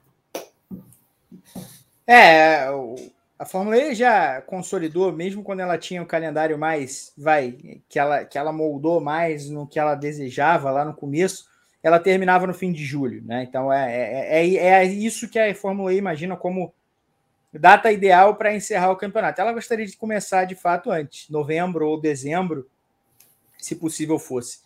[2.07, 2.71] É,
[3.39, 8.25] a Fórmula E já consolidou, mesmo quando ela tinha o calendário mais, vai, que ela,
[8.25, 11.47] que ela moldou mais no que ela desejava lá no começo,
[11.83, 13.45] ela terminava no fim de julho, né?
[13.45, 16.73] Então é, é, é, é isso que a Fórmula E imagina como
[17.53, 19.41] data ideal para encerrar o campeonato.
[19.41, 22.69] Ela gostaria de começar de fato antes, novembro ou dezembro,
[23.59, 24.61] se possível fosse.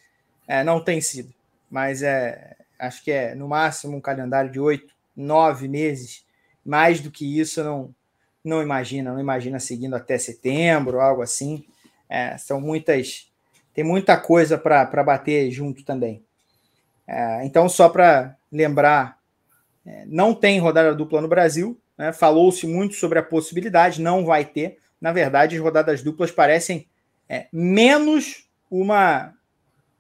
[0.47, 1.33] É, não tem sido,
[1.69, 6.25] mas é, acho que é no máximo um calendário de oito, nove meses.
[6.65, 7.95] Mais do que isso, não
[8.45, 11.65] não imagina, não imagina seguindo até setembro, algo assim.
[12.09, 13.31] É, são muitas,
[13.75, 16.23] tem muita coisa para bater junto também.
[17.07, 19.19] É, então, só para lembrar,
[19.87, 21.79] é, não tem rodada dupla no Brasil.
[21.99, 22.13] Né?
[22.13, 24.79] Falou-se muito sobre a possibilidade, não vai ter.
[25.01, 26.87] Na verdade, as rodadas duplas parecem
[27.29, 29.35] é, menos uma,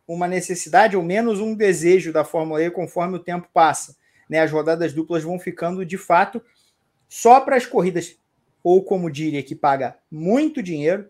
[0.06, 3.96] uma necessidade ou menos um desejo da Fórmula E conforme o tempo passa.
[4.28, 4.40] Né?
[4.40, 6.42] As rodadas duplas vão ficando de fato
[7.08, 8.16] só para as corridas
[8.62, 11.06] ou como diria que paga muito dinheiro.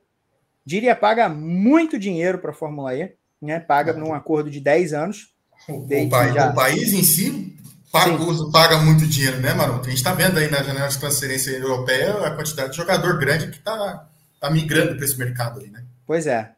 [0.64, 3.60] Diria paga muito dinheiro para a Fórmula E, né?
[3.60, 5.34] Paga num acordo de 10 anos.
[5.68, 6.50] O, país, já...
[6.50, 7.56] o país, em si
[7.92, 8.16] paga,
[8.52, 9.86] paga muito dinheiro, né, Maroto?
[9.86, 13.48] A gente está vendo aí na janela de transferência europeia a quantidade de jogador grande
[13.48, 14.08] que está
[14.40, 15.84] tá migrando para esse mercado aí, né?
[16.06, 16.52] Pois é.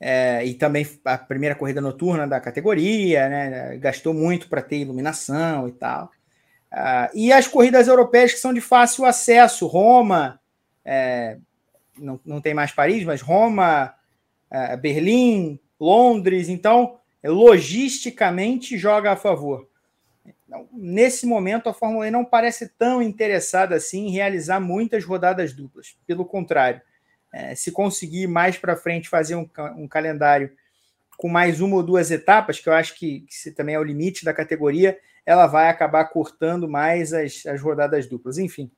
[0.00, 0.44] é.
[0.44, 3.76] E também a primeira corrida noturna da categoria, né?
[3.78, 6.10] Gastou muito para ter iluminação e tal.
[6.74, 10.40] Uh, e as corridas europeias que são de fácil acesso, Roma,
[10.84, 11.38] é,
[11.96, 13.94] não, não tem mais Paris, mas Roma,
[14.50, 19.68] é, Berlim, Londres, então logisticamente joga a favor.
[20.46, 25.52] Então, nesse momento, a Fórmula E não parece tão interessada assim em realizar muitas rodadas
[25.52, 25.96] duplas.
[26.06, 26.80] Pelo contrário,
[27.32, 30.52] é, se conseguir mais para frente fazer um, um, calendário
[31.16, 34.24] com mais uma ou duas etapas, que eu acho que, que também é o limite
[34.24, 38.38] da categoria, ela vai acabar cortando mais as, as rodadas duplas.
[38.38, 38.70] Enfim,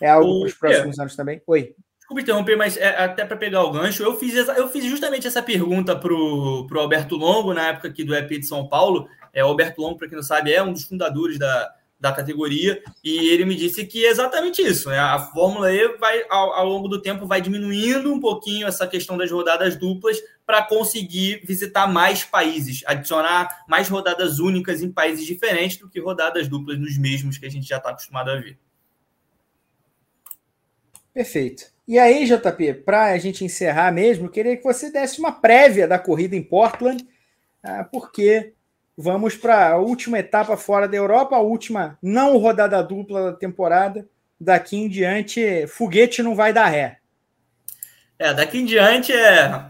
[0.00, 1.42] É algo para os próximos anos também?
[1.46, 1.74] Oi.
[1.98, 5.42] Desculpa interromper, mas é, até para pegar o gancho, eu fiz, eu fiz justamente essa
[5.42, 9.08] pergunta para o Alberto Longo, na época aqui do EP de São Paulo.
[9.32, 12.82] É, o Alberto Longo, para quem não sabe, é um dos fundadores da, da categoria,
[13.04, 14.88] e ele me disse que é exatamente isso.
[14.88, 14.98] Né?
[14.98, 19.16] A Fórmula E vai, ao, ao, longo do tempo, vai diminuindo um pouquinho essa questão
[19.16, 25.76] das rodadas duplas para conseguir visitar mais países, adicionar mais rodadas únicas em países diferentes
[25.76, 28.58] do que rodadas duplas nos mesmos que a gente já está acostumado a ver.
[31.14, 31.70] Perfeito.
[31.86, 36.00] E aí, JP, para a gente encerrar mesmo, queria que você desse uma prévia da
[36.00, 37.06] corrida em Portland,
[37.62, 38.54] ah, porque
[38.96, 44.08] vamos para a última etapa fora da Europa, a última não rodada dupla da temporada.
[44.40, 46.98] Daqui em diante, foguete não vai dar ré.
[48.18, 49.66] É, daqui em diante é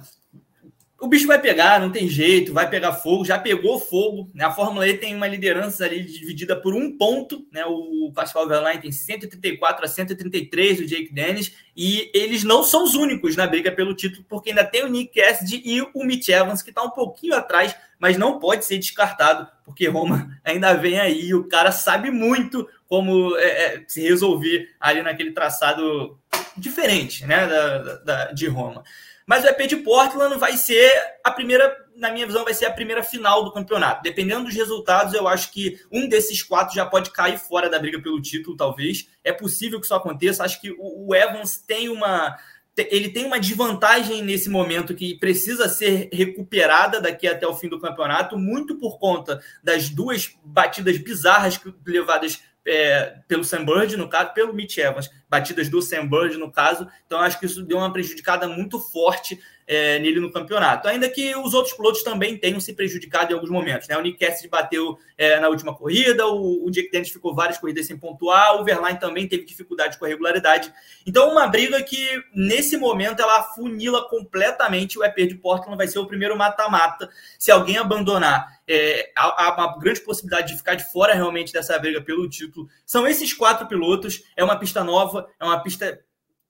[1.03, 4.31] o bicho vai pegar, não tem jeito, vai pegar fogo, já pegou fogo.
[4.33, 4.45] Né?
[4.45, 7.65] A Fórmula E tem uma liderança ali dividida por um ponto, né?
[7.67, 12.95] O Pascal Verlaine tem 134 a 133 do Jake Dennis, e eles não são os
[12.95, 16.63] únicos na briga pelo título, porque ainda tem o Nick Cassidy e o Mitch Evans,
[16.63, 21.27] que está um pouquinho atrás, mas não pode ser descartado, porque Roma ainda vem aí,
[21.29, 26.19] e o cara sabe muito como é, é, se resolver ali naquele traçado
[26.57, 27.47] diferente né?
[27.47, 28.83] da, da de Roma.
[29.25, 30.91] Mas o EP de Portland vai ser
[31.23, 34.03] a primeira, na minha visão, vai ser a primeira final do campeonato.
[34.03, 38.03] Dependendo dos resultados, eu acho que um desses quatro já pode cair fora da briga
[38.03, 39.09] pelo título, talvez.
[39.23, 40.43] É possível que isso aconteça.
[40.43, 42.37] Acho que o Evans tem uma.
[42.77, 47.81] Ele tem uma desvantagem nesse momento que precisa ser recuperada daqui até o fim do
[47.81, 54.33] campeonato, muito por conta das duas batidas bizarras levadas é, pelo Sam Bird, no caso,
[54.33, 56.89] pelo Mitch Evans, batidas do Sam Bird, no caso.
[57.07, 60.89] Então, acho que isso deu uma prejudicada muito forte é, nele no campeonato.
[60.89, 63.89] Ainda que os outros pilotos também tenham se prejudicado em alguns momentos.
[63.89, 63.97] Né?
[63.97, 67.87] O Nick Cassidy bateu é, na última corrida, o, o Jake Dennis ficou várias corridas
[67.87, 70.73] sem pontuar, o Verlaine também teve dificuldade com a regularidade.
[71.07, 75.99] Então, uma briga que, nesse momento, ela afunila completamente o EP de Portland, vai ser
[75.99, 77.09] o primeiro mata-mata.
[77.39, 82.01] Se alguém abandonar, é, há uma grande possibilidade de ficar de fora realmente dessa briga
[82.01, 82.69] pelo título.
[82.85, 86.01] São esses quatro pilotos, é uma pista nova, é uma pista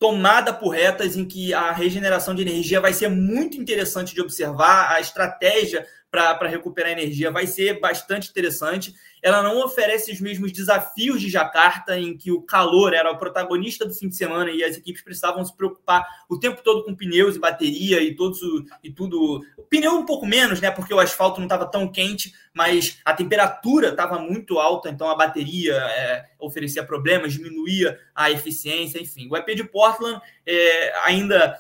[0.03, 4.91] tomada por retas em que a regeneração de energia vai ser muito interessante de observar,
[4.91, 8.93] a estratégia para recuperar energia vai ser bastante interessante
[9.23, 13.86] ela não oferece os mesmos desafios de Jacarta, em que o calor era o protagonista
[13.86, 17.36] do fim de semana e as equipes precisavam se preocupar o tempo todo com pneus
[17.36, 18.40] e bateria e todos
[18.82, 19.40] e tudo.
[19.57, 20.70] O pneu um pouco menos, né?
[20.70, 25.15] Porque o asfalto não estava tão quente, mas a temperatura estava muito alta, então a
[25.15, 29.28] bateria é, oferecia problemas, diminuía a eficiência, enfim.
[29.31, 31.57] O EP de Portland é, ainda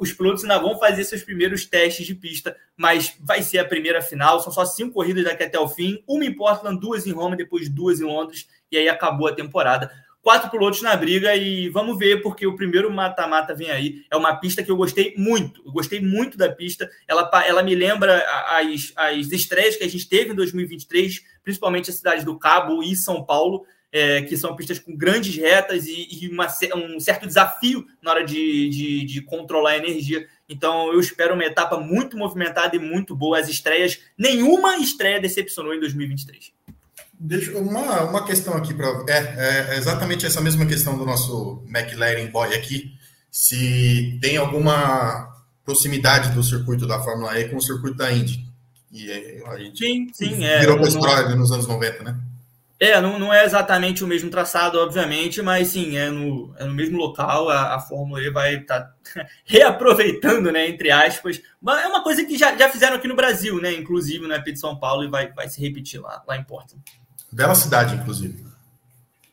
[0.00, 4.00] os pilotos ainda vão fazer seus primeiros testes de pista, mas vai ser a primeira
[4.00, 4.40] final.
[4.40, 6.02] São só cinco corridas daqui até o fim.
[6.06, 9.90] Uma em Portland, duas em Roma, depois duas em Londres, e aí acabou a temporada.
[10.22, 14.04] Quatro pilotos na briga e vamos ver, porque o primeiro mata-mata vem aí.
[14.10, 15.62] É uma pista que eu gostei muito.
[15.64, 16.90] Eu gostei muito da pista.
[17.06, 21.94] Ela, ela me lembra as, as estreias que a gente teve em 2023, principalmente a
[21.94, 26.28] cidade do Cabo e São Paulo é, que são pistas com grandes retas e, e
[26.28, 26.46] uma,
[26.76, 30.26] um certo desafio na hora de, de, de, controlar a energia.
[30.48, 33.38] Então, eu espero uma etapa muito movimentada e muito boa.
[33.38, 36.52] As estreias, nenhuma estreia decepcionou em 2023.
[37.20, 42.26] Deixa uma, uma questão aqui para é, é, exatamente essa mesma questão do nosso McLaren
[42.30, 42.92] Boy aqui.
[43.30, 45.34] Se tem alguma
[45.64, 48.46] proximidade do circuito da Fórmula E com o circuito da Indy.
[48.90, 49.12] E
[49.46, 50.36] a gente sim, sim.
[50.60, 52.18] Virou é, história nos anos 90, né?
[52.80, 56.72] É, não, não é exatamente o mesmo traçado, obviamente, mas sim, é no, é no
[56.72, 57.48] mesmo local.
[57.48, 58.94] A, a Fórmula E vai estar tá
[59.44, 61.40] reaproveitando, né, entre aspas.
[61.40, 64.60] É uma coisa que já, já fizeram aqui no Brasil, né, inclusive no EP de
[64.60, 66.82] São Paulo, e vai, vai se repetir lá, lá em Portland.
[67.32, 68.46] Bela cidade, inclusive.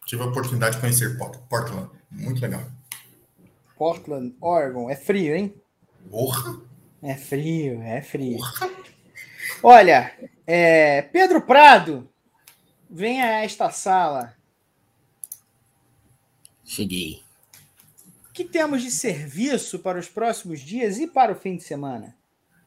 [0.08, 1.90] Tive a oportunidade de conhecer Portland.
[2.10, 2.64] Muito legal.
[3.78, 4.90] Portland, Oregon.
[4.90, 5.54] É frio, hein?
[6.10, 6.60] Porra!
[7.04, 8.38] É frio, é frio.
[8.38, 8.70] Porra.
[9.62, 10.12] Olha,
[10.48, 12.10] é, Pedro Prado
[12.90, 14.34] Venha a esta sala.
[16.64, 17.22] Cheguei.
[18.30, 22.16] O que temos de serviço para os próximos dias e para o fim de semana?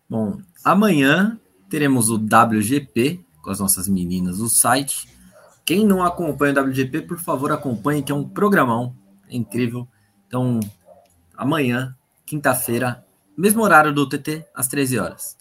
[0.09, 1.39] Bom, amanhã
[1.69, 5.09] teremos o WGP com as nossas meninas do site.
[5.65, 8.97] Quem não acompanha o WGP, por favor, acompanhe, que é um programão
[9.29, 9.87] é incrível.
[10.27, 10.61] Então,
[11.37, 11.95] amanhã,
[12.27, 13.05] quinta-feira,
[13.37, 15.38] mesmo horário do TT, às 13 horas.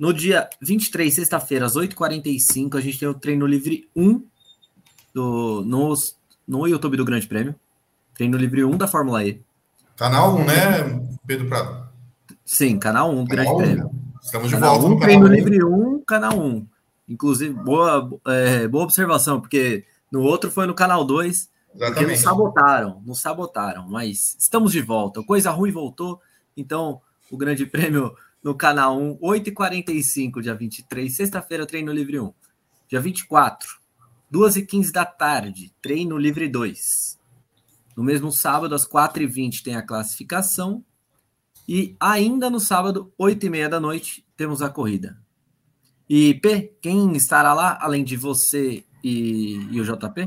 [0.00, 4.24] No dia 23, sexta-feira, às 8h45, a gente tem o treino livre 1
[5.12, 5.92] do, no,
[6.48, 7.54] no YouTube do Grande Prêmio.
[8.14, 9.42] Treino livre 1 da Fórmula E.
[9.98, 11.86] Canal 1, né, Pedro Prado?
[12.46, 13.56] Sim, canal 1 do Grande 1.
[13.58, 13.90] Prêmio.
[14.22, 15.28] Estamos de canal volta 1, Treino 1.
[15.28, 16.66] livre 1, canal 1.
[17.06, 21.94] Inclusive, boa, é, boa observação, porque no outro foi no canal 2, Exatamente.
[21.94, 25.22] Porque nos sabotaram, nos sabotaram, mas estamos de volta.
[25.22, 26.22] Coisa ruim voltou,
[26.56, 32.32] então o Grande Prêmio no canal 1, 8h45, dia 23, sexta-feira, treino livre 1.
[32.88, 33.78] Dia 24,
[34.32, 37.18] 2h15 da tarde, treino livre 2.
[37.96, 40.84] No mesmo sábado, às 4h20, tem a classificação.
[41.68, 45.18] E ainda no sábado, 8h30 da noite, temos a corrida.
[46.08, 50.26] E P, quem estará lá, além de você e, e o JP?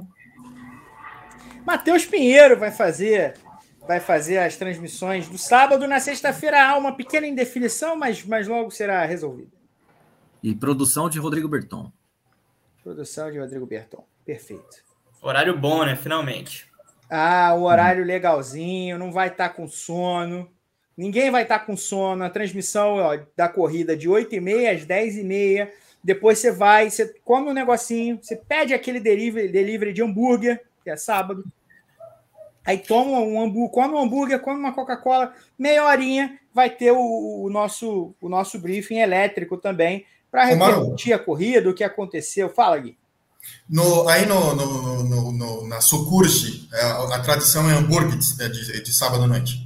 [1.65, 3.37] Matheus Pinheiro vai fazer
[3.87, 5.87] vai fazer as transmissões do sábado.
[5.87, 9.51] Na sexta-feira há uma pequena indefinição, mas, mas logo será resolvida.
[10.41, 11.91] E produção de Rodrigo Berton.
[12.83, 14.03] Produção de Rodrigo Berton.
[14.25, 14.83] Perfeito.
[15.21, 15.95] Horário bom, né?
[15.95, 16.69] Finalmente.
[17.09, 20.49] Ah, o horário legalzinho, não vai estar tá com sono.
[20.97, 22.23] Ninguém vai estar tá com sono.
[22.23, 25.69] A transmissão ó, da corrida de 8h30 às 10h30.
[26.03, 30.89] Depois você vai, você come um negocinho, você pede aquele delivery, delivery de hambúrguer, que
[30.89, 31.45] é sábado.
[32.65, 37.43] Aí toma um hambúrguer, come um hambúrguer, come uma Coca-Cola, meia horinha, vai ter o,
[37.43, 42.49] o, nosso, o nosso briefing elétrico também, para repercutir a corrida, o que aconteceu.
[42.49, 42.97] Fala, Gui.
[43.69, 48.83] No, aí no, no, no, na Sucursi, a, é, a, tradição é hambúrguer de, de,
[48.83, 49.62] de sábado à noite.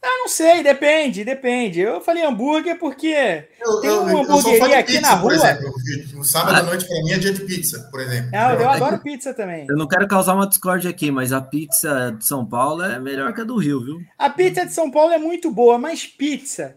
[0.00, 1.80] Ah, não sei, depende, depende.
[1.80, 5.34] Eu falei hambúrguer porque eu, tem uma hambúrgueria aqui pizza, na rua.
[5.34, 5.72] Exemplo,
[6.14, 8.30] no sábado à noite, para mim, é dia de pizza, por exemplo.
[8.32, 9.66] É, eu, eu adoro pizza também.
[9.68, 13.34] Eu não quero causar uma discórdia aqui, mas a pizza de São Paulo é melhor
[13.34, 14.00] que a do Rio, viu?
[14.16, 16.76] A pizza de São Paulo é muito boa, mas pizza.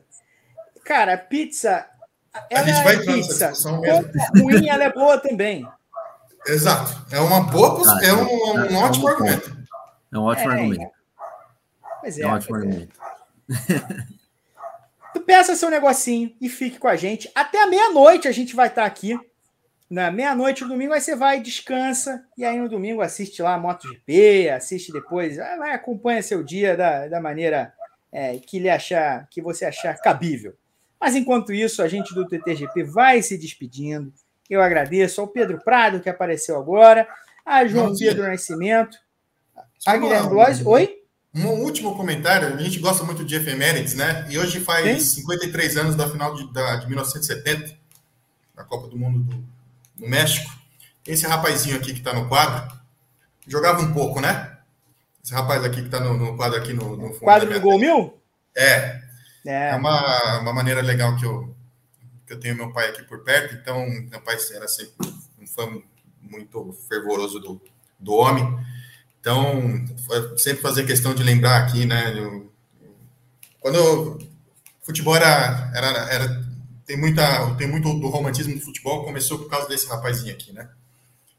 [0.83, 1.85] Cara, pizza.
[2.49, 3.53] Ela a gente vai é pizza.
[4.35, 5.67] ruim, ela é boa também.
[6.47, 7.05] Exato.
[7.11, 9.57] É uma boa, ah, é um, um, um ótimo é argumento.
[10.11, 11.00] É um ótimo é, argumento.
[12.01, 12.59] Pois é, é ótimo é.
[12.59, 12.99] argumento.
[15.13, 17.29] tu peça seu negocinho e fique com a gente.
[17.33, 19.17] Até a meia-noite a gente vai estar aqui.
[19.89, 23.59] Na meia-noite no domingo, aí você vai, descansa, e aí no domingo assiste lá a
[23.59, 27.73] MotoGP, assiste depois, vai, acompanha seu dia da, da maneira
[28.09, 30.55] é, que lhe achar, que você achar cabível.
[30.97, 34.13] Mas enquanto isso, a gente do TTGP vai se despedindo.
[34.49, 37.05] Eu agradeço ao Pedro Prado, que apareceu agora,
[37.45, 38.97] a João Pedro Nascimento,
[39.85, 40.65] a Guilherme Blois.
[40.65, 41.00] Oi?
[41.33, 44.27] Um último comentário, a gente gosta muito de efemérides, né?
[44.29, 45.21] E hoje faz Sim.
[45.21, 47.73] 53 anos da final de, da, de 1970,
[48.53, 49.43] da Copa do Mundo do,
[49.95, 50.51] do México.
[51.07, 52.77] Esse rapazinho aqui que está no quadro,
[53.47, 54.57] jogava um pouco, né?
[55.23, 57.19] Esse rapaz aqui que está no, no, quadro aqui no, no fundo.
[57.19, 58.19] Quadro do Gol Mil?
[58.55, 59.01] É.
[59.45, 61.55] É, é uma, uma maneira legal que eu,
[62.27, 64.93] que eu tenho meu pai aqui por perto, então meu pai era sempre
[65.39, 65.81] um fã
[66.21, 67.61] muito fervoroso do,
[67.99, 68.43] do homem.
[69.21, 69.85] Então,
[70.35, 72.17] sempre fazer questão de lembrar aqui, né?
[72.17, 72.51] Eu,
[73.59, 74.19] quando
[74.81, 76.51] futebol era, era, era
[76.87, 80.67] tem muita tem muito do romantismo do futebol começou por causa desse rapazinho aqui, né?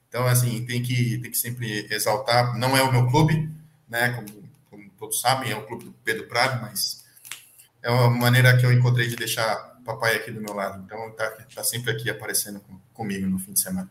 [0.09, 2.57] Então, assim, tem que tem que sempre exaltar.
[2.57, 3.51] Não é o meu clube,
[3.89, 4.11] né?
[4.11, 4.29] Como,
[4.71, 7.05] como todos sabem, é o clube do Pedro Prado, mas
[7.83, 10.81] é uma maneira que eu encontrei de deixar papai aqui do meu lado.
[10.85, 13.91] Então, tá, tá sempre aqui aparecendo com, comigo no fim de semana.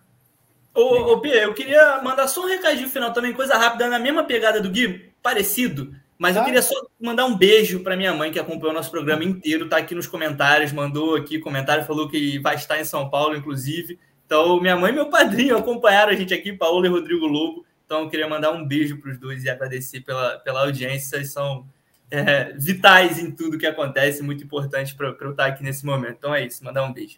[0.74, 4.24] Ô, ô Pia, eu queria mandar só um recadinho final também, coisa rápida, na mesma
[4.24, 8.40] pegada do Gui, parecido, mas eu queria só mandar um beijo para minha mãe que
[8.40, 12.54] acompanhou o nosso programa inteiro, tá aqui nos comentários, mandou aqui comentário, falou que vai
[12.54, 13.98] estar em São Paulo, inclusive.
[14.24, 17.66] Então, minha mãe e meu padrinho acompanharam a gente aqui, Paulo e Rodrigo Lobo.
[17.84, 21.18] Então, eu queria mandar um beijo para os dois e agradecer pela, pela audiência.
[21.18, 21.66] Vocês são
[22.12, 26.18] é, vitais em tudo que acontece, muito importante para eu estar aqui nesse momento.
[26.20, 27.18] Então, é isso, mandar um beijo.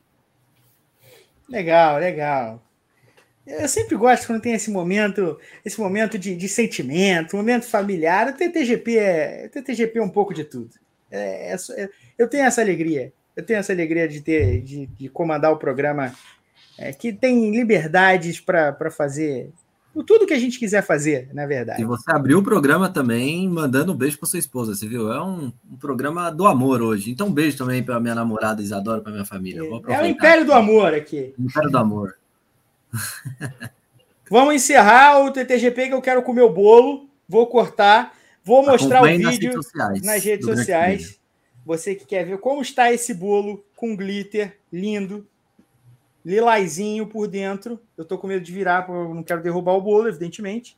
[1.49, 2.63] Legal, legal.
[3.45, 8.29] Eu sempre gosto quando tem esse momento, esse momento de, de sentimento, momento familiar.
[8.29, 10.71] O TTGP é, o TTGP é um pouco de tudo.
[11.11, 13.11] É, é, é, eu tenho essa alegria.
[13.35, 16.13] Eu tenho essa alegria de ter, de, de comandar o programa
[16.77, 19.51] é, que tem liberdades para fazer
[20.07, 21.81] tudo que a gente quiser fazer, na verdade.
[21.81, 25.11] E você abriu o programa também mandando um beijo para sua esposa, você viu?
[25.11, 27.11] É um, um, programa do amor hoje.
[27.11, 29.61] Então, um beijo também para minha namorada Isadora, para minha família.
[29.61, 31.35] É, é o Império do Amor aqui.
[31.37, 32.15] Império do Amor.
[34.29, 37.09] Vamos encerrar o TTGP que eu quero comer o bolo.
[37.27, 38.15] Vou cortar.
[38.43, 40.01] Vou mostrar o vídeo nas redes sociais.
[40.03, 41.19] Nas redes sociais.
[41.65, 45.25] Você que quer ver como está esse bolo com glitter lindo,
[46.25, 47.79] lilazinho por dentro.
[47.97, 50.77] Eu tô com medo de virar, porque eu não quero derrubar o bolo, evidentemente.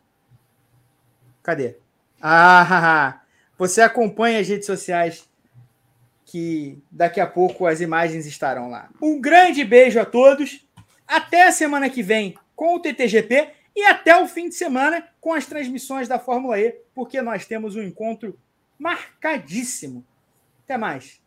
[1.41, 1.77] Cadê?
[2.21, 3.21] Ah,
[3.57, 5.27] você acompanha as redes sociais
[6.25, 8.89] que daqui a pouco as imagens estarão lá.
[9.01, 10.64] Um grande beijo a todos.
[11.07, 15.34] Até a semana que vem com o TTGP e até o fim de semana com
[15.34, 18.40] as transmissões da Fórmula E, porque nós temos um encontro
[18.80, 20.06] marcadíssimo.
[20.64, 21.22] Até mais.